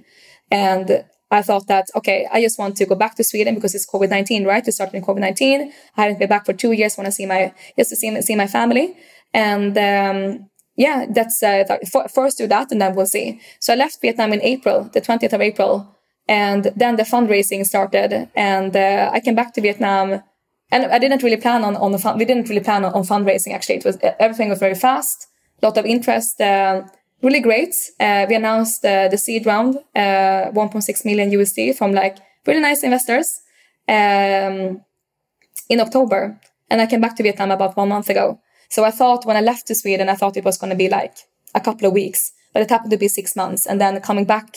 And 0.51 1.05
I 1.31 1.42
thought 1.42 1.66
that, 1.66 1.87
okay, 1.97 2.29
I 2.33 2.40
just 2.40 2.59
want 2.59 2.77
to 2.77 2.87
go 2.87 2.95
back 2.95 3.16
to 3.16 3.25
Sweden 3.25 3.55
because 3.55 3.75
it's 3.75 3.90
COVID 3.90 4.11
19, 4.11 4.45
right? 4.45 4.64
To 4.64 4.73
start 4.73 4.95
in 4.95 5.03
COVID 5.03 5.19
19. 5.19 5.73
I 5.97 6.03
haven't 6.03 6.19
been 6.19 6.29
back 6.29 6.47
for 6.47 6.53
two 6.53 6.73
years, 6.73 6.97
want 6.97 7.07
to 7.07 7.12
see 7.12 7.27
my, 7.27 7.53
just 7.77 7.90
to 7.90 7.97
see, 7.97 8.23
see 8.23 8.37
my 8.37 8.47
family. 8.47 8.97
And, 9.35 9.77
um, 9.77 10.49
yeah, 10.77 11.07
that's, 11.11 11.42
uh, 11.42 11.64
first 12.14 12.38
do 12.38 12.47
that 12.47 12.71
and 12.71 12.81
then 12.81 12.95
we'll 12.95 13.07
see. 13.07 13.40
So 13.61 13.73
I 13.73 13.77
left 13.77 14.01
Vietnam 14.01 14.33
in 14.33 14.42
April, 14.42 14.85
the 14.92 15.01
20th 15.01 15.33
of 15.33 15.40
April. 15.40 15.96
And 16.29 16.73
then 16.77 16.97
the 16.97 17.05
fundraising 17.05 17.65
started 17.65 18.29
and, 18.35 18.75
uh, 18.75 19.11
I 19.12 19.21
came 19.21 19.37
back 19.37 19.55
to 19.55 19.61
Vietnam 19.61 20.23
and 20.73 20.85
I 20.87 20.99
didn't 20.99 21.23
really 21.23 21.37
plan 21.37 21.62
on, 21.62 21.77
on 21.77 21.93
the 21.93 21.99
fund. 21.99 22.19
We 22.19 22.25
didn't 22.25 22.49
really 22.49 22.62
plan 22.62 22.85
on, 22.85 22.93
on 22.93 23.05
fundraising 23.05 23.55
actually. 23.55 23.77
It 23.77 23.85
was, 23.85 23.99
everything 24.19 24.49
was 24.49 24.59
very 24.59 24.75
fast, 24.75 25.29
a 25.62 25.67
lot 25.67 25.79
of 25.79 25.85
interest. 25.87 26.41
Uh, 26.41 26.83
really 27.23 27.41
great. 27.41 27.75
Uh, 28.01 28.27
we 28.29 28.35
announced 28.35 28.85
uh, 28.85 29.09
the 29.09 29.19
seed 29.19 29.47
round, 29.47 29.77
uh, 29.95 30.51
1.6 30.53 31.05
million 31.05 31.31
USD 31.31 31.77
from 31.77 31.93
like 31.93 32.19
really 32.47 32.61
nice 32.61 32.83
investors 32.83 33.40
um, 33.88 34.83
in 35.69 35.81
October. 35.81 36.40
And 36.69 36.81
I 36.81 36.87
came 36.87 37.00
back 37.00 37.17
to 37.17 37.23
Vietnam 37.23 37.53
about 37.53 37.77
one 37.77 37.88
month 37.88 38.11
ago. 38.11 38.40
So 38.69 38.85
I 38.85 38.90
thought 38.90 39.25
when 39.25 39.37
I 39.37 39.40
left 39.40 39.67
to 39.69 39.75
Sweden, 39.75 40.09
I 40.09 40.15
thought 40.15 40.37
it 40.37 40.44
was 40.44 40.59
going 40.59 40.71
to 40.71 40.77
be 40.77 40.88
like 40.88 41.17
a 41.55 41.61
couple 41.61 41.87
of 41.87 41.92
weeks, 41.92 42.33
but 42.53 42.63
it 42.63 42.71
happened 42.71 42.90
to 42.90 42.96
be 42.96 43.09
six 43.09 43.37
months. 43.37 43.67
And 43.67 43.81
then 43.81 44.00
coming 44.00 44.25
back, 44.25 44.57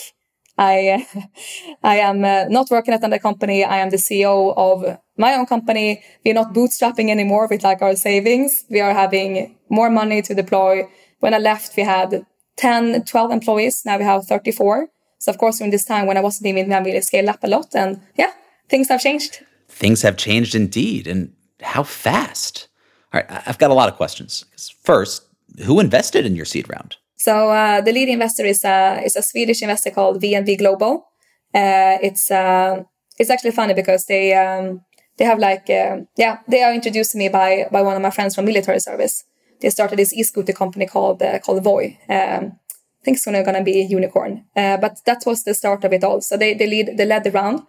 I, 0.60 1.06
I 1.82 1.96
am 1.96 2.24
uh, 2.24 2.44
not 2.48 2.70
working 2.70 2.92
at 2.94 3.00
another 3.00 3.18
company. 3.18 3.64
I 3.64 3.78
am 3.78 3.90
the 3.90 3.96
CEO 3.96 4.54
of 4.56 4.98
my 5.16 5.34
own 5.34 5.46
company. 5.46 6.02
We're 6.24 6.34
not 6.34 6.52
bootstrapping 6.52 7.08
anymore 7.10 7.48
with 7.48 7.64
like 7.64 7.82
our 7.82 7.96
savings. 7.96 8.66
We 8.68 8.80
are 8.80 8.92
having 8.92 9.56
more 9.70 9.90
money 9.90 10.22
to 10.22 10.34
deploy. 10.34 10.88
When 11.20 11.34
I 11.34 11.38
left, 11.38 11.76
we 11.76 11.82
had 11.82 12.26
10, 12.56 13.04
12 13.04 13.30
employees. 13.30 13.82
Now 13.86 13.96
we 13.98 14.04
have 14.04 14.26
34. 14.26 14.88
So 15.18 15.32
of 15.32 15.38
course, 15.38 15.58
during 15.58 15.70
this 15.70 15.84
time 15.84 16.06
when 16.06 16.16
I 16.16 16.20
wasn't 16.20 16.46
even 16.46 16.72
I 16.72 16.78
really 16.78 17.00
scaled 17.00 17.28
up 17.28 17.42
a 17.42 17.48
lot. 17.48 17.74
And 17.74 18.00
yeah, 18.16 18.32
things 18.68 18.88
have 18.88 19.00
changed. 19.00 19.44
Things 19.68 20.02
have 20.02 20.16
changed 20.16 20.54
indeed. 20.54 21.06
And 21.06 21.32
how 21.62 21.82
fast? 21.82 22.68
All 23.12 23.20
right, 23.20 23.42
I've 23.46 23.58
got 23.58 23.70
a 23.70 23.74
lot 23.74 23.88
of 23.88 23.96
questions. 23.96 24.44
First, 24.82 25.24
who 25.64 25.80
invested 25.80 26.26
in 26.26 26.36
your 26.36 26.44
seed 26.44 26.68
round? 26.68 26.96
So 27.20 27.50
uh, 27.50 27.82
the 27.82 27.92
lead 27.92 28.08
investor 28.08 28.46
is 28.46 28.64
a 28.64 29.02
is 29.04 29.14
a 29.14 29.22
Swedish 29.22 29.60
investor 29.62 29.90
called 29.90 30.22
VNV 30.22 30.56
Global. 30.58 31.06
Uh, 31.54 31.98
it's 32.02 32.30
uh, 32.30 32.82
it's 33.18 33.28
actually 33.28 33.50
funny 33.50 33.74
because 33.74 34.06
they 34.06 34.32
um, 34.32 34.80
they 35.18 35.26
have 35.26 35.38
like 35.38 35.68
uh, 35.68 35.98
yeah 36.16 36.38
they 36.48 36.62
are 36.62 36.72
introduced 36.72 37.12
to 37.12 37.18
me 37.18 37.28
by 37.28 37.68
by 37.70 37.82
one 37.82 37.94
of 37.94 38.00
my 38.00 38.10
friends 38.10 38.34
from 38.34 38.46
military 38.46 38.80
service. 38.80 39.24
They 39.60 39.68
started 39.68 39.98
this 39.98 40.14
e-scooter 40.14 40.54
company 40.54 40.86
called 40.86 41.22
uh, 41.22 41.38
called 41.40 41.62
Voi. 41.62 41.98
Um, 42.08 42.58
I 43.00 43.04
think 43.04 43.16
it's 43.16 43.24
gonna, 43.24 43.62
be 43.62 43.80
unicorn, 43.82 44.44
uh, 44.56 44.76
but 44.76 45.00
that 45.06 45.22
was 45.26 45.44
the 45.44 45.54
start 45.54 45.84
of 45.84 45.92
it 45.92 46.04
all. 46.04 46.20
So 46.22 46.38
they 46.38 46.54
they 46.54 46.66
lead 46.66 46.96
they 46.96 47.04
led 47.04 47.24
the 47.24 47.30
round. 47.30 47.60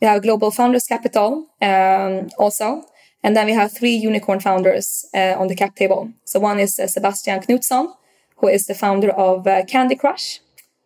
We 0.00 0.08
have 0.08 0.22
Global 0.22 0.50
Founders 0.50 0.86
Capital 0.86 1.46
um, 1.62 2.28
also, 2.38 2.82
and 3.22 3.36
then 3.36 3.46
we 3.46 3.52
have 3.52 3.70
three 3.72 3.94
unicorn 3.94 4.40
founders 4.40 5.06
uh, 5.14 5.34
on 5.38 5.46
the 5.46 5.54
cap 5.54 5.76
table. 5.76 6.10
So 6.24 6.40
one 6.40 6.58
is 6.58 6.74
Sebastian 6.74 7.40
Knutsson, 7.40 7.94
who 8.36 8.48
is 8.48 8.66
the 8.66 8.74
founder 8.74 9.10
of 9.10 9.46
uh, 9.46 9.64
Candy 9.64 9.96
Crush, 9.96 10.40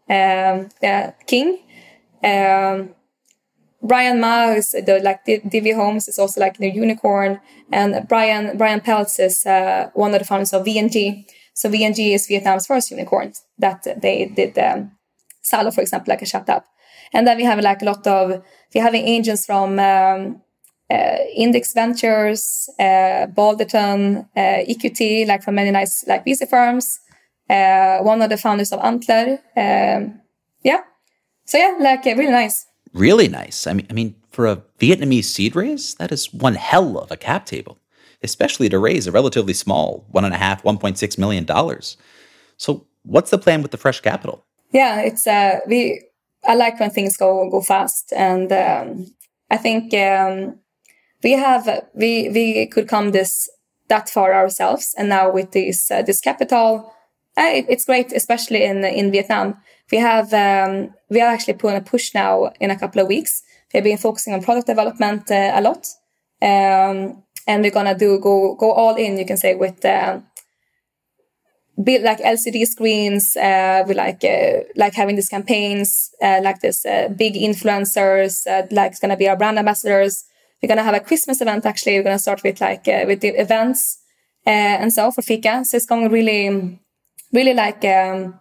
um, 0.09 0.69
King. 1.27 1.59
Um, 2.23 2.95
Brian 3.83 4.21
Ma 4.21 4.51
is 4.51 4.73
the 4.73 5.01
like 5.03 5.25
Divvy 5.25 5.73
Homes 5.73 6.07
is 6.07 6.19
also 6.19 6.41
like 6.41 6.59
the 6.59 6.71
unicorn, 6.71 7.41
and 7.73 8.07
Brian 8.09 8.59
Bryan 8.59 8.81
Pelz 8.81 9.19
is 9.19 9.47
uh, 9.47 9.91
one 9.95 10.13
of 10.13 10.19
the 10.19 10.27
founders 10.27 10.53
of 10.53 10.67
VNG. 10.67 11.25
So 11.55 11.71
VNG 11.71 12.15
is 12.15 12.27
Vietnam's 12.27 12.67
first 12.67 12.91
unicorn 12.91 13.33
that 13.59 13.87
they 14.03 14.27
did 14.27 14.59
um, 14.59 14.93
Zalo, 15.45 15.75
for 15.75 15.81
example, 15.81 16.13
like 16.13 16.23
a 16.23 16.27
shut 16.27 16.49
up. 16.49 16.67
And 17.13 17.27
then 17.27 17.37
we 17.37 17.45
have 17.45 17.59
like 17.61 17.83
a 17.83 17.85
lot 17.85 18.07
of 18.07 18.43
we're 18.75 18.83
having 18.83 19.07
angels 19.07 19.47
from 19.47 19.79
um, 19.79 20.43
uh, 20.91 21.17
Index 21.35 21.73
Ventures, 21.73 22.69
uh, 22.79 23.27
Balderton, 23.35 24.29
uh, 24.37 24.65
EQT, 24.69 25.27
like 25.27 25.43
from 25.43 25.55
many 25.57 25.71
nice 25.71 26.07
like 26.07 26.25
VC 26.25 26.49
firms. 26.49 27.01
Uh, 27.51 27.99
one 28.03 28.23
of 28.23 28.31
the 28.31 28.37
founders 28.37 28.73
of 28.73 28.81
Antler. 28.81 29.39
Um, 29.57 30.21
yeah, 30.63 30.83
so 31.45 31.59
yeah, 31.59 31.77
like 31.81 32.05
really 32.05 32.31
nice 32.31 32.67
really 32.93 33.29
nice. 33.29 33.67
I 33.67 33.73
mean, 33.73 33.87
I 33.91 33.93
mean, 33.93 34.15
for 34.31 34.47
a 34.47 34.63
Vietnamese 34.79 35.25
seed 35.25 35.57
raise, 35.57 35.95
that 35.97 36.13
is 36.13 36.33
one 36.33 36.55
hell 36.55 36.99
of 36.99 37.11
a 37.11 37.17
cap 37.17 37.47
table, 37.47 37.79
especially 38.23 38.69
to 38.69 38.79
raise 38.79 39.07
a 39.07 39.13
relatively 39.13 39.55
small 39.55 40.07
one 40.11 40.25
and 40.25 40.35
a 40.35 40.39
half, 40.39 40.65
one 40.65 40.79
point 40.79 40.99
six 40.99 41.19
million 41.19 41.45
dollars. 41.45 41.97
So, 42.57 42.87
what's 43.03 43.31
the 43.31 43.39
plan 43.39 43.63
with 43.63 43.71
the 43.71 43.79
fresh 43.79 44.01
capital? 44.01 44.45
Yeah, 44.73 45.01
it's 45.01 45.27
uh, 45.27 45.61
we. 45.67 46.03
I 46.47 46.55
like 46.55 46.81
when 46.81 46.91
things 46.91 47.17
go 47.17 47.51
go 47.51 47.61
fast, 47.61 48.13
and 48.17 48.51
um, 48.53 49.07
I 49.51 49.59
think 49.59 49.93
um, 49.95 50.59
we 51.23 51.33
have 51.33 51.87
we 51.95 52.31
we 52.31 52.67
could 52.67 52.89
come 52.89 53.11
this 53.11 53.49
that 53.89 54.09
far 54.09 54.33
ourselves, 54.33 54.95
and 54.97 55.09
now 55.09 55.31
with 55.31 55.53
this 55.53 55.91
uh, 55.91 56.03
this 56.03 56.21
capital, 56.21 56.87
uh, 56.87 57.00
it's 57.37 57.85
great, 57.85 58.13
especially 58.13 58.65
in 58.65 58.85
in 58.85 59.11
Vietnam 59.11 59.57
we 59.91 59.99
have 59.99 60.33
um, 60.33 60.95
we 61.09 61.21
are 61.21 61.29
actually 61.29 61.55
putting 61.55 61.77
a 61.77 61.81
push 61.81 62.15
now 62.15 62.53
in 62.61 62.71
a 62.71 62.79
couple 62.79 63.01
of 63.03 63.09
weeks. 63.09 63.43
We've 63.73 63.85
been 63.85 63.99
focusing 63.99 64.35
on 64.35 64.43
product 64.43 64.67
development 64.67 65.31
uh, 65.31 65.53
a 65.55 65.61
lot, 65.61 65.87
um, 66.43 67.23
and 67.47 67.63
we're 67.63 67.71
gonna 67.71 67.97
do 67.97 68.19
go 68.21 68.55
go 68.55 68.73
all 68.73 68.97
in. 68.97 69.19
You 69.19 69.27
can 69.27 69.37
say 69.37 69.55
with 69.55 69.85
uh, 69.85 70.21
build 71.83 72.03
like 72.03 72.19
LCD 72.19 72.67
screens. 72.67 73.37
Uh, 73.37 73.85
we 73.87 73.95
like 73.95 74.25
uh, 74.25 74.65
like 74.77 74.95
having 74.95 75.17
these 75.17 75.29
campaigns, 75.29 76.11
uh, 76.23 76.41
like 76.43 76.61
this 76.61 76.85
uh, 76.85 77.09
big 77.17 77.35
influencers. 77.35 78.47
Like 78.71 78.93
it's 78.93 79.01
gonna 79.01 79.17
be 79.17 79.29
our 79.29 79.37
brand 79.37 79.59
ambassadors. 79.59 80.25
We're 80.63 80.69
gonna 80.69 80.85
have 80.85 80.95
a 80.95 81.01
Christmas 81.01 81.41
event. 81.41 81.67
Actually, 81.67 81.99
we're 81.99 82.05
gonna 82.05 82.19
start 82.19 82.43
with 82.43 82.61
like 82.61 82.87
with 82.87 83.21
the 83.21 83.41
events 83.41 83.99
and 84.47 84.93
so 84.93 85.11
for 85.11 85.23
Fika. 85.23 85.65
So 85.65 85.77
it's 85.77 85.87
going 85.87 86.11
really, 86.11 86.81
really 87.33 87.55
like. 87.55 87.85
Um, 87.85 88.41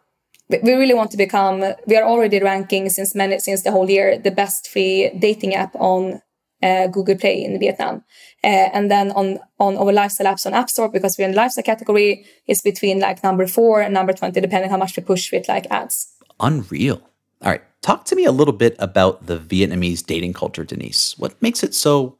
we 0.49 0.73
really 0.73 0.95
want 0.95 1.11
to 1.11 1.17
become 1.17 1.63
we 1.85 1.95
are 1.95 2.03
already 2.03 2.39
ranking 2.39 2.89
since 2.89 3.13
many 3.13 3.39
since 3.39 3.61
the 3.61 3.71
whole 3.71 3.89
year 3.89 4.17
the 4.17 4.31
best 4.31 4.67
free 4.67 5.11
dating 5.19 5.53
app 5.53 5.75
on 5.75 6.21
uh, 6.61 6.87
Google 6.87 7.15
Play 7.15 7.43
in 7.43 7.59
Vietnam. 7.59 8.03
Uh, 8.43 8.69
and 8.73 8.89
then 8.89 9.11
on 9.11 9.39
on 9.59 9.77
our 9.77 9.91
lifestyle 9.91 10.33
apps 10.33 10.45
on 10.45 10.53
App 10.53 10.69
Store 10.69 10.89
because 10.89 11.17
we're 11.17 11.25
in 11.25 11.31
the 11.31 11.37
lifestyle 11.37 11.63
category 11.63 12.25
is 12.47 12.61
between 12.61 12.99
like 12.99 13.23
number 13.23 13.47
four 13.47 13.81
and 13.81 13.93
number 13.93 14.13
20 14.13 14.39
depending 14.41 14.69
how 14.69 14.77
much 14.77 14.95
we 14.95 15.03
push 15.03 15.31
with 15.31 15.47
like 15.47 15.67
ads. 15.69 16.15
Unreal. 16.39 17.01
All 17.41 17.51
right, 17.51 17.61
talk 17.81 18.05
to 18.05 18.15
me 18.15 18.25
a 18.25 18.31
little 18.33 18.53
bit 18.53 18.75
about 18.79 19.27
the 19.27 19.37
Vietnamese 19.37 20.05
dating 20.05 20.33
culture, 20.33 20.65
Denise. 20.65 21.17
What 21.17 21.41
makes 21.41 21.63
it 21.63 21.73
so 21.73 22.17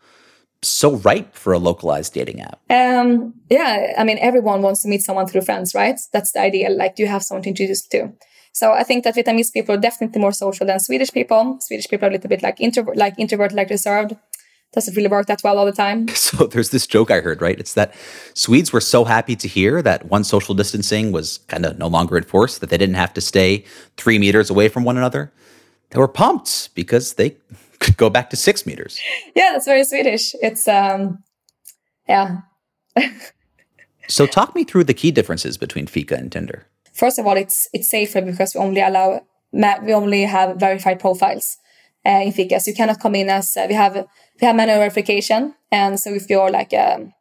so 0.62 0.97
ripe 0.97 1.36
for 1.36 1.53
a 1.53 1.60
localized 1.60 2.14
dating 2.14 2.41
app? 2.41 2.60
Um, 2.70 3.34
yeah, 3.49 3.93
I 3.97 4.03
mean, 4.03 4.18
everyone 4.20 4.62
wants 4.62 4.82
to 4.84 4.89
meet 4.89 5.01
someone 5.01 5.28
through 5.28 5.41
friends, 5.41 5.74
right? 5.74 5.99
That's 6.12 6.32
the 6.32 6.41
ideal. 6.41 6.76
Like, 6.76 6.99
you 6.99 7.07
have 7.07 7.24
someone 7.24 7.43
to 7.43 7.49
introduce 7.49 7.88
to. 7.88 8.14
So 8.51 8.72
I 8.72 8.84
think 8.84 9.03
that 9.03 9.16
Vietnamese 9.16 9.53
people 9.53 9.76
are 9.76 9.80
definitely 9.80 10.20
more 10.20 10.32
social 10.32 10.66
than 10.66 10.80
Swedish 10.80 11.12
people. 11.12 11.57
Swedish 11.62 11.88
people 11.88 12.07
are 12.07 12.10
a 12.10 12.14
little 12.14 12.30
bit 12.30 12.43
like 12.43 12.60
introvert, 12.60 12.97
like 12.97 13.16
introvert, 13.18 13.53
like 13.53 13.70
reserved. 13.70 14.16
Doesn't 14.74 14.95
really 14.95 15.07
work 15.07 15.26
that 15.28 15.41
well 15.43 15.57
all 15.57 15.66
the 15.66 15.72
time. 15.72 16.07
So 16.16 16.45
there's 16.45 16.70
this 16.70 16.86
joke 16.86 17.10
I 17.10 17.22
heard, 17.22 17.41
right? 17.41 17.60
It's 17.60 17.74
that 17.74 17.93
Swedes 18.34 18.72
were 18.72 18.82
so 18.82 19.03
happy 19.05 19.36
to 19.36 19.47
hear 19.47 19.82
that 19.82 20.05
one 20.07 20.24
social 20.24 20.53
distancing 20.53 21.12
was 21.12 21.39
kind 21.47 21.66
of 21.66 21.80
no 21.80 21.88
longer 21.88 22.18
enforced, 22.18 22.62
that 22.62 22.70
they 22.70 22.78
didn't 22.78 22.95
have 22.95 23.14
to 23.14 23.22
stay 23.22 23.64
three 23.97 24.20
meters 24.20 24.49
away 24.49 24.68
from 24.68 24.84
one 24.84 24.97
another. 24.97 25.32
They 25.89 25.99
were 25.99 26.07
pumped 26.07 26.76
because 26.76 27.14
they 27.14 27.38
could 27.80 27.98
go 27.98 28.10
back 28.10 28.30
to 28.30 28.36
six 28.36 28.66
meters. 28.66 29.00
Yeah, 29.36 29.52
that's 29.54 29.66
very 29.66 29.84
Swedish. 29.84 30.36
It's 30.42 30.68
um, 30.68 31.24
yeah. 32.08 32.42
so 34.08 34.26
talk 34.26 34.56
me 34.56 34.64
through 34.64 34.86
the 34.86 34.94
key 34.94 35.12
differences 35.12 35.58
between 35.58 35.88
Fika 35.88 36.16
and 36.16 36.32
Tinder. 36.32 36.66
First 36.94 37.20
of 37.20 37.26
all, 37.26 37.38
it's 37.38 37.68
it's 37.74 37.90
safer 37.90 38.22
because 38.22 38.54
we 38.54 38.62
only 38.62 38.82
allow 38.82 39.22
we 39.52 39.94
only 39.94 40.24
have 40.24 40.58
verified 40.58 41.00
profiles 41.00 41.58
uh, 42.06 42.22
in 42.24 42.32
Fika. 42.32 42.60
So 42.60 42.72
you 42.72 42.76
cannot 42.76 43.00
come 43.00 43.16
in 43.16 43.30
as 43.30 43.56
uh, 43.56 43.66
we 43.68 43.76
have 43.76 43.96
we 43.96 44.46
have 44.48 44.56
manual 44.56 44.80
verification, 44.80 45.56
and 45.72 46.00
so 46.00 46.14
if 46.14 46.30
you're 46.30 46.52
like 46.52 46.74
um, 46.74 47.14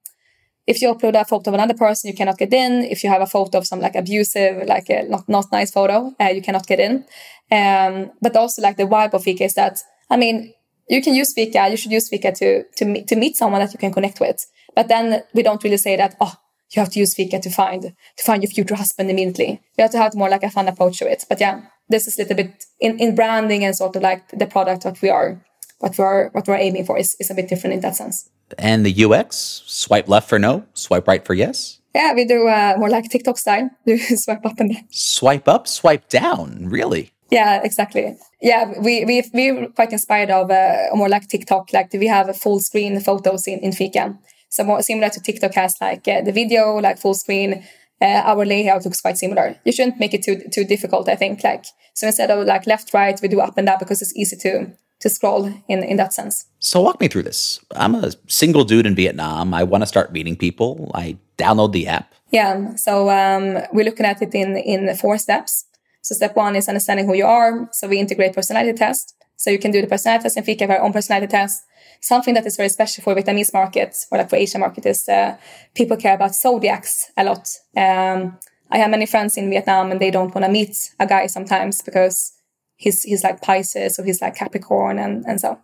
if 0.67 0.83
you 0.83 0.93
upload 0.93 1.19
a 1.19 1.25
photo 1.25 1.51
of 1.51 1.55
another 1.55 1.75
person, 1.75 2.09
you 2.09 2.15
cannot 2.15 2.39
get 2.39 2.53
in. 2.53 2.83
If 2.85 3.03
you 3.03 3.11
have 3.11 3.23
a 3.23 3.27
photo 3.27 3.59
of 3.59 3.67
some 3.67 3.81
like 3.81 3.95
abusive, 3.95 4.67
like 4.67 4.91
a 4.91 5.05
not 5.09 5.29
not 5.29 5.53
nice 5.53 5.71
photo, 5.71 6.15
uh, 6.21 6.27
you 6.27 6.43
cannot 6.43 6.67
get 6.67 6.81
in. 6.81 7.05
Um, 7.51 8.11
but 8.21 8.37
also 8.37 8.61
like 8.61 8.77
the 8.77 8.85
vibe 8.85 9.15
of 9.15 9.23
Fika 9.23 9.45
is 9.45 9.55
that 9.55 9.79
I 10.11 10.17
mean, 10.17 10.55
you 10.89 11.03
can 11.03 11.15
use 11.15 11.33
Fika. 11.33 11.69
You 11.69 11.77
should 11.77 11.93
use 11.93 12.09
Fika 12.09 12.33
to 12.33 12.65
to 12.77 12.85
meet, 12.85 13.09
to 13.09 13.17
meet 13.17 13.37
someone 13.37 13.61
that 13.61 13.73
you 13.73 13.79
can 13.79 13.93
connect 13.93 14.21
with. 14.21 14.47
But 14.75 14.89
then 14.89 15.23
we 15.35 15.43
don't 15.43 15.63
really 15.63 15.77
say 15.77 15.97
that. 15.97 16.17
Oh, 16.21 16.35
you 16.71 16.81
have 16.81 16.91
to 16.93 16.99
use 16.99 17.15
Fika 17.15 17.41
to 17.41 17.51
find 17.51 17.83
to 17.83 18.25
find 18.25 18.43
your 18.43 18.51
future 18.51 18.75
husband 18.75 19.11
immediately. 19.11 19.61
You 19.77 19.83
have 19.83 19.93
to 19.93 19.99
have 19.99 20.15
more 20.15 20.29
like 20.29 20.43
a 20.43 20.51
fun 20.51 20.69
approach 20.69 20.99
to 20.99 21.11
it. 21.11 21.25
But 21.29 21.41
yeah, 21.41 21.63
this 21.89 22.07
is 22.07 22.19
a 22.19 22.23
little 22.23 22.37
bit 22.37 22.65
in, 22.81 22.99
in 22.99 23.15
branding 23.15 23.65
and 23.65 23.75
sort 23.75 23.97
of 23.97 24.03
like 24.03 24.29
the 24.31 24.47
product 24.47 24.85
what 24.85 25.01
we 25.03 25.09
are 25.09 25.43
what 25.79 25.97
we 25.97 26.05
are 26.05 26.31
what 26.33 26.47
we're 26.47 26.57
aiming 26.57 26.85
for 26.85 26.99
is, 26.99 27.17
is 27.21 27.31
a 27.31 27.35
bit 27.35 27.49
different 27.49 27.75
in 27.75 27.81
that 27.81 27.97
sense. 27.97 28.29
And 28.59 28.85
the 28.85 29.05
UX, 29.05 29.63
swipe 29.67 30.09
left 30.09 30.29
for 30.29 30.39
no, 30.39 30.65
swipe 30.75 31.07
right 31.07 31.25
for 31.25 31.35
yes. 31.35 31.81
Yeah, 31.95 32.15
we 32.15 32.25
do 32.25 32.47
uh, 32.47 32.77
more 32.79 32.91
like 32.91 33.09
TikTok 33.09 33.39
style. 33.39 33.71
Do 33.87 33.99
swipe 33.99 34.45
up 34.45 34.61
and 34.61 34.75
down. 34.75 34.85
Swipe 34.91 35.49
up, 35.49 35.67
swipe 35.67 36.09
down. 36.09 36.69
Really? 36.69 37.13
Yeah, 37.31 37.61
exactly. 37.63 38.17
Yeah, 38.41 38.73
we 38.81 39.05
we 39.05 39.23
we're 39.35 39.69
quite 39.69 39.93
inspired 39.93 40.31
of 40.31 40.51
uh, 40.51 40.95
more 40.95 41.09
like 41.09 41.29
TikTok. 41.29 41.73
Like 41.73 41.93
we 41.93 42.07
have 42.07 42.29
a 42.29 42.35
full 42.35 42.61
screen 42.61 43.01
photos 43.01 43.47
in 43.47 43.59
in 43.61 43.73
Fika. 43.73 44.19
So 44.49 44.65
more 44.65 44.83
similar 44.83 45.11
to 45.11 45.21
TikTok 45.21 45.55
has 45.55 45.77
like 45.81 46.09
uh, 46.09 46.23
the 46.23 46.33
video, 46.33 46.77
like 46.77 46.99
full 46.99 47.15
screen. 47.15 47.65
Uh, 48.01 48.23
our 48.25 48.47
layout 48.47 48.85
looks 48.85 49.01
quite 49.01 49.19
similar. 49.19 49.57
You 49.65 49.73
shouldn't 49.73 50.01
make 50.01 50.15
it 50.15 50.23
too 50.23 50.41
too 50.53 50.65
difficult. 50.65 51.09
I 51.09 51.17
think 51.17 51.45
like 51.45 51.65
so 51.95 52.07
instead 52.07 52.31
of 52.31 52.47
like 52.47 52.67
left 52.67 52.95
right, 52.95 53.21
we 53.21 53.29
do 53.29 53.41
up 53.41 53.59
and 53.59 53.67
down 53.67 53.79
because 53.79 54.01
it's 54.01 54.17
easy 54.17 54.37
to 54.37 54.73
to 55.01 55.09
scroll 55.09 55.47
in 55.69 55.83
in 55.83 55.97
that 55.97 56.13
sense. 56.15 56.47
So 56.61 56.81
walk 56.81 57.01
me 57.01 57.09
through 57.09 57.25
this. 57.25 57.61
I'm 57.73 57.95
a 57.95 58.13
single 58.27 58.65
dude 58.65 58.87
in 58.87 58.95
Vietnam. 58.95 59.53
I 59.53 59.65
want 59.65 59.83
to 59.83 59.87
start 59.87 60.13
meeting 60.13 60.37
people. 60.37 60.91
I 60.95 61.19
download 61.37 61.73
the 61.73 61.89
app. 61.89 62.15
Yeah. 62.31 62.75
So 62.77 63.11
um, 63.11 63.59
we're 63.73 63.85
looking 63.85 64.07
at 64.07 64.23
it 64.23 64.35
in 64.35 64.57
in 64.57 64.95
four 64.97 65.19
steps. 65.19 65.65
So 66.03 66.15
step 66.15 66.37
one 66.37 66.57
is 66.57 66.69
understanding 66.69 67.07
who 67.07 67.15
you 67.15 67.27
are. 67.27 67.69
So 67.73 67.89
we 67.89 67.99
integrate 67.99 68.35
personality 68.35 68.77
test. 68.77 69.15
So 69.37 69.51
you 69.51 69.59
can 69.59 69.71
do 69.71 69.81
the 69.81 69.87
personality 69.87 70.25
test 70.25 70.37
and 70.37 70.47
Fika 70.47 70.65
have 70.65 70.71
our 70.71 70.81
own 70.81 70.93
personality 70.93 71.29
test. 71.29 71.63
Something 72.01 72.35
that 72.35 72.47
is 72.47 72.57
very 72.57 72.69
special 72.69 73.03
for 73.03 73.15
Vietnamese 73.15 73.53
market 73.53 73.97
or 74.11 74.19
like 74.19 74.31
for 74.31 74.37
Asian 74.37 74.61
market 74.61 74.87
is 74.87 75.09
uh, 75.09 75.37
people 75.75 75.97
care 75.97 76.15
about 76.15 76.35
zodiacs 76.35 77.11
a 77.17 77.25
lot. 77.25 77.49
Um, 77.77 78.39
I 78.71 78.79
have 78.79 78.91
many 78.91 79.07
friends 79.07 79.37
in 79.37 79.51
Vietnam 79.51 79.91
and 79.91 80.01
they 80.01 80.11
don't 80.11 80.35
want 80.35 80.45
to 80.45 80.51
meet 80.51 80.95
a 80.99 81.07
guy 81.07 81.27
sometimes 81.27 81.83
because 81.83 82.33
he's 82.77 83.03
he's 83.03 83.25
like 83.25 83.41
Pisces 83.41 83.99
or 83.99 84.05
he's 84.05 84.21
like 84.21 84.37
Capricorn 84.37 84.99
and 84.99 85.25
and 85.27 85.41
so. 85.41 85.59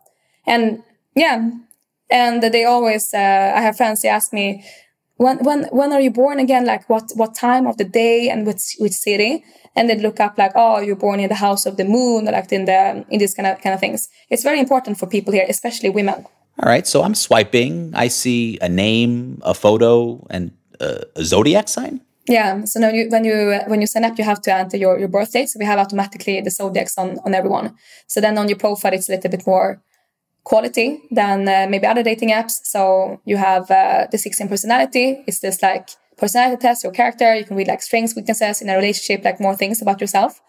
And 0.46 0.82
yeah, 1.14 1.50
and 2.10 2.42
they 2.42 2.64
always 2.64 3.12
uh, 3.14 3.52
I 3.54 3.60
have 3.60 3.76
friends 3.76 4.02
they 4.02 4.08
ask 4.08 4.32
me 4.32 4.64
when 5.16 5.38
when 5.44 5.64
when 5.70 5.92
are 5.92 6.00
you 6.00 6.10
born 6.10 6.38
again 6.38 6.64
like 6.66 6.88
what 6.88 7.10
what 7.14 7.34
time 7.34 7.66
of 7.66 7.76
the 7.76 7.84
day 7.84 8.28
and 8.28 8.46
which 8.46 8.76
which 8.78 8.92
city 8.92 9.44
and 9.76 9.88
then 9.88 10.00
look 10.00 10.20
up 10.20 10.36
like 10.38 10.52
oh 10.54 10.80
you're 10.80 10.96
born 10.96 11.20
in 11.20 11.28
the 11.28 11.34
house 11.34 11.66
of 11.66 11.76
the 11.76 11.84
moon 11.84 12.28
or 12.28 12.32
like 12.32 12.50
in 12.52 12.64
the 12.64 13.04
in 13.10 13.18
these 13.18 13.34
kind 13.34 13.46
of 13.46 13.60
kind 13.60 13.74
of 13.74 13.80
things 13.80 14.08
it's 14.30 14.42
very 14.42 14.58
important 14.58 14.98
for 14.98 15.06
people 15.06 15.32
here 15.32 15.46
especially 15.48 15.88
women 15.88 16.26
all 16.62 16.68
right 16.68 16.86
so 16.86 17.02
i'm 17.02 17.14
swiping 17.14 17.92
i 17.94 18.08
see 18.08 18.58
a 18.60 18.68
name 18.68 19.40
a 19.42 19.54
photo 19.54 20.26
and 20.30 20.50
a, 20.80 21.02
a 21.16 21.24
zodiac 21.24 21.68
sign 21.68 22.00
Yeah. 22.26 22.64
So 22.64 22.80
now 22.80 22.88
you, 22.88 23.08
when 23.10 23.24
you 23.24 23.60
when 23.66 23.80
you 23.80 23.86
sign 23.86 24.04
up, 24.04 24.16
you 24.16 24.24
have 24.24 24.40
to 24.42 24.50
enter 24.52 24.78
your, 24.78 24.98
your 24.98 25.08
birth 25.08 25.32
date. 25.32 25.48
So 25.50 25.58
we 25.58 25.66
have 25.66 25.78
automatically 25.78 26.40
the 26.40 26.50
zodiacs 26.50 26.96
on 26.96 27.18
on 27.24 27.34
everyone. 27.34 27.74
So 28.06 28.20
then 28.20 28.38
on 28.38 28.48
your 28.48 28.58
profile, 28.58 28.94
it's 28.94 29.08
a 29.08 29.12
little 29.12 29.30
bit 29.30 29.46
more 29.46 29.82
quality 30.44 31.02
than 31.10 31.48
uh, 31.48 31.66
maybe 31.68 31.86
other 31.86 32.02
dating 32.02 32.30
apps. 32.30 32.60
So 32.64 33.20
you 33.24 33.36
have 33.36 33.70
uh, 33.70 34.06
the 34.10 34.18
16 34.18 34.48
personality. 34.48 35.24
It's 35.26 35.40
this 35.40 35.62
like 35.62 35.88
personality 36.16 36.60
test, 36.60 36.84
your 36.84 36.92
character. 36.92 37.34
You 37.34 37.44
can 37.44 37.56
read 37.56 37.68
like 37.68 37.82
strengths, 37.82 38.14
weaknesses 38.14 38.60
in 38.62 38.68
a 38.68 38.76
relationship, 38.76 39.24
like 39.24 39.40
more 39.40 39.56
things 39.56 39.82
about 39.82 40.00
yourself. 40.00 40.40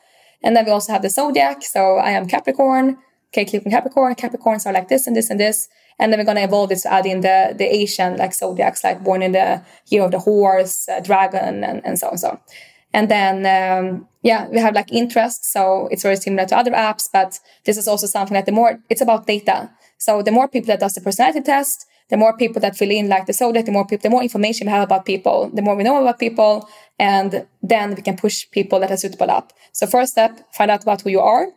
And 0.43 0.56
then 0.56 0.66
we 0.66 0.72
also 0.72 0.93
have 0.93 1.02
the 1.02 1.10
zodiac. 1.10 1.64
So 1.64 1.98
I 1.98 2.12
am 2.12 2.28
Capricorn. 2.28 2.98
Okay, 3.30 3.62
on 3.66 3.72
Capricorn. 3.72 4.16
Capricorns 4.16 4.66
are 4.66 4.74
like 4.74 4.88
this 4.88 5.08
and 5.08 5.16
this 5.16 5.30
and 5.30 5.39
this. 5.39 5.68
And 5.98 6.12
then 6.12 6.20
we're 6.20 6.26
going 6.26 6.38
to 6.38 6.43
evolve 6.43 6.70
this 6.70 6.84
to 6.84 6.91
add 6.91 7.06
in 7.06 7.22
the, 7.22 7.56
the 7.58 7.66
Asian 7.66 8.18
like 8.18 8.34
zodiacs, 8.34 8.84
like 8.84 9.04
born 9.04 9.22
in 9.22 9.32
the 9.32 9.64
year 9.88 10.04
of 10.04 10.12
the 10.12 10.20
horse, 10.20 10.89
uh, 10.89 11.00
dragon, 11.00 11.64
and, 11.64 11.86
and 11.86 11.98
so 11.98 12.10
on. 12.10 12.18
So, 12.18 12.39
and 12.93 13.10
then, 13.10 13.46
um, 13.46 14.08
yeah, 14.22 14.48
we 14.50 14.58
have 14.60 14.76
like 14.76 14.91
interests. 14.91 15.52
So 15.52 15.88
it's 15.91 16.04
very 16.04 16.18
similar 16.18 16.46
to 16.48 16.58
other 16.58 16.72
apps, 16.72 17.10
but 17.12 17.39
this 17.64 17.78
is 17.78 17.88
also 17.88 18.08
something 18.08 18.36
that 18.36 18.46
the 18.46 18.52
more 18.52 18.80
it's 18.89 19.02
about 19.02 19.26
data. 19.26 19.70
So 19.98 20.22
the 20.22 20.32
more 20.32 20.48
people 20.48 20.68
that 20.68 20.80
does 20.80 20.93
the 20.93 21.02
personality 21.02 21.41
test, 21.41 21.86
the 22.10 22.18
more 22.18 22.38
people 22.38 22.62
that 22.62 22.76
fill 22.76 22.91
in 22.91 23.10
like 23.10 23.26
the 23.26 23.34
zodiac, 23.34 23.66
the 23.66 23.72
more 23.72 23.86
people, 23.86 24.04
the 24.04 24.10
more 24.10 24.22
information 24.22 24.68
we 24.68 24.72
have 24.72 24.84
about 24.84 25.06
people, 25.06 25.50
the 25.54 25.62
more 25.62 25.76
we 25.76 25.84
know 25.84 26.00
about 26.00 26.20
people, 26.20 26.70
and 27.00 27.48
then 27.64 27.96
we 27.96 28.02
can 28.02 28.16
push 28.16 28.46
people 28.52 28.80
that 28.80 28.91
are 28.91 28.98
suitable 28.98 29.32
up. 29.32 29.54
So 29.72 29.88
first 29.88 30.12
step, 30.12 30.39
find 30.54 30.70
out 30.70 30.84
about 30.84 31.02
who 31.02 31.10
you 31.10 31.20
are. 31.20 31.48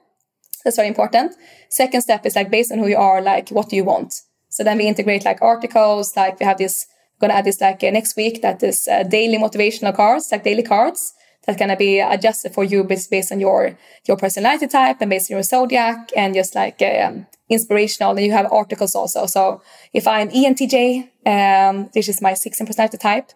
That's 0.65 0.77
very 0.77 0.89
important. 0.89 1.35
Second 1.69 2.01
step 2.01 2.25
is 2.25 2.35
like 2.35 2.51
based 2.51 2.73
on 2.73 2.79
who 2.79 2.89
you 2.89 2.97
are, 2.97 3.21
like 3.21 3.51
what 3.51 3.69
do 3.69 3.77
you 3.77 3.85
want? 3.85 4.15
So 4.49 4.65
then 4.65 4.79
we 4.79 4.87
integrate 4.87 5.25
like 5.25 5.43
articles, 5.43 6.17
like 6.17 6.41
we 6.41 6.47
have 6.47 6.59
this, 6.59 6.87
we're 7.21 7.29
gonna 7.29 7.39
add 7.39 7.45
this 7.45 7.61
like 7.61 7.85
uh, 7.85 7.91
next 7.91 8.17
week 8.17 8.41
that 8.43 8.63
is 8.63 8.89
uh, 8.89 9.03
daily 9.03 9.37
motivational 9.37 9.95
cards, 9.95 10.29
like 10.33 10.45
daily 10.45 10.63
cards 10.63 11.13
that's 11.49 11.59
gonna 11.59 11.77
be 11.77 11.99
adjusted 11.99 12.53
for 12.53 12.63
you 12.63 12.85
based, 12.85 13.33
on 13.33 13.41
your 13.41 13.79
your 14.07 14.19
personality 14.19 14.67
type 14.67 14.99
and 15.01 15.09
based 15.09 15.31
on 15.31 15.37
your 15.37 15.43
zodiac 15.43 16.11
and 16.15 16.35
just 16.35 16.55
like 16.55 16.83
um, 16.83 17.27
inspirational. 17.49 18.11
And 18.11 18.27
you 18.27 18.33
have 18.33 18.53
articles 18.53 18.95
also. 18.95 19.25
So 19.25 19.63
if 19.95 20.07
I'm 20.07 20.29
ENTJ, 20.29 21.09
um, 21.25 21.89
this 21.95 22.07
is 22.07 22.21
my 22.21 22.35
16 22.35 22.67
personality 22.67 22.99
type. 22.99 23.31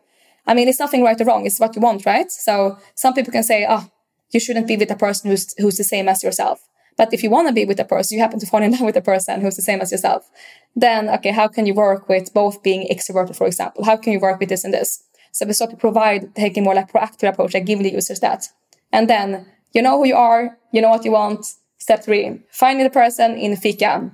I 0.46 0.52
mean, 0.52 0.68
it's 0.68 0.78
nothing 0.78 1.02
right 1.02 1.18
or 1.18 1.24
wrong. 1.24 1.46
It's 1.46 1.58
what 1.58 1.74
you 1.74 1.80
want, 1.80 2.04
right? 2.04 2.30
So 2.30 2.76
some 2.94 3.14
people 3.14 3.32
can 3.32 3.44
say, 3.44 3.64
oh, 3.66 3.88
you 4.30 4.40
shouldn't 4.40 4.68
be 4.68 4.76
with 4.76 4.90
a 4.90 4.96
person 4.96 5.30
who's, 5.30 5.54
who's 5.56 5.78
the 5.78 5.84
same 5.84 6.06
as 6.06 6.22
yourself. 6.22 6.68
But 6.98 7.14
if 7.14 7.22
you 7.22 7.30
want 7.30 7.48
to 7.48 7.54
be 7.54 7.64
with 7.64 7.80
a 7.80 7.86
person, 7.86 8.18
you 8.18 8.22
happen 8.22 8.40
to 8.40 8.46
fall 8.46 8.62
in 8.62 8.72
love 8.72 8.82
with 8.82 8.96
a 8.96 9.00
person 9.00 9.40
who's 9.40 9.56
the 9.56 9.62
same 9.62 9.80
as 9.80 9.90
yourself, 9.90 10.28
then, 10.76 11.08
okay, 11.08 11.30
how 11.30 11.48
can 11.48 11.64
you 11.64 11.72
work 11.72 12.10
with 12.10 12.34
both 12.34 12.62
being 12.62 12.86
extroverted, 12.92 13.36
for 13.36 13.46
example? 13.46 13.84
How 13.84 13.96
can 13.96 14.12
you 14.12 14.20
work 14.20 14.38
with 14.38 14.50
this 14.50 14.64
and 14.64 14.74
this? 14.74 15.02
So 15.32 15.46
we 15.46 15.52
start 15.52 15.70
to 15.72 15.76
provide, 15.76 16.34
taking 16.34 16.64
more 16.64 16.74
like 16.74 16.92
proactive 16.92 17.28
approach, 17.28 17.54
like 17.54 17.66
giving 17.66 17.82
the 17.82 17.92
users 17.92 18.20
that. 18.20 18.48
And 18.92 19.08
then 19.10 19.46
you 19.72 19.82
know 19.82 19.98
who 19.98 20.06
you 20.06 20.16
are, 20.16 20.58
you 20.72 20.80
know 20.80 20.90
what 20.90 21.04
you 21.04 21.12
want, 21.12 21.46
Step 21.82 22.04
three, 22.04 22.38
finding 22.52 22.84
the 22.84 22.90
person 22.90 23.36
in 23.36 23.56
Fika 23.56 24.08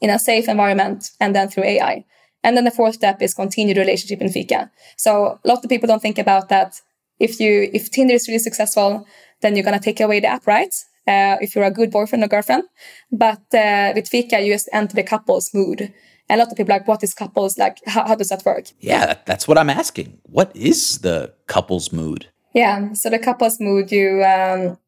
in 0.00 0.08
a 0.08 0.20
safe 0.20 0.48
environment 0.48 1.10
and 1.18 1.34
then 1.34 1.48
through 1.48 1.64
AI. 1.64 2.04
And 2.44 2.56
then 2.56 2.62
the 2.62 2.70
fourth 2.70 2.94
step 2.94 3.20
is 3.20 3.34
continued 3.34 3.76
relationship 3.76 4.20
in 4.20 4.28
Fika. 4.28 4.70
So 4.96 5.40
a 5.44 5.48
lot 5.48 5.64
of 5.64 5.68
people 5.68 5.88
don't 5.88 6.00
think 6.00 6.18
about 6.18 6.48
that. 6.50 6.80
If 7.18 7.40
you 7.40 7.70
if 7.72 7.90
Tinder 7.90 8.14
is 8.14 8.28
really 8.28 8.38
successful, 8.38 9.04
then 9.40 9.56
you're 9.56 9.64
gonna 9.64 9.80
take 9.80 9.98
away 9.98 10.20
the 10.20 10.28
app, 10.28 10.46
right? 10.46 10.72
Uh, 11.08 11.38
if 11.40 11.56
you're 11.56 11.64
a 11.64 11.72
good 11.72 11.90
boyfriend 11.90 12.22
or 12.22 12.28
girlfriend. 12.28 12.62
But 13.10 13.42
uh, 13.52 13.94
with 13.96 14.06
Fika, 14.08 14.40
you 14.40 14.54
just 14.54 14.68
enter 14.72 14.94
the 14.94 15.02
couple's 15.02 15.52
mood. 15.52 15.92
A 16.30 16.36
lot 16.36 16.50
of 16.50 16.56
people 16.56 16.72
are 16.72 16.78
like, 16.78 16.88
what 16.88 17.02
is 17.02 17.14
couples 17.14 17.58
like? 17.58 17.78
How, 17.86 18.06
how 18.06 18.14
does 18.14 18.28
that 18.28 18.44
work? 18.44 18.66
Yeah, 18.80 19.14
that's 19.24 19.48
what 19.48 19.58
I'm 19.58 19.70
asking. 19.70 20.18
What 20.24 20.54
is 20.54 20.98
the 20.98 21.32
couple's 21.46 21.92
mood? 21.92 22.28
Yeah, 22.54 22.92
so 22.92 23.10
the 23.10 23.18
couple's 23.18 23.60
mood, 23.60 23.90
you 23.92 24.22
um, 24.24 24.78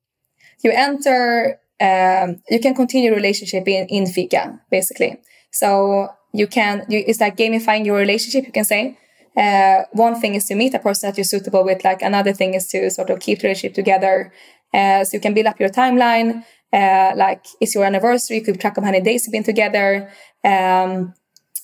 you 0.63 0.71
enter 0.73 1.59
um, 1.81 2.43
you 2.51 2.61
can 2.61 2.75
continue 2.75 3.15
relationship 3.15 3.67
in, 3.67 3.87
in 3.89 4.07
Fika, 4.07 4.61
basically. 4.71 5.21
So 5.51 6.09
you 6.33 6.47
can, 6.47 6.85
you, 6.89 7.03
it's 7.07 7.21
like 7.21 7.37
gamifying 7.37 7.85
your 7.87 7.97
relationship, 7.97 8.47
you 8.47 8.53
can 8.53 8.65
say. 8.65 8.99
Uh, 9.37 9.85
one 9.93 10.21
thing 10.21 10.35
is 10.35 10.45
to 10.47 10.55
meet 10.55 10.75
a 10.75 10.79
person 10.79 11.09
that 11.09 11.17
you're 11.17 11.25
suitable 11.25 11.65
with, 11.65 11.83
like 11.85 12.03
another 12.03 12.33
thing 12.33 12.55
is 12.55 12.69
to 12.69 12.91
sort 12.91 13.11
of 13.11 13.21
keep 13.21 13.41
the 13.41 13.49
relationship 13.49 13.75
together. 13.75 14.33
Uh, 14.75 15.05
so 15.05 15.17
you 15.17 15.21
can 15.21 15.35
build 15.35 15.47
up 15.47 15.59
your 15.59 15.71
timeline. 15.71 16.45
Uh, 16.73 17.13
like, 17.17 17.45
it's 17.61 17.75
your 17.75 17.85
anniversary, 17.85 18.39
you 18.39 18.45
keep 18.45 18.61
track 18.61 18.77
of 18.77 18.85
how 18.85 18.91
many 18.91 19.03
days 19.03 19.27
you've 19.27 19.33
been 19.33 19.43
together. 19.43 20.11
Um, 20.45 21.15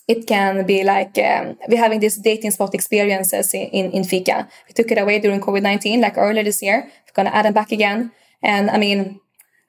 it 0.09 0.27
can 0.27 0.65
be 0.67 0.85
like 0.85 1.19
um, 1.19 1.59
we're 1.69 1.79
having 1.79 2.01
these 2.01 2.17
dating 2.17 2.53
spot 2.53 2.75
experiences 2.75 3.53
in, 3.55 3.69
in, 3.69 3.91
in 3.91 4.05
Fika. 4.05 4.49
We 4.69 4.73
took 4.73 4.91
it 4.91 4.99
away 4.99 5.19
during 5.19 5.41
COVID 5.41 5.63
19, 5.63 6.01
like 6.01 6.17
earlier 6.17 6.45
this 6.45 6.63
year. 6.63 6.85
We're 7.07 7.15
going 7.15 7.27
to 7.27 7.35
add 7.35 7.45
them 7.45 7.55
back 7.55 7.73
again. 7.73 8.13
And 8.43 8.71
I 8.71 8.79
mean, 8.79 9.21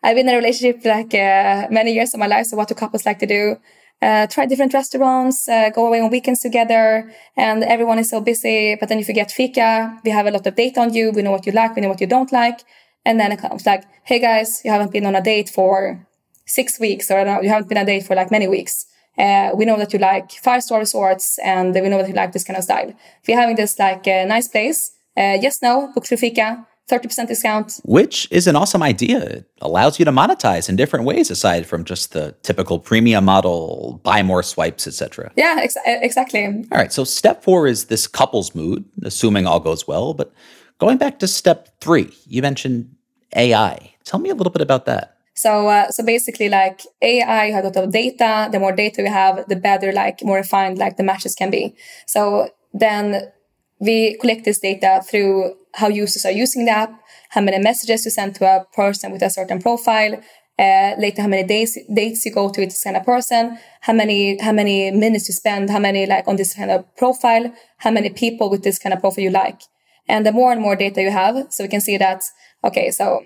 I've 0.04 0.16
been 0.16 0.30
in 0.30 0.36
a 0.36 0.38
relationship 0.38 0.86
like 0.86 1.14
uh, 1.14 1.68
many 1.72 1.94
years 1.94 2.14
of 2.14 2.20
my 2.20 2.28
life. 2.28 2.48
So 2.48 2.58
what 2.58 2.68
do 2.68 2.76
couples 2.76 3.06
like 3.06 3.20
to 3.20 3.26
do? 3.26 3.58
Uh, 4.00 4.28
try 4.28 4.46
different 4.46 4.76
restaurants, 4.76 5.50
uh, 5.50 5.72
go 5.72 5.88
away 5.88 6.00
on 6.00 6.12
weekends 6.12 6.42
together, 6.42 7.12
and 7.36 7.64
everyone 7.64 7.98
is 7.98 8.12
so 8.12 8.22
busy. 8.22 8.76
But 8.80 8.90
then 8.90 9.00
if 9.00 9.08
you 9.08 9.14
forget 9.14 9.32
fika. 9.32 10.00
We 10.06 10.12
have 10.12 10.28
a 10.28 10.32
lot 10.32 10.46
of 10.46 10.56
data 10.56 10.82
on 10.82 10.94
you. 10.94 11.12
We 11.12 11.24
know 11.24 11.32
what 11.32 11.48
you 11.48 11.52
like. 11.52 11.76
We 11.76 11.82
know 11.82 11.90
what 11.90 12.02
you 12.02 12.06
don't 12.06 12.32
like. 12.32 12.60
And 13.06 13.20
then 13.20 13.32
it 13.32 13.40
comes 13.40 13.66
like, 13.66 13.86
hey 14.04 14.20
guys, 14.20 14.62
you 14.64 14.70
haven't 14.70 14.92
been 14.92 15.08
on 15.08 15.16
a 15.16 15.22
date 15.22 15.50
for 15.50 16.06
six 16.46 16.80
weeks, 16.80 17.10
or 17.10 17.20
you 17.42 17.50
haven't 17.50 17.70
been 17.70 17.80
on 17.80 17.84
a 17.84 17.88
date 17.88 18.04
for 18.06 18.16
like 18.16 18.30
many 18.30 18.48
weeks. 18.48 18.86
Uh, 19.18 19.52
we 19.56 19.66
know 19.66 19.78
that 19.78 19.94
you 19.94 20.00
like 20.00 20.32
five 20.32 20.64
star 20.64 20.80
resorts, 20.80 21.40
and 21.44 21.74
we 21.74 21.90
know 21.90 21.98
that 21.98 22.08
you 22.08 22.14
like 22.14 22.32
this 22.32 22.44
kind 22.44 22.58
of 22.58 22.64
style. 22.64 22.90
If 23.22 23.28
you're 23.28 23.40
having 23.40 23.56
this 23.56 23.80
like 23.80 24.08
uh, 24.08 24.26
nice 24.26 24.48
place, 24.48 24.92
uh, 25.18 25.38
yes, 25.42 25.62
no, 25.62 25.92
book 25.94 26.06
through 26.06 26.18
fika 26.18 26.66
30% 26.90 27.28
discount. 27.28 27.82
Which 27.84 28.28
is 28.32 28.48
an 28.48 28.56
awesome 28.56 28.82
idea. 28.82 29.20
It 29.22 29.46
allows 29.62 30.00
you 30.00 30.06
to 30.06 30.12
monetize 30.12 30.70
in 30.70 30.76
different 30.78 31.06
ways 31.06 31.30
aside 31.30 31.66
from 31.66 31.84
just 31.84 32.14
the 32.14 32.34
typical 32.44 32.80
premium 32.80 33.26
model, 33.26 34.00
buy 34.04 34.24
more 34.24 34.42
swipes, 34.42 34.88
etc. 34.88 35.32
Yeah, 35.36 35.58
ex- 35.60 35.76
exactly. 35.86 36.46
All 36.46 36.78
right, 36.78 36.94
so 36.94 37.04
step 37.04 37.44
4 37.44 37.68
is 37.68 37.86
this 37.86 38.08
couples 38.08 38.56
mood, 38.56 38.86
assuming 39.04 39.46
all 39.46 39.60
goes 39.60 39.88
well, 39.88 40.14
but 40.14 40.34
going 40.78 40.98
back 40.98 41.20
to 41.20 41.28
step 41.28 41.70
3, 41.82 42.10
you 42.26 42.42
mentioned 42.42 42.96
AI. 43.36 43.94
Tell 44.06 44.20
me 44.20 44.30
a 44.30 44.36
little 44.36 44.52
bit 44.52 44.62
about 44.62 44.86
that. 44.86 45.17
So, 45.38 45.68
uh, 45.68 45.90
so 45.92 46.04
basically, 46.04 46.50
like 46.50 46.82
AI 47.02 47.52
has 47.52 47.64
a 47.64 47.68
lot 47.68 47.78
of 47.78 47.92
data. 47.92 48.50
The 48.52 48.60
more 48.60 48.72
data 48.72 49.04
you 49.04 49.10
have, 49.10 49.48
the 49.48 49.56
better, 49.56 49.92
like 49.92 50.24
more 50.24 50.38
refined, 50.38 50.80
like 50.80 50.98
the 50.98 51.04
matches 51.04 51.36
can 51.36 51.52
be. 51.52 51.76
So 52.08 52.50
then 52.74 53.32
we 53.80 54.18
collect 54.18 54.46
this 54.46 54.60
data 54.60 55.04
through 55.08 55.56
how 55.76 55.90
users 55.90 56.26
are 56.26 56.32
using 56.32 56.66
the 56.66 56.72
app, 56.72 56.92
how 57.30 57.42
many 57.42 57.60
messages 57.60 58.04
you 58.04 58.10
send 58.10 58.34
to 58.36 58.46
a 58.46 58.66
person 58.74 59.12
with 59.12 59.22
a 59.22 59.30
certain 59.30 59.62
profile, 59.62 60.16
uh, 60.58 60.96
later 60.98 61.22
how 61.22 61.28
many 61.28 61.48
days 61.48 61.78
dates 61.94 62.26
you 62.26 62.34
go 62.34 62.50
to 62.50 62.62
with 62.62 62.70
this 62.70 62.84
kind 62.84 62.98
of 62.98 63.06
person, 63.06 63.60
how 63.82 63.94
many 63.94 64.42
how 64.42 64.52
many 64.52 64.90
minutes 64.90 65.30
you 65.30 65.34
spend, 65.34 65.70
how 65.70 65.78
many 65.78 66.08
like 66.08 66.28
on 66.28 66.36
this 66.36 66.56
kind 66.56 66.72
of 66.72 66.84
profile, 66.96 67.54
how 67.78 67.92
many 67.92 68.10
people 68.10 68.50
with 68.50 68.64
this 68.64 68.80
kind 68.80 68.92
of 68.92 69.00
profile 69.00 69.24
you 69.24 69.30
like, 69.30 69.62
and 70.08 70.26
the 70.26 70.32
more 70.32 70.52
and 70.52 70.62
more 70.62 70.76
data 70.76 71.00
you 71.00 71.12
have, 71.12 71.36
so 71.54 71.64
we 71.64 71.68
can 71.68 71.82
see 71.82 71.98
that 71.98 72.24
okay, 72.64 72.90
so 72.90 73.24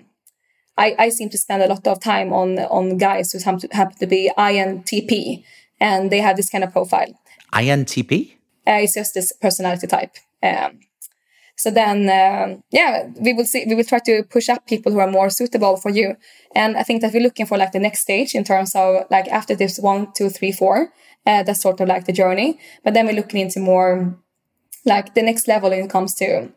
I, 0.76 0.94
I 0.98 1.08
seem 1.10 1.28
to 1.30 1.38
spend 1.38 1.62
a 1.62 1.66
lot 1.66 1.86
of 1.86 2.00
time 2.00 2.32
on 2.32 2.58
on 2.58 2.98
guys 2.98 3.32
who 3.32 3.38
happen 3.38 3.60
to, 3.60 3.68
happen 3.72 3.96
to 3.98 4.06
be 4.06 4.30
INTP, 4.36 5.44
and 5.80 6.10
they 6.10 6.20
have 6.20 6.36
this 6.36 6.50
kind 6.50 6.64
of 6.64 6.72
profile. 6.72 7.12
INTP. 7.52 8.32
Uh, 8.66 8.80
it's 8.82 8.94
just 8.94 9.14
this 9.14 9.32
personality 9.32 9.86
type. 9.86 10.16
Um, 10.42 10.80
so 11.56 11.70
then, 11.70 12.08
uh, 12.08 12.56
yeah, 12.70 13.08
we 13.20 13.32
will 13.32 13.44
see. 13.44 13.64
We 13.68 13.74
will 13.74 13.84
try 13.84 14.00
to 14.06 14.22
push 14.24 14.48
up 14.48 14.66
people 14.66 14.92
who 14.92 14.98
are 14.98 15.10
more 15.10 15.30
suitable 15.30 15.76
for 15.76 15.90
you. 15.90 16.16
And 16.54 16.76
I 16.76 16.82
think 16.82 17.02
that 17.02 17.12
we're 17.12 17.22
looking 17.22 17.46
for 17.46 17.58
like 17.58 17.72
the 17.72 17.78
next 17.78 18.00
stage 18.00 18.34
in 18.34 18.44
terms 18.44 18.74
of 18.74 19.04
like 19.10 19.28
after 19.28 19.54
this 19.54 19.78
one, 19.78 20.12
two, 20.16 20.30
three, 20.30 20.52
four. 20.52 20.92
Uh, 21.24 21.42
that's 21.44 21.60
sort 21.60 21.80
of 21.80 21.88
like 21.88 22.06
the 22.06 22.12
journey. 22.12 22.58
But 22.82 22.94
then 22.94 23.06
we're 23.06 23.14
looking 23.14 23.40
into 23.40 23.60
more 23.60 24.18
like 24.84 25.14
the 25.14 25.22
next 25.22 25.46
level 25.46 25.70
when 25.70 25.84
it 25.84 25.90
comes 25.90 26.14
to 26.16 26.50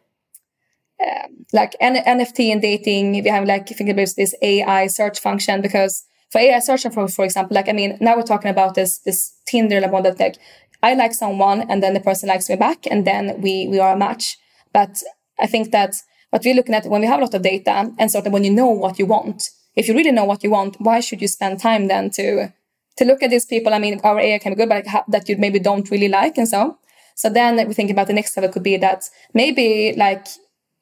uh, 1.00 1.28
like 1.54 1.76
N- 1.80 2.04
NFT 2.20 2.52
and 2.52 2.62
dating. 2.62 3.24
We 3.24 3.30
have 3.30 3.46
like 3.46 3.68
think 3.68 3.90
about 3.90 4.10
this 4.16 4.36
AI 4.42 4.88
search 4.88 5.20
function 5.20 5.62
because 5.62 6.06
for 6.32 6.40
AI 6.40 6.60
search 6.60 6.84
for 6.94 7.08
for 7.08 7.26
example, 7.26 7.56
like 7.56 7.70
I 7.70 7.74
mean 7.74 7.98
now 8.00 8.16
we're 8.16 8.24
talking 8.24 8.52
about 8.52 8.76
this 8.76 9.00
this 9.00 9.34
Tinder 9.48 9.82
one 9.90 10.04
that 10.04 10.20
like 10.20 10.38
I 10.84 10.94
like 10.94 11.14
someone 11.14 11.62
and 11.70 11.82
then 11.82 11.94
the 11.94 12.00
person 12.00 12.30
likes 12.30 12.50
me 12.50 12.56
back 12.56 12.86
and 12.86 13.06
then 13.06 13.42
we 13.42 13.68
we 13.68 13.80
are 13.80 13.94
a 13.94 13.98
match. 13.98 14.38
But 14.74 15.02
I 15.40 15.48
think 15.48 15.72
that 15.72 15.96
what 16.30 16.44
we're 16.44 16.56
looking 16.56 16.76
at 16.76 16.86
when 16.86 17.02
we 17.02 17.08
have 17.08 17.20
a 17.20 17.24
lot 17.24 17.34
of 17.34 17.42
data 17.42 17.92
and 17.98 18.12
sort 18.12 18.28
of 18.28 18.34
when 18.34 18.44
you 18.44 18.52
know 18.52 18.68
what 18.68 19.00
you 19.00 19.06
want, 19.06 19.50
if 19.76 19.88
you 19.88 19.96
really 19.96 20.12
know 20.12 20.26
what 20.26 20.44
you 20.44 20.52
want, 20.52 20.78
why 20.80 21.00
should 21.00 21.22
you 21.22 21.28
spend 21.28 21.60
time 21.60 21.88
then 21.88 22.10
to 22.12 22.54
to 22.98 23.06
look 23.06 23.24
at 23.24 23.30
these 23.30 23.46
people? 23.46 23.74
I 23.74 23.80
mean, 23.80 24.00
our 24.04 24.20
AI 24.20 24.40
can 24.40 24.54
be 24.54 24.58
good, 24.58 24.70
but 24.70 24.86
like, 24.86 25.06
that 25.08 25.28
you 25.28 25.38
maybe 25.38 25.60
don't 25.60 25.90
really 25.92 26.08
like 26.08 26.38
and 26.38 26.48
so. 26.48 26.78
So 27.16 27.30
then 27.30 27.66
we 27.68 27.74
think 27.74 27.90
about 27.92 28.08
the 28.08 28.14
next 28.14 28.36
level 28.36 28.52
could 28.52 28.64
be 28.64 28.78
that 28.78 29.06
maybe 29.34 29.94
like 29.98 30.28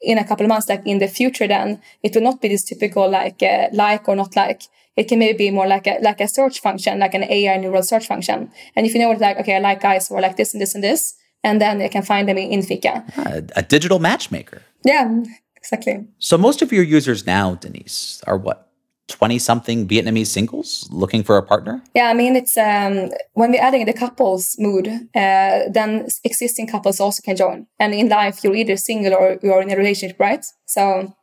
in 0.04 0.18
a 0.18 0.24
couple 0.28 0.46
of 0.46 0.50
months, 0.50 0.70
like 0.70 0.86
in 0.86 1.00
the 1.00 1.08
future, 1.08 1.48
then 1.48 1.82
it 2.04 2.14
will 2.14 2.22
not 2.22 2.42
be 2.42 2.50
this 2.50 2.64
typical 2.64 3.10
like 3.10 3.42
uh, 3.42 3.70
like 3.72 4.08
or 4.08 4.16
not 4.16 4.36
like. 4.36 4.64
It 4.96 5.08
can 5.08 5.18
maybe 5.18 5.38
be 5.38 5.52
more 5.52 5.68
like 5.68 5.88
a 5.88 5.98
like 6.02 6.22
a 6.22 6.28
search 6.28 6.60
function, 6.60 7.00
like 7.00 7.16
an 7.16 7.24
AI 7.24 7.58
neural 7.58 7.82
search 7.82 8.06
function. 8.06 8.52
And 8.76 8.86
if 8.86 8.94
you 8.94 9.00
know 9.00 9.10
what 9.10 9.20
like, 9.20 9.38
okay, 9.38 9.56
I 9.56 9.60
like 9.60 9.82
guys 9.82 10.08
who 10.08 10.16
are 10.16 10.22
like 10.22 10.38
this 10.38 10.54
and 10.54 10.62
this 10.62 10.76
and 10.76 10.84
this, 10.84 11.16
and 11.44 11.60
then 11.60 11.80
they 11.80 11.90
can 11.90 12.04
find 12.04 12.28
them 12.28 12.38
in 12.38 12.62
Fika. 12.62 13.04
Ah, 13.18 13.42
a 13.56 13.64
digital 13.64 14.00
matchmaker. 14.00 14.62
Yeah, 14.84 15.24
exactly. 15.56 16.06
So 16.20 16.38
most 16.38 16.62
of 16.62 16.72
your 16.72 16.84
users 16.84 17.26
now, 17.26 17.56
Denise, 17.56 18.22
are 18.28 18.38
what? 18.38 18.73
20 19.10 19.38
something 19.40 19.88
Vietnamese 19.88 20.28
singles 20.28 20.88
looking 20.92 21.24
for 21.24 21.38
a 21.38 21.44
partner? 21.44 21.84
Yeah, 21.94 22.08
I 22.08 22.14
mean, 22.14 22.36
it's 22.36 22.58
um, 22.58 23.12
when 23.34 23.52
we're 23.52 23.62
adding 23.62 23.86
the 23.86 23.94
couples 23.94 24.56
mood, 24.58 24.88
uh, 24.88 25.70
then 25.72 26.08
existing 26.24 26.68
couples 26.68 27.00
also 27.00 27.22
can 27.22 27.36
join. 27.36 27.68
And 27.80 27.94
in 27.94 28.10
life, 28.10 28.44
you're 28.44 28.56
either 28.56 28.78
single 28.78 29.14
or 29.14 29.40
you're 29.44 29.62
in 29.62 29.72
a 29.72 29.76
relationship, 29.76 30.20
right? 30.20 30.46
So 30.66 31.14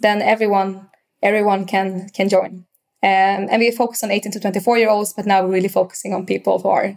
then 0.00 0.22
everyone 0.22 0.88
everyone 1.22 1.64
can 1.64 2.08
can 2.10 2.28
join. 2.28 2.66
Um, 3.02 3.48
and 3.50 3.60
we 3.60 3.70
focus 3.70 4.02
on 4.02 4.10
18 4.10 4.32
to 4.32 4.40
24 4.40 4.78
year 4.78 4.90
olds, 4.90 5.12
but 5.12 5.26
now 5.26 5.42
we're 5.42 5.52
really 5.52 5.68
focusing 5.68 6.12
on 6.12 6.26
people 6.26 6.58
who 6.58 6.68
are 6.68 6.94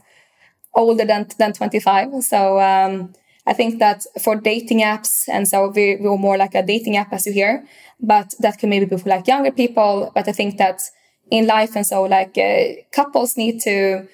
older 0.73 1.05
than, 1.05 1.27
than 1.37 1.53
25. 1.53 2.23
So 2.23 2.59
um, 2.59 3.13
I 3.49 3.53
think 3.53 3.79
that 3.79 4.05
for 4.21 4.35
dating 4.35 4.81
apps, 4.81 5.27
and 5.27 5.47
so 5.47 5.69
we, 5.75 5.97
we're 5.99 6.17
more 6.17 6.37
like 6.37 6.53
a 6.53 6.61
dating 6.61 6.97
app 6.97 7.11
as 7.11 7.25
you 7.25 7.33
hear, 7.33 7.65
but 7.99 8.35
that 8.39 8.59
can 8.59 8.69
maybe 8.69 8.85
be 8.85 8.95
for 8.95 9.09
like 9.09 9.27
younger 9.27 9.51
people. 9.51 10.11
But 10.13 10.27
I 10.27 10.33
think 10.33 10.57
that 10.57 10.83
in 11.31 11.47
life 11.47 11.75
and 11.75 11.85
so 11.85 12.03
like 12.03 12.37
uh, 12.37 12.81
couples 12.91 13.37
need 13.37 13.59
to, 13.61 14.07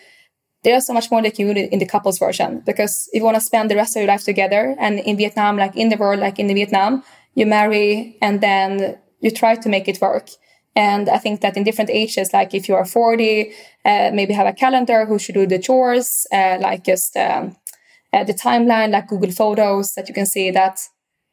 there's 0.63 0.87
so 0.87 0.93
much 0.93 1.11
more 1.11 1.21
they 1.21 1.31
can 1.31 1.53
do 1.53 1.67
in 1.69 1.79
the 1.79 1.85
couples 1.85 2.17
version 2.17 2.63
because 2.65 3.09
if 3.11 3.19
you 3.19 3.25
want 3.25 3.35
to 3.35 3.41
spend 3.41 3.69
the 3.69 3.75
rest 3.75 3.97
of 3.97 4.01
your 4.01 4.07
life 4.07 4.23
together 4.23 4.73
and 4.79 4.99
in 4.99 5.17
Vietnam, 5.17 5.57
like 5.57 5.75
in 5.75 5.89
the 5.89 5.97
world, 5.97 6.21
like 6.21 6.39
in 6.39 6.47
Vietnam, 6.47 7.03
you 7.33 7.45
marry 7.45 8.17
and 8.21 8.39
then 8.39 8.97
you 9.19 9.31
try 9.31 9.55
to 9.55 9.67
make 9.67 9.89
it 9.89 9.99
work. 10.01 10.29
And 10.77 11.09
I 11.09 11.17
think 11.17 11.41
that 11.41 11.57
in 11.57 11.63
different 11.63 11.89
ages, 11.89 12.33
like 12.33 12.53
if 12.53 12.67
you 12.69 12.75
are 12.75 12.85
40, 12.85 13.51
uh, 13.85 14.11
maybe 14.13 14.33
have 14.33 14.47
a 14.47 14.53
calendar 14.53 15.05
who 15.05 15.19
should 15.19 15.35
do 15.35 15.45
the 15.45 15.59
chores, 15.59 16.25
uh, 16.33 16.57
like 16.59 16.83
just 16.83 17.15
um, 17.15 17.55
uh, 18.15 18.23
the 18.23 18.33
timeline, 18.33 18.91
like 18.91 19.07
Google 19.07 19.31
Photos, 19.31 19.93
that 19.93 20.07
you 20.07 20.13
can 20.13 20.25
see 20.25 20.51
that, 20.51 20.79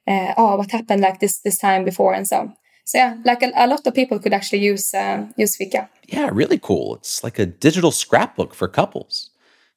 uh, 0.08 0.34
oh, 0.36 0.56
what 0.56 0.70
happened 0.70 1.00
like 1.00 1.20
this 1.20 1.40
this 1.40 1.58
time 1.58 1.84
before 1.84 2.12
and 2.14 2.26
so. 2.26 2.52
So 2.84 2.98
yeah, 2.98 3.16
like 3.24 3.42
a, 3.42 3.52
a 3.54 3.66
lot 3.68 3.86
of 3.86 3.94
people 3.94 4.18
could 4.18 4.32
actually 4.32 4.58
use 4.58 4.92
uh, 4.92 5.26
use 5.36 5.56
Fika. 5.56 5.88
Yeah, 6.08 6.30
really 6.32 6.58
cool. 6.58 6.96
It's 6.96 7.22
like 7.22 7.38
a 7.38 7.46
digital 7.46 7.92
scrapbook 7.92 8.54
for 8.54 8.68
couples. 8.68 9.30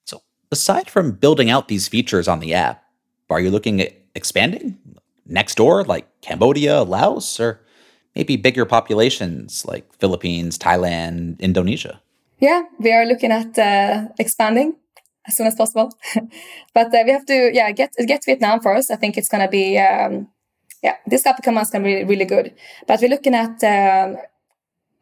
So 0.06 0.22
aside 0.52 0.90
from 0.90 1.12
building 1.12 1.50
out 1.50 1.68
these 1.68 1.88
features 1.88 2.28
on 2.28 2.40
the 2.40 2.54
app, 2.54 2.84
are 3.30 3.40
you 3.40 3.52
looking 3.52 3.80
at 3.80 3.94
expanding 4.16 4.78
next 5.28 5.56
door, 5.56 5.84
like 5.84 6.08
Cambodia, 6.22 6.82
Laos, 6.84 7.40
or 7.40 7.62
maybe 8.16 8.38
bigger 8.38 8.66
populations 8.66 9.66
like 9.66 9.86
Philippines, 9.94 10.58
Thailand, 10.58 11.40
Indonesia? 11.40 12.02
Yeah, 12.40 12.64
we 12.80 12.92
are 12.92 13.06
looking 13.06 13.32
at 13.32 13.58
uh, 13.58 14.08
expanding 14.20 14.76
as 15.28 15.36
soon 15.36 15.48
as 15.48 15.56
possible, 15.56 15.92
but 16.74 16.94
uh, 16.94 17.04
we 17.06 17.12
have 17.12 17.26
to 17.26 17.52
yeah 17.54 17.72
get 17.72 17.94
get 18.08 18.26
Vietnam 18.26 18.60
first. 18.62 18.92
I 18.92 18.96
think 18.96 19.18
it's 19.18 19.30
gonna 19.30 19.50
be 19.50 19.78
um, 19.78 20.28
yeah 20.84 20.96
this 21.08 21.24
couple 21.24 21.54
months 21.54 21.72
gonna 21.72 21.84
be 21.84 22.04
really 22.04 22.26
good. 22.26 22.54
But 22.88 23.02
we're 23.02 23.10
looking 23.10 23.36
at 23.36 23.64
um, 23.64 24.18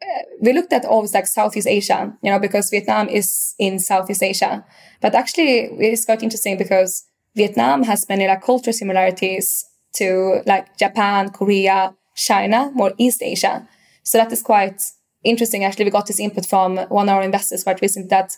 uh, 0.02 0.22
we 0.40 0.52
looked 0.52 0.72
at 0.72 0.84
always 0.84 1.14
like 1.14 1.26
Southeast 1.26 1.66
Asia, 1.66 2.12
you 2.22 2.30
know, 2.30 2.38
because 2.38 2.70
Vietnam 2.70 3.08
is 3.08 3.54
in 3.58 3.78
Southeast 3.78 4.22
Asia. 4.22 4.64
But 5.00 5.14
actually, 5.14 5.70
it's 5.78 6.04
quite 6.04 6.22
interesting 6.22 6.58
because 6.58 7.06
Vietnam 7.34 7.82
has 7.84 8.08
many 8.08 8.26
like 8.26 8.42
cultural 8.42 8.74
similarities 8.74 9.64
to 9.96 10.42
like 10.46 10.76
Japan, 10.76 11.30
Korea, 11.30 11.94
China, 12.16 12.70
more 12.74 12.92
East 12.98 13.22
Asia. 13.22 13.66
So 14.02 14.18
that 14.18 14.32
is 14.32 14.42
quite 14.42 14.82
interesting. 15.22 15.64
Actually, 15.64 15.86
we 15.86 15.90
got 15.90 16.06
this 16.06 16.20
input 16.20 16.46
from 16.46 16.76
one 16.88 17.08
of 17.08 17.16
our 17.16 17.22
investors 17.22 17.64
quite 17.64 17.80
recently 17.80 18.08
that 18.08 18.36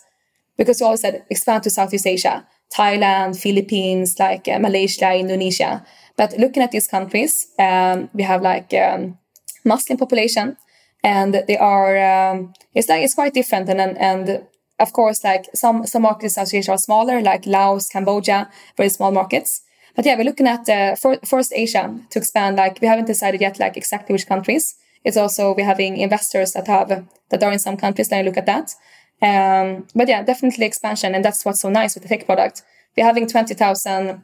because 0.57 0.79
we 0.79 0.85
always 0.85 1.01
said 1.01 1.25
expand 1.29 1.63
to 1.63 1.69
Southeast 1.69 2.07
Asia, 2.07 2.45
Thailand, 2.75 3.39
Philippines, 3.39 4.19
like 4.19 4.47
uh, 4.47 4.59
Malaysia, 4.59 5.13
Indonesia. 5.13 5.85
But 6.17 6.37
looking 6.37 6.63
at 6.63 6.71
these 6.71 6.87
countries, 6.87 7.47
um, 7.59 8.09
we 8.13 8.23
have 8.23 8.41
like 8.41 8.73
um, 8.73 9.17
Muslim 9.63 9.97
population, 9.97 10.57
and 11.03 11.43
they 11.47 11.57
are 11.57 11.97
um, 11.97 12.53
it's 12.73 12.89
like 12.89 13.03
it's 13.03 13.15
quite 13.15 13.33
different. 13.33 13.69
And 13.69 13.97
and 13.97 14.47
of 14.79 14.93
course, 14.93 15.23
like 15.23 15.45
some 15.53 15.85
some 15.85 16.01
markets 16.01 16.37
in 16.37 16.45
South 16.45 16.53
Asia 16.53 16.71
are 16.71 16.77
smaller, 16.77 17.21
like 17.21 17.45
Laos, 17.45 17.87
Cambodia, 17.87 18.49
very 18.75 18.89
small 18.89 19.11
markets. 19.11 19.61
But 19.95 20.05
yeah, 20.05 20.15
we're 20.15 20.25
looking 20.25 20.47
at 20.47 20.69
uh, 20.69 20.95
for, 20.95 21.17
first 21.25 21.51
Asia 21.55 21.95
to 22.11 22.19
expand. 22.19 22.57
Like 22.57 22.79
we 22.81 22.87
haven't 22.87 23.05
decided 23.05 23.41
yet, 23.41 23.59
like 23.59 23.77
exactly 23.77 24.13
which 24.13 24.27
countries. 24.27 24.75
It's 25.03 25.17
also 25.17 25.55
we're 25.55 25.65
having 25.65 25.97
investors 25.97 26.53
that 26.53 26.67
have 26.67 26.89
that 27.29 27.43
are 27.43 27.51
in 27.51 27.59
some 27.59 27.77
countries. 27.77 28.09
Then 28.09 28.25
look 28.25 28.37
at 28.37 28.45
that. 28.45 28.73
Um, 29.21 29.87
but 29.95 30.07
yeah, 30.07 30.23
definitely 30.23 30.65
expansion, 30.65 31.15
and 31.15 31.25
that's 31.25 31.43
what's 31.43 31.61
so 31.61 31.69
nice 31.69 31.95
with 31.95 32.03
the 32.03 32.09
tech 32.09 32.25
product. 32.25 32.63
We're 32.95 33.05
having 33.05 33.27
twenty 33.27 33.53
thousand, 33.53 34.23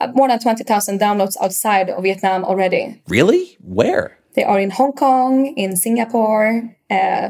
uh, 0.00 0.08
more 0.14 0.28
than 0.28 0.40
twenty 0.40 0.64
thousand 0.64 1.00
downloads 1.00 1.36
outside 1.40 1.90
of 1.90 2.02
Vietnam 2.02 2.44
already. 2.44 3.02
Really? 3.08 3.56
Where? 3.60 4.18
They 4.34 4.44
are 4.44 4.58
in 4.58 4.70
Hong 4.70 4.92
Kong, 4.92 5.46
in 5.56 5.76
Singapore. 5.76 6.76
Uh, 6.90 7.28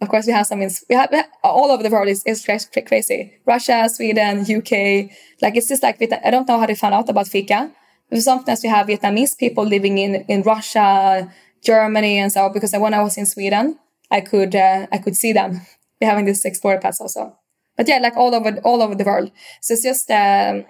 of 0.00 0.08
course, 0.08 0.26
we 0.26 0.32
have 0.32 0.46
some 0.46 0.60
in 0.62 0.70
we 0.88 0.94
have, 0.94 1.12
all 1.42 1.70
over 1.70 1.82
the 1.82 1.90
world. 1.90 2.08
is 2.08 2.22
is 2.24 2.44
crazy. 2.44 3.32
Russia, 3.46 3.88
Sweden, 3.88 4.40
UK. 4.40 5.10
Like 5.42 5.56
it's 5.56 5.68
just 5.68 5.82
like 5.82 6.00
I 6.24 6.30
don't 6.30 6.46
know 6.48 6.58
how 6.60 6.66
they 6.66 6.74
found 6.74 6.94
out 6.94 7.08
about 7.08 7.28
Fika. 7.28 7.70
Sometimes 8.14 8.62
we 8.62 8.68
have 8.68 8.86
Vietnamese 8.86 9.36
people 9.36 9.64
living 9.64 9.98
in 9.98 10.16
in 10.28 10.42
Russia, 10.42 11.32
Germany, 11.62 12.18
and 12.18 12.30
so. 12.30 12.50
Because 12.50 12.72
when 12.72 12.94
I 12.94 13.02
was 13.02 13.16
in 13.16 13.26
Sweden, 13.26 13.78
I 14.10 14.20
could 14.20 14.54
uh, 14.54 14.86
I 14.92 14.98
could 14.98 15.16
see 15.16 15.32
them. 15.32 15.62
We're 16.00 16.08
having 16.08 16.24
this 16.24 16.44
Explorer 16.44 16.78
Pass 16.78 17.00
also. 17.00 17.36
But 17.76 17.88
yeah, 17.88 17.98
like 17.98 18.16
all 18.16 18.34
over 18.34 18.58
all 18.64 18.82
over 18.82 18.94
the 18.94 19.04
world. 19.04 19.30
So 19.60 19.74
it's 19.74 19.82
just. 19.82 20.10
Um, 20.10 20.64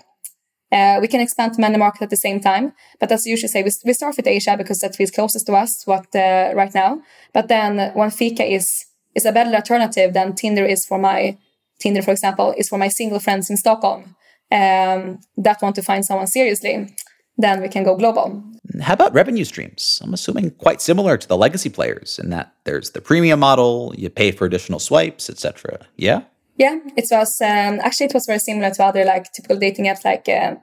uh, 0.73 0.99
we 1.01 1.07
can 1.07 1.21
expand 1.21 1.55
to 1.55 1.61
many 1.61 1.79
markets 1.79 2.03
at 2.03 2.11
the 2.11 2.17
same 2.17 2.41
time, 2.41 2.73
but 2.99 3.13
as 3.13 3.25
you 3.25 3.31
usually 3.31 3.49
say, 3.49 3.63
we, 3.63 3.71
we 3.85 3.93
start 3.93 4.17
with 4.17 4.27
Asia 4.27 4.57
because 4.59 4.81
that 4.81 4.97
feels 4.97 5.13
closest 5.13 5.47
to 5.47 5.53
us. 5.53 5.87
What 5.87 6.07
uh, 6.13 6.51
right 6.57 6.75
now, 6.75 7.03
but 7.33 7.47
then 7.47 7.93
when 7.95 8.11
Fika 8.11 8.45
is 8.45 8.87
is 9.15 9.25
a 9.25 9.33
better 9.33 9.55
alternative 9.55 10.13
than 10.13 10.35
Tinder 10.35 10.65
is 10.65 10.85
for 10.85 10.99
my 10.99 11.39
Tinder, 11.79 12.03
for 12.03 12.11
example, 12.11 12.55
is 12.57 12.69
for 12.69 12.79
my 12.79 12.89
single 12.89 13.21
friends 13.21 13.49
in 13.49 13.57
Stockholm 13.57 14.17
um, 14.51 15.21
that 15.37 15.63
want 15.63 15.77
to 15.77 15.83
find 15.83 16.05
someone 16.05 16.27
seriously. 16.27 16.95
Then 17.39 17.61
we 17.61 17.69
can 17.69 17.85
go 17.85 17.97
global. 17.97 18.43
How 18.81 18.95
about 18.95 19.15
revenue 19.15 19.45
streams? 19.45 20.01
I'm 20.03 20.15
assuming 20.15 20.51
quite 20.51 20.81
similar 20.81 21.17
to 21.17 21.29
the 21.29 21.37
legacy 21.37 21.69
players 21.69 22.19
in 22.19 22.31
that 22.31 22.53
there's 22.65 22.91
the 22.91 23.01
premium 23.01 23.41
model, 23.41 23.95
you 23.97 24.11
pay 24.11 24.33
for 24.33 24.45
additional 24.45 24.81
swipes, 24.81 25.31
etc. 25.31 25.87
Yeah. 25.97 26.23
Yeah, 26.57 26.79
it 26.97 27.07
was 27.11 27.41
um, 27.43 27.81
actually 27.81 28.07
it 28.07 28.15
was 28.15 28.27
very 28.27 28.39
similar 28.39 28.71
to 28.71 28.85
other 28.85 29.05
like 29.05 29.31
typical 29.33 29.59
dating 29.59 29.85
apps 29.85 30.05
like 30.05 30.27
uh, 30.29 30.57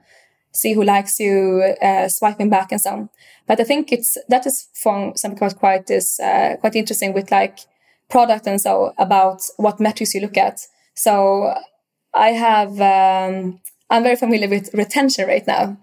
see 0.52 0.72
who 0.72 0.82
likes 0.82 1.20
you, 1.20 1.74
uh, 1.80 2.08
swiping 2.08 2.50
back 2.50 2.72
and 2.72 2.80
so 2.80 2.90
on. 2.90 3.08
But 3.46 3.60
I 3.60 3.64
think 3.64 3.92
it's 3.92 4.16
that 4.28 4.46
is 4.46 4.68
from 4.74 5.12
something 5.16 5.38
quite 5.38 5.56
quite 5.56 5.90
is 5.90 6.18
uh, 6.20 6.56
quite 6.60 6.74
interesting 6.74 7.14
with 7.14 7.30
like 7.30 7.58
product 8.08 8.46
and 8.46 8.60
so 8.60 8.92
about 8.98 9.42
what 9.56 9.80
metrics 9.80 10.14
you 10.14 10.20
look 10.20 10.36
at. 10.36 10.60
So 10.94 11.54
I 12.14 12.28
have, 12.28 12.80
um, 12.80 13.60
I'm 13.90 14.02
very 14.02 14.16
familiar 14.16 14.48
with 14.48 14.72
retention 14.72 15.26
right 15.26 15.46
now. 15.46 15.76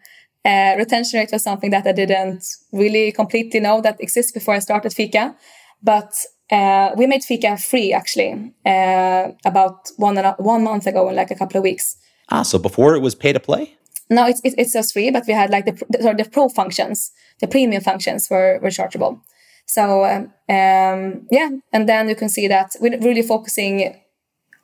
Uh, 0.43 0.73
retention 0.77 1.19
rate 1.19 1.31
was 1.31 1.43
something 1.43 1.69
that 1.69 1.85
I 1.85 1.91
didn't 1.91 2.43
really 2.71 3.11
completely 3.11 3.59
know 3.59 3.81
that 3.81 4.01
exists 4.01 4.31
before 4.31 4.55
I 4.55 4.59
started 4.59 4.93
Fika. 4.93 5.35
But 5.83 6.13
uh, 6.51 6.91
we 6.97 7.07
made 7.07 7.23
Fika 7.23 7.57
free 7.57 7.93
actually 7.93 8.53
uh, 8.65 9.29
about 9.45 9.89
one 9.97 10.17
a, 10.17 10.35
one 10.37 10.63
month 10.63 10.87
ago 10.87 11.09
in 11.09 11.15
like 11.15 11.31
a 11.31 11.35
couple 11.35 11.57
of 11.57 11.63
weeks. 11.63 11.95
Ah, 12.29 12.43
so 12.43 12.57
before 12.57 12.95
it 12.95 13.01
was 13.01 13.15
pay 13.15 13.33
to 13.33 13.39
play? 13.39 13.77
No, 14.09 14.25
it's 14.27 14.41
it's 14.43 14.73
just 14.73 14.93
free, 14.93 15.11
but 15.11 15.25
we 15.27 15.33
had 15.33 15.49
like 15.49 15.65
the 15.65 15.73
the, 15.89 16.13
the 16.17 16.29
pro 16.29 16.49
functions, 16.49 17.11
the 17.39 17.47
premium 17.47 17.81
functions 17.81 18.29
were 18.29 18.59
were 18.61 18.71
chargeable. 18.71 19.21
So 19.65 20.03
um, 20.03 20.33
um, 20.49 21.27
yeah, 21.31 21.49
and 21.71 21.87
then 21.87 22.09
you 22.09 22.15
can 22.15 22.29
see 22.29 22.47
that 22.47 22.75
we're 22.81 22.99
really 22.99 23.21
focusing 23.21 23.95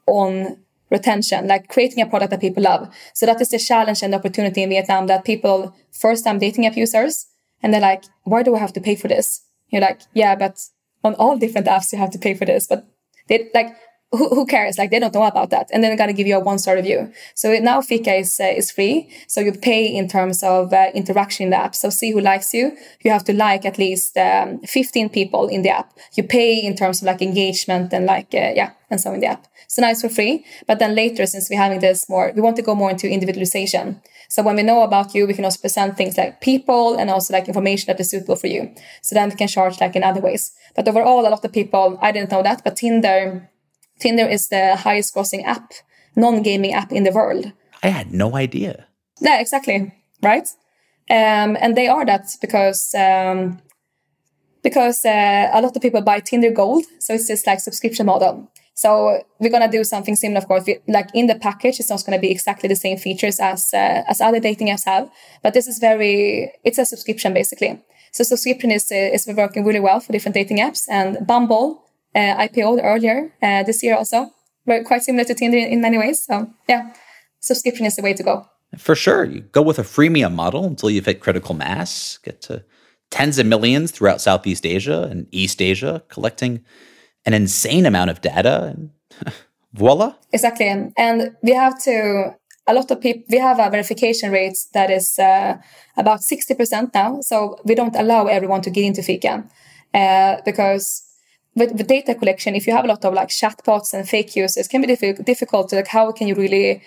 on 0.06 0.58
retention, 0.90 1.48
like 1.48 1.68
creating 1.68 2.02
a 2.02 2.08
product 2.08 2.32
that 2.32 2.42
people 2.42 2.64
love. 2.64 2.94
So 3.14 3.26
that 3.26 3.42
is 3.42 3.50
the 3.50 3.60
challenge 3.60 4.04
and 4.04 4.14
opportunity 4.16 4.64
in 4.64 4.70
Vietnam 4.70 5.08
that 5.08 5.26
people 5.26 5.76
first 5.92 6.24
time 6.24 6.40
dating 6.40 6.66
app 6.66 6.78
users 6.78 7.28
and 7.62 7.74
they're 7.74 7.82
like, 7.82 8.04
why 8.24 8.44
do 8.44 8.56
I 8.56 8.60
have 8.60 8.74
to 8.74 8.82
pay 8.82 8.96
for 8.96 9.08
this? 9.08 9.44
You're 9.70 9.82
like, 9.82 10.02
yeah, 10.14 10.36
but 10.36 10.60
on 11.04 11.16
all 11.16 11.38
different 11.38 11.68
apps 11.68 11.92
you 11.92 12.00
have 12.00 12.12
to 12.12 12.20
pay 12.20 12.34
for 12.34 12.46
this. 12.46 12.68
But 12.68 12.88
they 13.28 13.50
like 13.54 13.76
who, 14.12 14.30
who 14.30 14.46
cares? 14.46 14.78
Like 14.78 14.92
they 14.92 15.00
don't 15.00 15.14
know 15.14 15.24
about 15.24 15.50
that, 15.50 15.70
and 15.74 15.84
then 15.84 15.90
they're 15.90 15.98
gonna 15.98 16.14
give 16.14 16.28
you 16.28 16.38
a 16.38 16.40
one 16.40 16.60
star 16.60 16.76
review. 16.76 17.12
So 17.36 17.54
now 17.60 17.82
Fika 17.82 18.14
is 18.16 18.40
uh, 18.40 18.46
is 18.46 18.72
free. 18.72 19.10
So 19.28 19.42
you 19.42 19.52
pay 19.52 19.86
in 19.86 20.08
terms 20.08 20.44
of 20.44 20.72
uh, 20.72 20.92
interaction 20.94 21.46
in 21.46 21.50
the 21.50 21.58
app. 21.58 21.76
So 21.76 21.90
see 21.90 22.12
who 22.12 22.22
likes 22.22 22.54
you. 22.54 22.78
You 23.02 23.12
have 23.12 23.26
to 23.26 23.34
like 23.34 23.66
at 23.66 23.78
least 23.78 24.18
um, 24.18 24.60
15 24.60 25.10
people 25.10 25.48
in 25.48 25.62
the 25.62 25.70
app. 25.70 25.98
You 26.16 26.24
pay 26.24 26.58
in 26.58 26.76
terms 26.76 27.02
of 27.02 27.06
like 27.06 27.22
engagement 27.22 27.92
and 27.92 28.06
like 28.06 28.34
uh, 28.34 28.54
yeah, 28.56 28.72
and 28.90 29.02
so 29.02 29.14
in 29.14 29.20
the 29.20 29.28
app. 29.28 29.48
So 29.68 29.82
now 29.82 29.92
it's 29.92 30.02
for 30.02 30.10
free. 30.10 30.46
But 30.66 30.80
then 30.80 30.96
later, 30.96 31.26
since 31.26 31.50
we're 31.50 31.60
having 31.60 31.80
this 31.80 32.08
more, 32.10 32.32
we 32.34 32.42
want 32.42 32.56
to 32.56 32.62
go 32.62 32.76
more 32.76 32.92
into 32.92 33.10
individualization. 33.10 34.02
So 34.30 34.44
when 34.44 34.56
we 34.56 34.64
know 34.64 34.84
about 34.84 35.14
you, 35.14 35.28
we 35.28 35.34
can 35.34 35.46
also 35.46 35.60
present 35.60 35.98
things 35.98 36.18
like 36.18 36.42
people 36.42 36.96
and 36.96 37.10
also 37.10 37.34
like 37.34 37.48
information 37.48 37.88
that 37.88 38.00
is 38.00 38.10
suitable 38.10 38.36
for 38.36 38.48
you. 38.48 38.74
So 39.02 39.16
then 39.16 39.30
we 39.30 39.36
can 39.36 39.48
charge 39.48 39.80
like 39.82 39.96
in 39.96 40.04
other 40.04 40.22
ways. 40.22 40.54
But 40.76 40.88
overall, 40.88 41.28
a 41.28 41.30
lot 41.30 41.44
of 41.44 41.52
people, 41.52 41.98
I 42.02 42.12
didn't 42.12 42.32
know 42.32 42.44
that, 42.44 42.64
but 42.64 42.78
Tinder 42.78 43.50
Tinder 44.00 44.28
is 44.28 44.50
the 44.50 44.76
highest 44.76 45.16
grossing 45.16 45.46
app, 45.46 45.74
non 46.16 46.42
gaming 46.42 46.74
app 46.74 46.92
in 46.92 47.04
the 47.04 47.12
world. 47.12 47.52
I 47.84 47.90
had 47.90 48.14
no 48.14 48.36
idea. 48.36 48.88
Yeah, 49.20 49.40
exactly. 49.40 49.94
Right. 50.22 50.48
Um, 51.10 51.58
and 51.60 51.76
they 51.76 51.88
are 51.88 52.06
that 52.06 52.28
because 52.42 52.94
um, 52.96 53.60
because 54.62 55.06
uh, 55.06 55.50
a 55.54 55.62
lot 55.62 55.76
of 55.76 55.82
people 55.82 56.02
buy 56.02 56.20
Tinder 56.20 56.52
Gold, 56.52 56.86
so 57.00 57.14
it's 57.14 57.28
this 57.28 57.48
like 57.48 57.60
subscription 57.60 58.06
model. 58.06 58.52
So 58.74 59.24
we're 59.40 59.50
gonna 59.50 59.72
do 59.72 59.84
something 59.84 60.16
similar, 60.16 60.40
of 60.40 60.48
course. 60.48 60.66
We, 60.68 60.80
like 60.88 61.10
in 61.14 61.28
the 61.28 61.36
package, 61.36 61.80
it's 61.80 61.90
not 61.90 62.04
gonna 62.06 62.20
be 62.20 62.30
exactly 62.30 62.68
the 62.68 62.76
same 62.76 62.98
features 62.98 63.40
as 63.40 63.70
uh, 63.74 64.04
as 64.08 64.22
other 64.22 64.40
dating 64.40 64.68
apps 64.68 64.86
have, 64.86 65.10
but 65.42 65.54
this 65.54 65.68
is 65.68 65.80
very 65.80 66.52
it's 66.64 66.78
a 66.78 66.86
subscription 66.86 67.34
basically. 67.34 67.82
So 68.12 68.24
subscription 68.24 68.72
is 68.72 68.92
is 68.92 69.28
working 69.28 69.66
really 69.66 69.80
well 69.80 70.00
for 70.02 70.12
different 70.12 70.36
dating 70.36 70.58
apps, 70.58 70.86
and 70.90 71.26
Bumble 71.26 71.70
uh, 71.72 71.87
IPO'd 72.16 72.80
earlier 72.84 73.34
uh, 73.42 73.64
this 73.64 73.84
year 73.84 73.96
also, 73.96 74.32
very 74.66 74.84
quite 74.84 75.04
similar 75.04 75.24
to 75.26 75.34
Tinder 75.34 75.58
in 75.58 75.82
many 75.82 75.98
ways. 75.98 76.24
So 76.24 76.50
yeah, 76.68 76.94
subscription 77.40 77.86
is 77.86 77.96
the 77.96 78.02
way 78.02 78.14
to 78.14 78.24
go. 78.24 78.46
For 78.78 78.96
sure. 78.96 79.24
You 79.24 79.42
go 79.42 79.62
with 79.62 79.80
a 79.80 79.84
freemium 79.84 80.34
model 80.34 80.66
until 80.66 80.90
you've 80.90 81.06
hit 81.06 81.22
critical 81.22 81.56
mass, 81.56 82.20
get 82.24 82.42
to 82.44 82.64
tens 83.10 83.40
of 83.40 83.46
millions 83.46 83.92
throughout 83.92 84.20
Southeast 84.20 84.66
Asia 84.66 85.04
and 85.04 85.28
East 85.32 85.62
Asia, 85.62 86.04
collecting 86.10 86.66
an 87.26 87.34
insane 87.34 87.86
amount 87.86 88.10
of 88.10 88.22
data. 88.22 88.76
And 88.76 88.92
voila. 89.74 90.16
Exactly. 90.34 90.92
And 90.98 91.36
we 91.42 91.54
have 91.54 91.82
to, 91.84 92.36
a 92.68 92.74
lot 92.74 92.92
of 92.92 93.00
people, 93.00 93.24
we 93.30 93.38
have 93.38 93.60
a 93.60 93.70
verification 93.70 94.32
rate 94.32 94.58
that 94.74 94.90
is 94.90 95.18
uh, 95.20 95.58
about 95.96 96.20
60% 96.20 96.94
now. 96.94 97.20
So 97.22 97.58
we 97.64 97.76
don't 97.76 97.96
allow 97.96 98.26
everyone 98.26 98.62
to 98.62 98.70
get 98.70 98.86
into 98.86 99.04
Fika 99.04 99.46
uh, 99.94 100.38
because 100.44 101.04
with, 101.58 101.72
with 101.74 101.88
data 101.88 102.14
collection, 102.16 102.56
if 102.56 102.68
you 102.68 102.74
have 102.74 102.86
a 102.86 102.88
lot 102.88 103.04
of 103.04 103.14
like 103.14 103.30
chatbots 103.30 103.94
and 103.94 104.08
fake 104.08 104.36
users, 104.36 104.68
can 104.68 104.82
be 104.82 104.88
diffi- 104.88 105.24
difficult 105.26 105.70
to 105.70 105.76
like, 105.78 105.88
how 105.88 106.12
can 106.12 106.28
you 106.28 106.36
really 106.36 106.82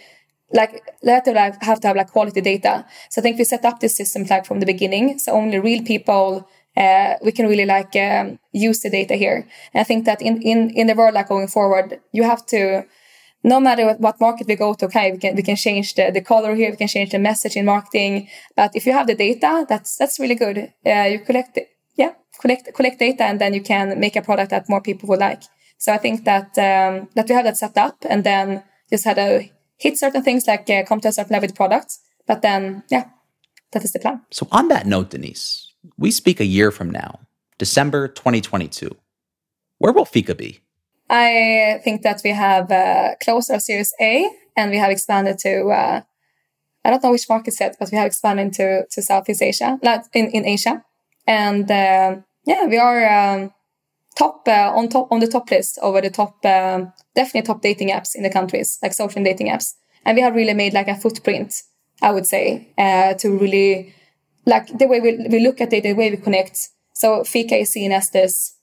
like 0.52 0.82
to 1.24 1.32
like 1.32 1.62
have 1.62 1.80
to 1.80 1.88
have 1.88 1.96
like 1.96 2.10
quality 2.10 2.40
data. 2.40 2.84
So 3.10 3.20
I 3.20 3.22
think 3.22 3.38
we 3.38 3.44
set 3.44 3.64
up 3.64 3.80
this 3.80 3.96
system 3.96 4.24
like 4.28 4.46
from 4.46 4.60
the 4.60 4.66
beginning. 4.66 5.18
So 5.18 5.32
only 5.32 5.58
real 5.58 5.82
people 5.84 6.48
uh, 6.76 7.14
we 7.22 7.32
can 7.32 7.46
really 7.46 7.66
like 7.66 7.94
um, 7.96 8.38
use 8.52 8.80
the 8.80 8.90
data 8.90 9.14
here. 9.14 9.46
And 9.74 9.80
I 9.80 9.84
think 9.84 10.04
that 10.06 10.22
in 10.22 10.42
in 10.42 10.70
in 10.70 10.86
the 10.86 10.94
world 10.94 11.14
like 11.14 11.28
going 11.28 11.48
forward, 11.48 12.00
you 12.12 12.24
have 12.24 12.44
to 12.46 12.84
no 13.42 13.58
matter 13.58 13.86
what, 13.86 14.00
what 14.00 14.20
market 14.20 14.46
we 14.46 14.54
go 14.54 14.74
to, 14.74 14.84
okay, 14.86 15.12
we 15.12 15.18
can 15.18 15.34
we 15.36 15.42
can 15.42 15.56
change 15.56 15.94
the, 15.94 16.10
the 16.10 16.20
color 16.20 16.54
here, 16.54 16.70
we 16.70 16.76
can 16.76 16.88
change 16.88 17.10
the 17.10 17.18
message 17.18 17.56
in 17.56 17.64
marketing. 17.64 18.28
But 18.56 18.70
if 18.74 18.86
you 18.86 18.92
have 18.92 19.06
the 19.06 19.14
data, 19.14 19.66
that's 19.68 19.96
that's 19.96 20.18
really 20.18 20.34
good. 20.34 20.72
Uh, 20.84 21.08
you 21.12 21.20
collect 21.20 21.56
it, 21.56 21.68
collect 22.40 22.74
collect 22.74 22.98
data, 22.98 23.24
and 23.24 23.40
then 23.40 23.54
you 23.54 23.62
can 23.62 23.98
make 23.98 24.16
a 24.16 24.22
product 24.22 24.50
that 24.50 24.68
more 24.68 24.80
people 24.80 25.08
would 25.08 25.20
like. 25.20 25.42
So 25.78 25.92
I 25.92 25.98
think 25.98 26.24
that 26.24 26.58
um, 26.58 27.08
that 27.14 27.28
we 27.28 27.34
have 27.34 27.44
that 27.44 27.56
set 27.56 27.76
up, 27.76 27.96
and 28.08 28.24
then 28.24 28.62
just 28.90 29.04
had 29.04 29.16
to 29.16 29.48
hit 29.76 29.98
certain 29.98 30.22
things 30.22 30.46
like 30.46 30.68
uh, 30.70 30.84
come 30.84 31.00
to 31.00 31.08
a 31.08 31.12
certain 31.12 31.32
level 31.32 31.48
with 31.48 31.56
products. 31.56 32.00
But 32.26 32.42
then, 32.42 32.84
yeah, 32.90 33.04
that 33.72 33.84
is 33.84 33.92
the 33.92 33.98
plan. 33.98 34.20
So, 34.30 34.46
on 34.52 34.68
that 34.68 34.86
note, 34.86 35.10
Denise, 35.10 35.72
we 35.96 36.10
speak 36.10 36.40
a 36.40 36.44
year 36.44 36.70
from 36.70 36.90
now, 36.90 37.20
December 37.58 38.08
2022. 38.08 38.94
Where 39.78 39.92
will 39.92 40.04
Fika 40.04 40.34
be? 40.34 40.60
I 41.08 41.80
think 41.82 42.02
that 42.02 42.20
we 42.22 42.30
have 42.30 42.70
uh, 42.70 43.14
closed 43.22 43.50
our 43.50 43.58
Series 43.58 43.92
A 44.00 44.30
and 44.56 44.70
we 44.70 44.76
have 44.76 44.90
expanded 44.90 45.38
to, 45.38 45.68
uh, 45.70 46.02
I 46.84 46.90
don't 46.90 47.02
know 47.02 47.10
which 47.10 47.28
markets 47.28 47.58
yet, 47.58 47.76
but 47.80 47.90
we 47.90 47.98
have 47.98 48.06
expanded 48.06 48.52
to, 48.54 48.86
to 48.86 49.02
Southeast 49.02 49.42
Asia, 49.42 49.78
in, 50.12 50.30
in 50.30 50.46
Asia. 50.46 50.84
And 51.26 51.68
uh, 51.68 52.16
yeah, 52.50 52.66
we 52.66 52.78
are 52.78 53.00
um, 53.16 53.52
top 54.16 54.46
uh, 54.48 54.72
on 54.74 54.88
top 54.88 55.06
on 55.12 55.20
the 55.20 55.28
top 55.28 55.50
list 55.50 55.78
over 55.82 56.00
the 56.00 56.10
top 56.10 56.44
um, 56.44 56.92
definitely 57.14 57.46
top 57.46 57.62
dating 57.62 57.90
apps 57.90 58.16
in 58.16 58.22
the 58.22 58.30
countries 58.30 58.78
like 58.82 58.92
social 58.92 59.22
dating 59.22 59.48
apps. 59.48 59.74
And 60.04 60.16
we 60.16 60.22
have 60.22 60.34
really 60.34 60.54
made 60.54 60.72
like 60.72 60.88
a 60.88 60.96
footprint 60.96 61.62
i 62.02 62.10
would 62.10 62.26
say 62.26 62.72
uh, 62.78 63.12
to 63.14 63.26
really 63.38 63.94
like 64.46 64.66
the 64.78 64.86
way 64.86 65.00
we, 65.00 65.10
we 65.28 65.38
look 65.40 65.60
at 65.60 65.72
it 65.72 65.82
the 65.82 65.92
way 65.92 66.10
we 66.10 66.16
connect. 66.16 66.70
So 66.94 67.24
fika 67.24 67.56
is 67.56 67.72
seen 67.72 67.92
as 67.92 68.10
this 68.10 68.56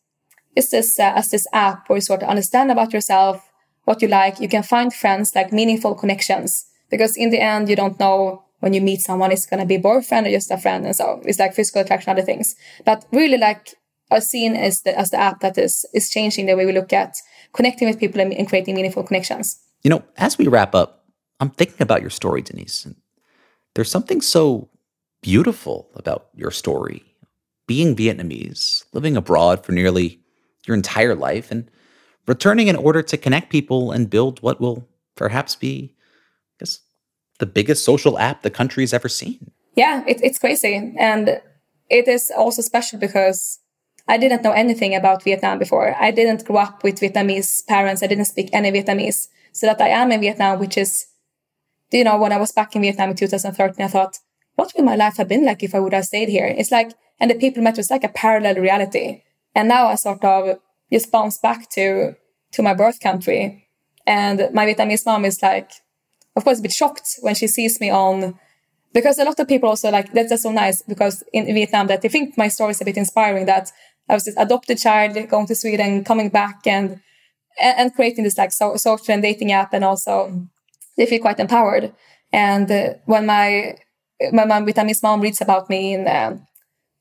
is 0.55 0.69
this 0.69 0.99
uh, 0.99 1.13
as 1.15 1.31
this 1.31 1.47
app 1.53 1.87
where 1.87 1.97
you 1.97 2.01
sort 2.01 2.23
of 2.23 2.29
understand 2.29 2.71
about 2.71 2.93
yourself 2.93 3.43
what 3.85 4.01
you 4.01 4.09
like 4.09 4.41
you 4.41 4.49
can 4.49 4.63
find 4.63 4.93
friends 4.93 5.33
like 5.35 5.53
meaningful 5.53 5.95
connections. 5.95 6.65
Because 6.89 7.15
in 7.15 7.29
the 7.29 7.39
end 7.39 7.69
you 7.69 7.75
don't 7.75 7.99
know 7.99 8.43
when 8.59 8.73
you 8.73 8.81
meet 8.81 9.01
someone 9.01 9.31
it's 9.31 9.45
going 9.45 9.59
to 9.59 9.65
be 9.65 9.77
boyfriend 9.77 10.27
or 10.27 10.31
just 10.31 10.51
a 10.51 10.57
friend 10.57 10.85
and 10.85 10.95
so 10.95 11.21
it's 11.25 11.39
like 11.39 11.53
physical 11.53 11.81
attraction 11.81 12.11
other 12.11 12.21
things 12.21 12.55
but 12.85 13.05
really 13.11 13.37
like 13.37 13.75
are 14.11 14.21
seen 14.21 14.55
as 14.55 14.81
the, 14.81 14.97
as 14.97 15.11
the 15.11 15.17
app 15.17 15.41
that 15.41 15.57
is, 15.57 15.85
is 15.93 16.09
changing 16.09 16.45
the 16.45 16.55
way 16.55 16.65
we 16.65 16.71
look 16.71 16.93
at 16.93 17.17
connecting 17.53 17.87
with 17.87 17.99
people 17.99 18.21
and, 18.21 18.33
and 18.33 18.47
creating 18.47 18.75
meaningful 18.75 19.03
connections. 19.03 19.59
You 19.83 19.89
know, 19.89 20.03
as 20.17 20.37
we 20.37 20.47
wrap 20.47 20.73
up, 20.73 21.05
I'm 21.39 21.49
thinking 21.49 21.81
about 21.81 22.01
your 22.01 22.09
story, 22.09 22.41
Denise. 22.41 22.87
There's 23.75 23.91
something 23.91 24.21
so 24.21 24.69
beautiful 25.21 25.89
about 25.95 26.29
your 26.33 26.51
story. 26.51 27.03
Being 27.67 27.95
Vietnamese, 27.95 28.85
living 28.93 29.17
abroad 29.17 29.65
for 29.65 29.73
nearly 29.73 30.21
your 30.65 30.75
entire 30.75 31.15
life, 31.15 31.51
and 31.51 31.69
returning 32.25 32.67
in 32.67 32.75
order 32.75 33.01
to 33.01 33.17
connect 33.17 33.49
people 33.49 33.91
and 33.91 34.09
build 34.09 34.41
what 34.41 34.61
will 34.61 34.87
perhaps 35.15 35.55
be, 35.55 35.95
the 37.39 37.45
biggest 37.45 37.83
social 37.83 38.17
app 38.17 38.41
the 38.41 38.49
country's 38.49 38.93
ever 38.93 39.09
seen. 39.09 39.51
Yeah, 39.75 40.03
it, 40.07 40.19
it's 40.23 40.39
crazy. 40.39 40.93
And 40.97 41.41
it 41.89 42.07
is 42.07 42.31
also 42.35 42.61
special 42.61 42.99
because 42.99 43.59
I 44.07 44.17
didn't 44.17 44.43
know 44.43 44.51
anything 44.51 44.95
about 44.95 45.23
Vietnam 45.23 45.59
before. 45.59 45.95
I 45.99 46.11
didn't 46.11 46.45
grow 46.45 46.57
up 46.57 46.83
with 46.83 46.99
Vietnamese 46.99 47.65
parents. 47.67 48.01
I 48.01 48.07
didn't 48.07 48.25
speak 48.25 48.49
any 48.53 48.71
Vietnamese. 48.71 49.27
So 49.51 49.67
that 49.67 49.81
I 49.81 49.89
am 49.89 50.11
in 50.11 50.21
Vietnam, 50.21 50.59
which 50.59 50.77
is, 50.77 51.07
you 51.91 52.03
know, 52.03 52.17
when 52.17 52.31
I 52.31 52.37
was 52.37 52.51
back 52.51 52.75
in 52.75 52.81
Vietnam 52.81 53.11
in 53.11 53.15
2013, 53.15 53.85
I 53.85 53.89
thought, 53.89 54.19
what 54.55 54.71
would 54.75 54.85
my 54.85 54.95
life 54.95 55.17
have 55.17 55.27
been 55.27 55.45
like 55.45 55.63
if 55.63 55.75
I 55.75 55.79
would 55.79 55.93
have 55.93 56.05
stayed 56.05 56.29
here? 56.29 56.45
It's 56.45 56.71
like, 56.71 56.91
and 57.19 57.29
the 57.31 57.35
people 57.35 57.63
met 57.63 57.77
was 57.77 57.89
like 57.89 58.03
a 58.03 58.09
parallel 58.09 58.55
reality. 58.55 59.23
And 59.55 59.67
now 59.67 59.87
I 59.87 59.95
sort 59.95 60.23
of 60.23 60.59
just 60.91 61.11
bounce 61.11 61.37
back 61.37 61.69
to, 61.71 62.15
to 62.51 62.61
my 62.61 62.73
birth 62.73 62.99
country. 62.99 63.67
And 64.05 64.49
my 64.53 64.65
Vietnamese 64.65 65.05
mom 65.05 65.25
is 65.25 65.41
like, 65.41 65.71
of 66.37 66.43
course, 66.43 66.59
a 66.59 66.61
bit 66.61 66.71
shocked 66.71 67.15
when 67.21 67.35
she 67.35 67.47
sees 67.47 67.81
me 67.81 67.89
on 67.89 68.39
because 68.93 69.17
a 69.17 69.25
lot 69.25 69.39
of 69.39 69.47
people 69.47 69.69
also 69.69 69.91
like 69.91 70.13
that's, 70.13 70.41
so 70.41 70.51
nice 70.51 70.81
because 70.83 71.23
in, 71.33 71.45
Vietnam 71.53 71.87
that 71.87 72.01
they 72.01 72.09
think 72.09 72.37
my 72.37 72.47
story 72.47 72.71
is 72.71 72.81
a 72.81 72.85
bit 72.85 72.95
inspiring 72.95 73.45
that 73.47 73.71
I 74.07 74.13
was 74.13 74.25
this 74.25 74.37
adopted 74.37 74.77
child 74.77 75.17
going 75.29 75.47
to 75.47 75.55
Sweden, 75.55 76.03
coming 76.03 76.29
back 76.29 76.65
and 76.65 77.01
and 77.59 77.93
creating 77.95 78.23
this 78.23 78.37
like 78.37 78.51
so, 78.51 78.75
social 78.77 79.13
and 79.13 79.23
dating 79.23 79.51
app, 79.51 79.73
and 79.73 79.83
also 79.83 80.47
they 80.95 81.07
feel 81.07 81.21
quite 81.21 81.39
empowered. 81.39 81.91
And 82.31 82.71
uh, 82.71 82.93
when 83.05 83.25
my 83.25 83.75
my 84.31 84.45
mom, 84.45 84.65
Vietnamese 84.65 85.03
mom, 85.03 85.21
reads 85.21 85.41
about 85.41 85.69
me 85.69 85.95
in 85.95 86.07
uh, 86.07 86.37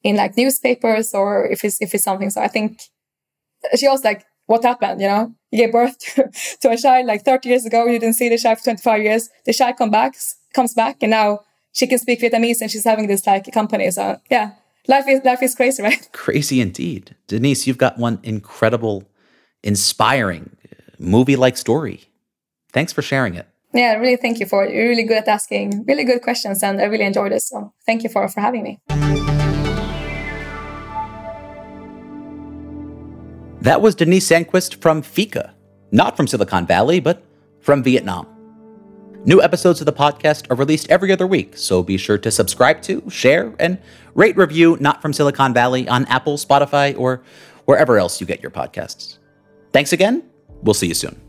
in 0.03 0.17
like 0.17 0.37
newspapers 0.37 1.13
or 1.15 1.47
if 1.47 1.63
it's 1.63 1.81
if 1.81 1.95
it's 1.95 2.05
something, 2.05 2.31
so 2.31 2.41
I 2.41 2.49
think 2.49 2.81
she 3.77 3.87
was 3.87 4.03
like, 4.03 4.25
"What 4.47 4.65
happened? 4.65 5.01
You 5.01 5.09
know, 5.09 5.35
gave 5.57 5.73
birth 5.73 5.99
to, 5.99 6.31
to 6.61 6.71
a 6.71 6.77
child 6.77 7.07
like 7.07 7.25
30 7.25 7.49
years 7.49 7.65
ago. 7.65 7.87
You 7.87 7.99
didn't 7.99 8.15
see 8.17 8.29
the 8.29 8.39
child 8.39 8.59
for 8.59 8.65
25 8.65 9.03
years. 9.03 9.31
The 9.45 9.53
child 9.53 9.77
come 9.77 9.91
back, 9.91 10.15
comes 10.55 10.75
back, 10.75 10.99
and 11.03 11.11
now 11.11 11.41
she 11.73 11.87
can 11.87 11.99
speak 11.99 12.21
Vietnamese 12.21 12.61
and 12.61 12.71
she's 12.71 12.85
having 12.85 13.07
this 13.07 13.27
like 13.27 13.51
company. 13.53 13.91
So 13.91 14.21
yeah, 14.31 14.53
life 14.89 15.07
is 15.09 15.21
life 15.25 15.43
is 15.43 15.55
crazy, 15.55 15.83
right? 15.83 16.09
Crazy 16.13 16.61
indeed. 16.61 17.15
Denise, 17.27 17.67
you've 17.67 17.79
got 17.79 17.99
one 17.99 18.19
incredible, 18.23 19.05
inspiring, 19.63 20.57
uh, 20.65 20.77
movie-like 20.99 21.57
story. 21.57 22.05
Thanks 22.73 22.93
for 22.93 23.03
sharing 23.03 23.35
it. 23.35 23.47
Yeah, 23.75 23.95
really 23.95 24.17
thank 24.17 24.41
you 24.41 24.47
for 24.47 24.65
it. 24.65 24.73
You're 24.73 24.89
really 24.89 25.03
good 25.03 25.19
at 25.19 25.29
asking 25.29 25.85
really 25.87 26.05
good 26.05 26.23
questions 26.23 26.63
and 26.63 26.81
I 26.81 26.85
really 26.85 27.05
enjoyed 27.05 27.33
it. 27.33 27.43
So 27.43 27.75
thank 27.85 28.03
you 28.05 28.09
for, 28.09 28.27
for 28.29 28.41
having 28.41 28.63
me. 28.63 29.26
That 33.63 33.81
was 33.81 33.95
Denise 33.95 34.29
Sandquist 34.29 34.81
from 34.81 35.03
Fika, 35.03 35.55
not 35.91 36.17
from 36.17 36.27
Silicon 36.27 36.67
Valley, 36.67 37.01
but 37.01 37.23
from 37.61 37.83
Vietnam. 37.83 38.27
New 39.25 39.43
episodes 39.43 39.81
of 39.81 39.87
the 39.87 39.93
podcast 39.93 40.49
are 40.51 40.55
released 40.55 40.89
every 40.89 41.11
other 41.11 41.27
week, 41.27 41.57
so 41.57 41.83
be 41.83 41.97
sure 41.97 42.19
to 42.19 42.31
subscribe 42.31 42.81
to, 42.83 43.03
share, 43.11 43.53
and 43.59 43.79
rate 44.15 44.37
review 44.37 44.77
Not 44.79 45.03
From 45.03 45.13
Silicon 45.13 45.53
Valley 45.53 45.89
on 45.89 46.05
Apple, 46.05 46.37
Spotify, 46.37 46.97
or 46.97 47.25
wherever 47.65 47.99
else 47.99 48.21
you 48.21 48.27
get 48.27 48.41
your 48.41 48.53
podcasts. 48.53 49.19
Thanks 49.73 49.93
again. 49.93 50.23
We'll 50.63 50.75
see 50.75 50.87
you 50.87 50.95
soon. 50.95 51.21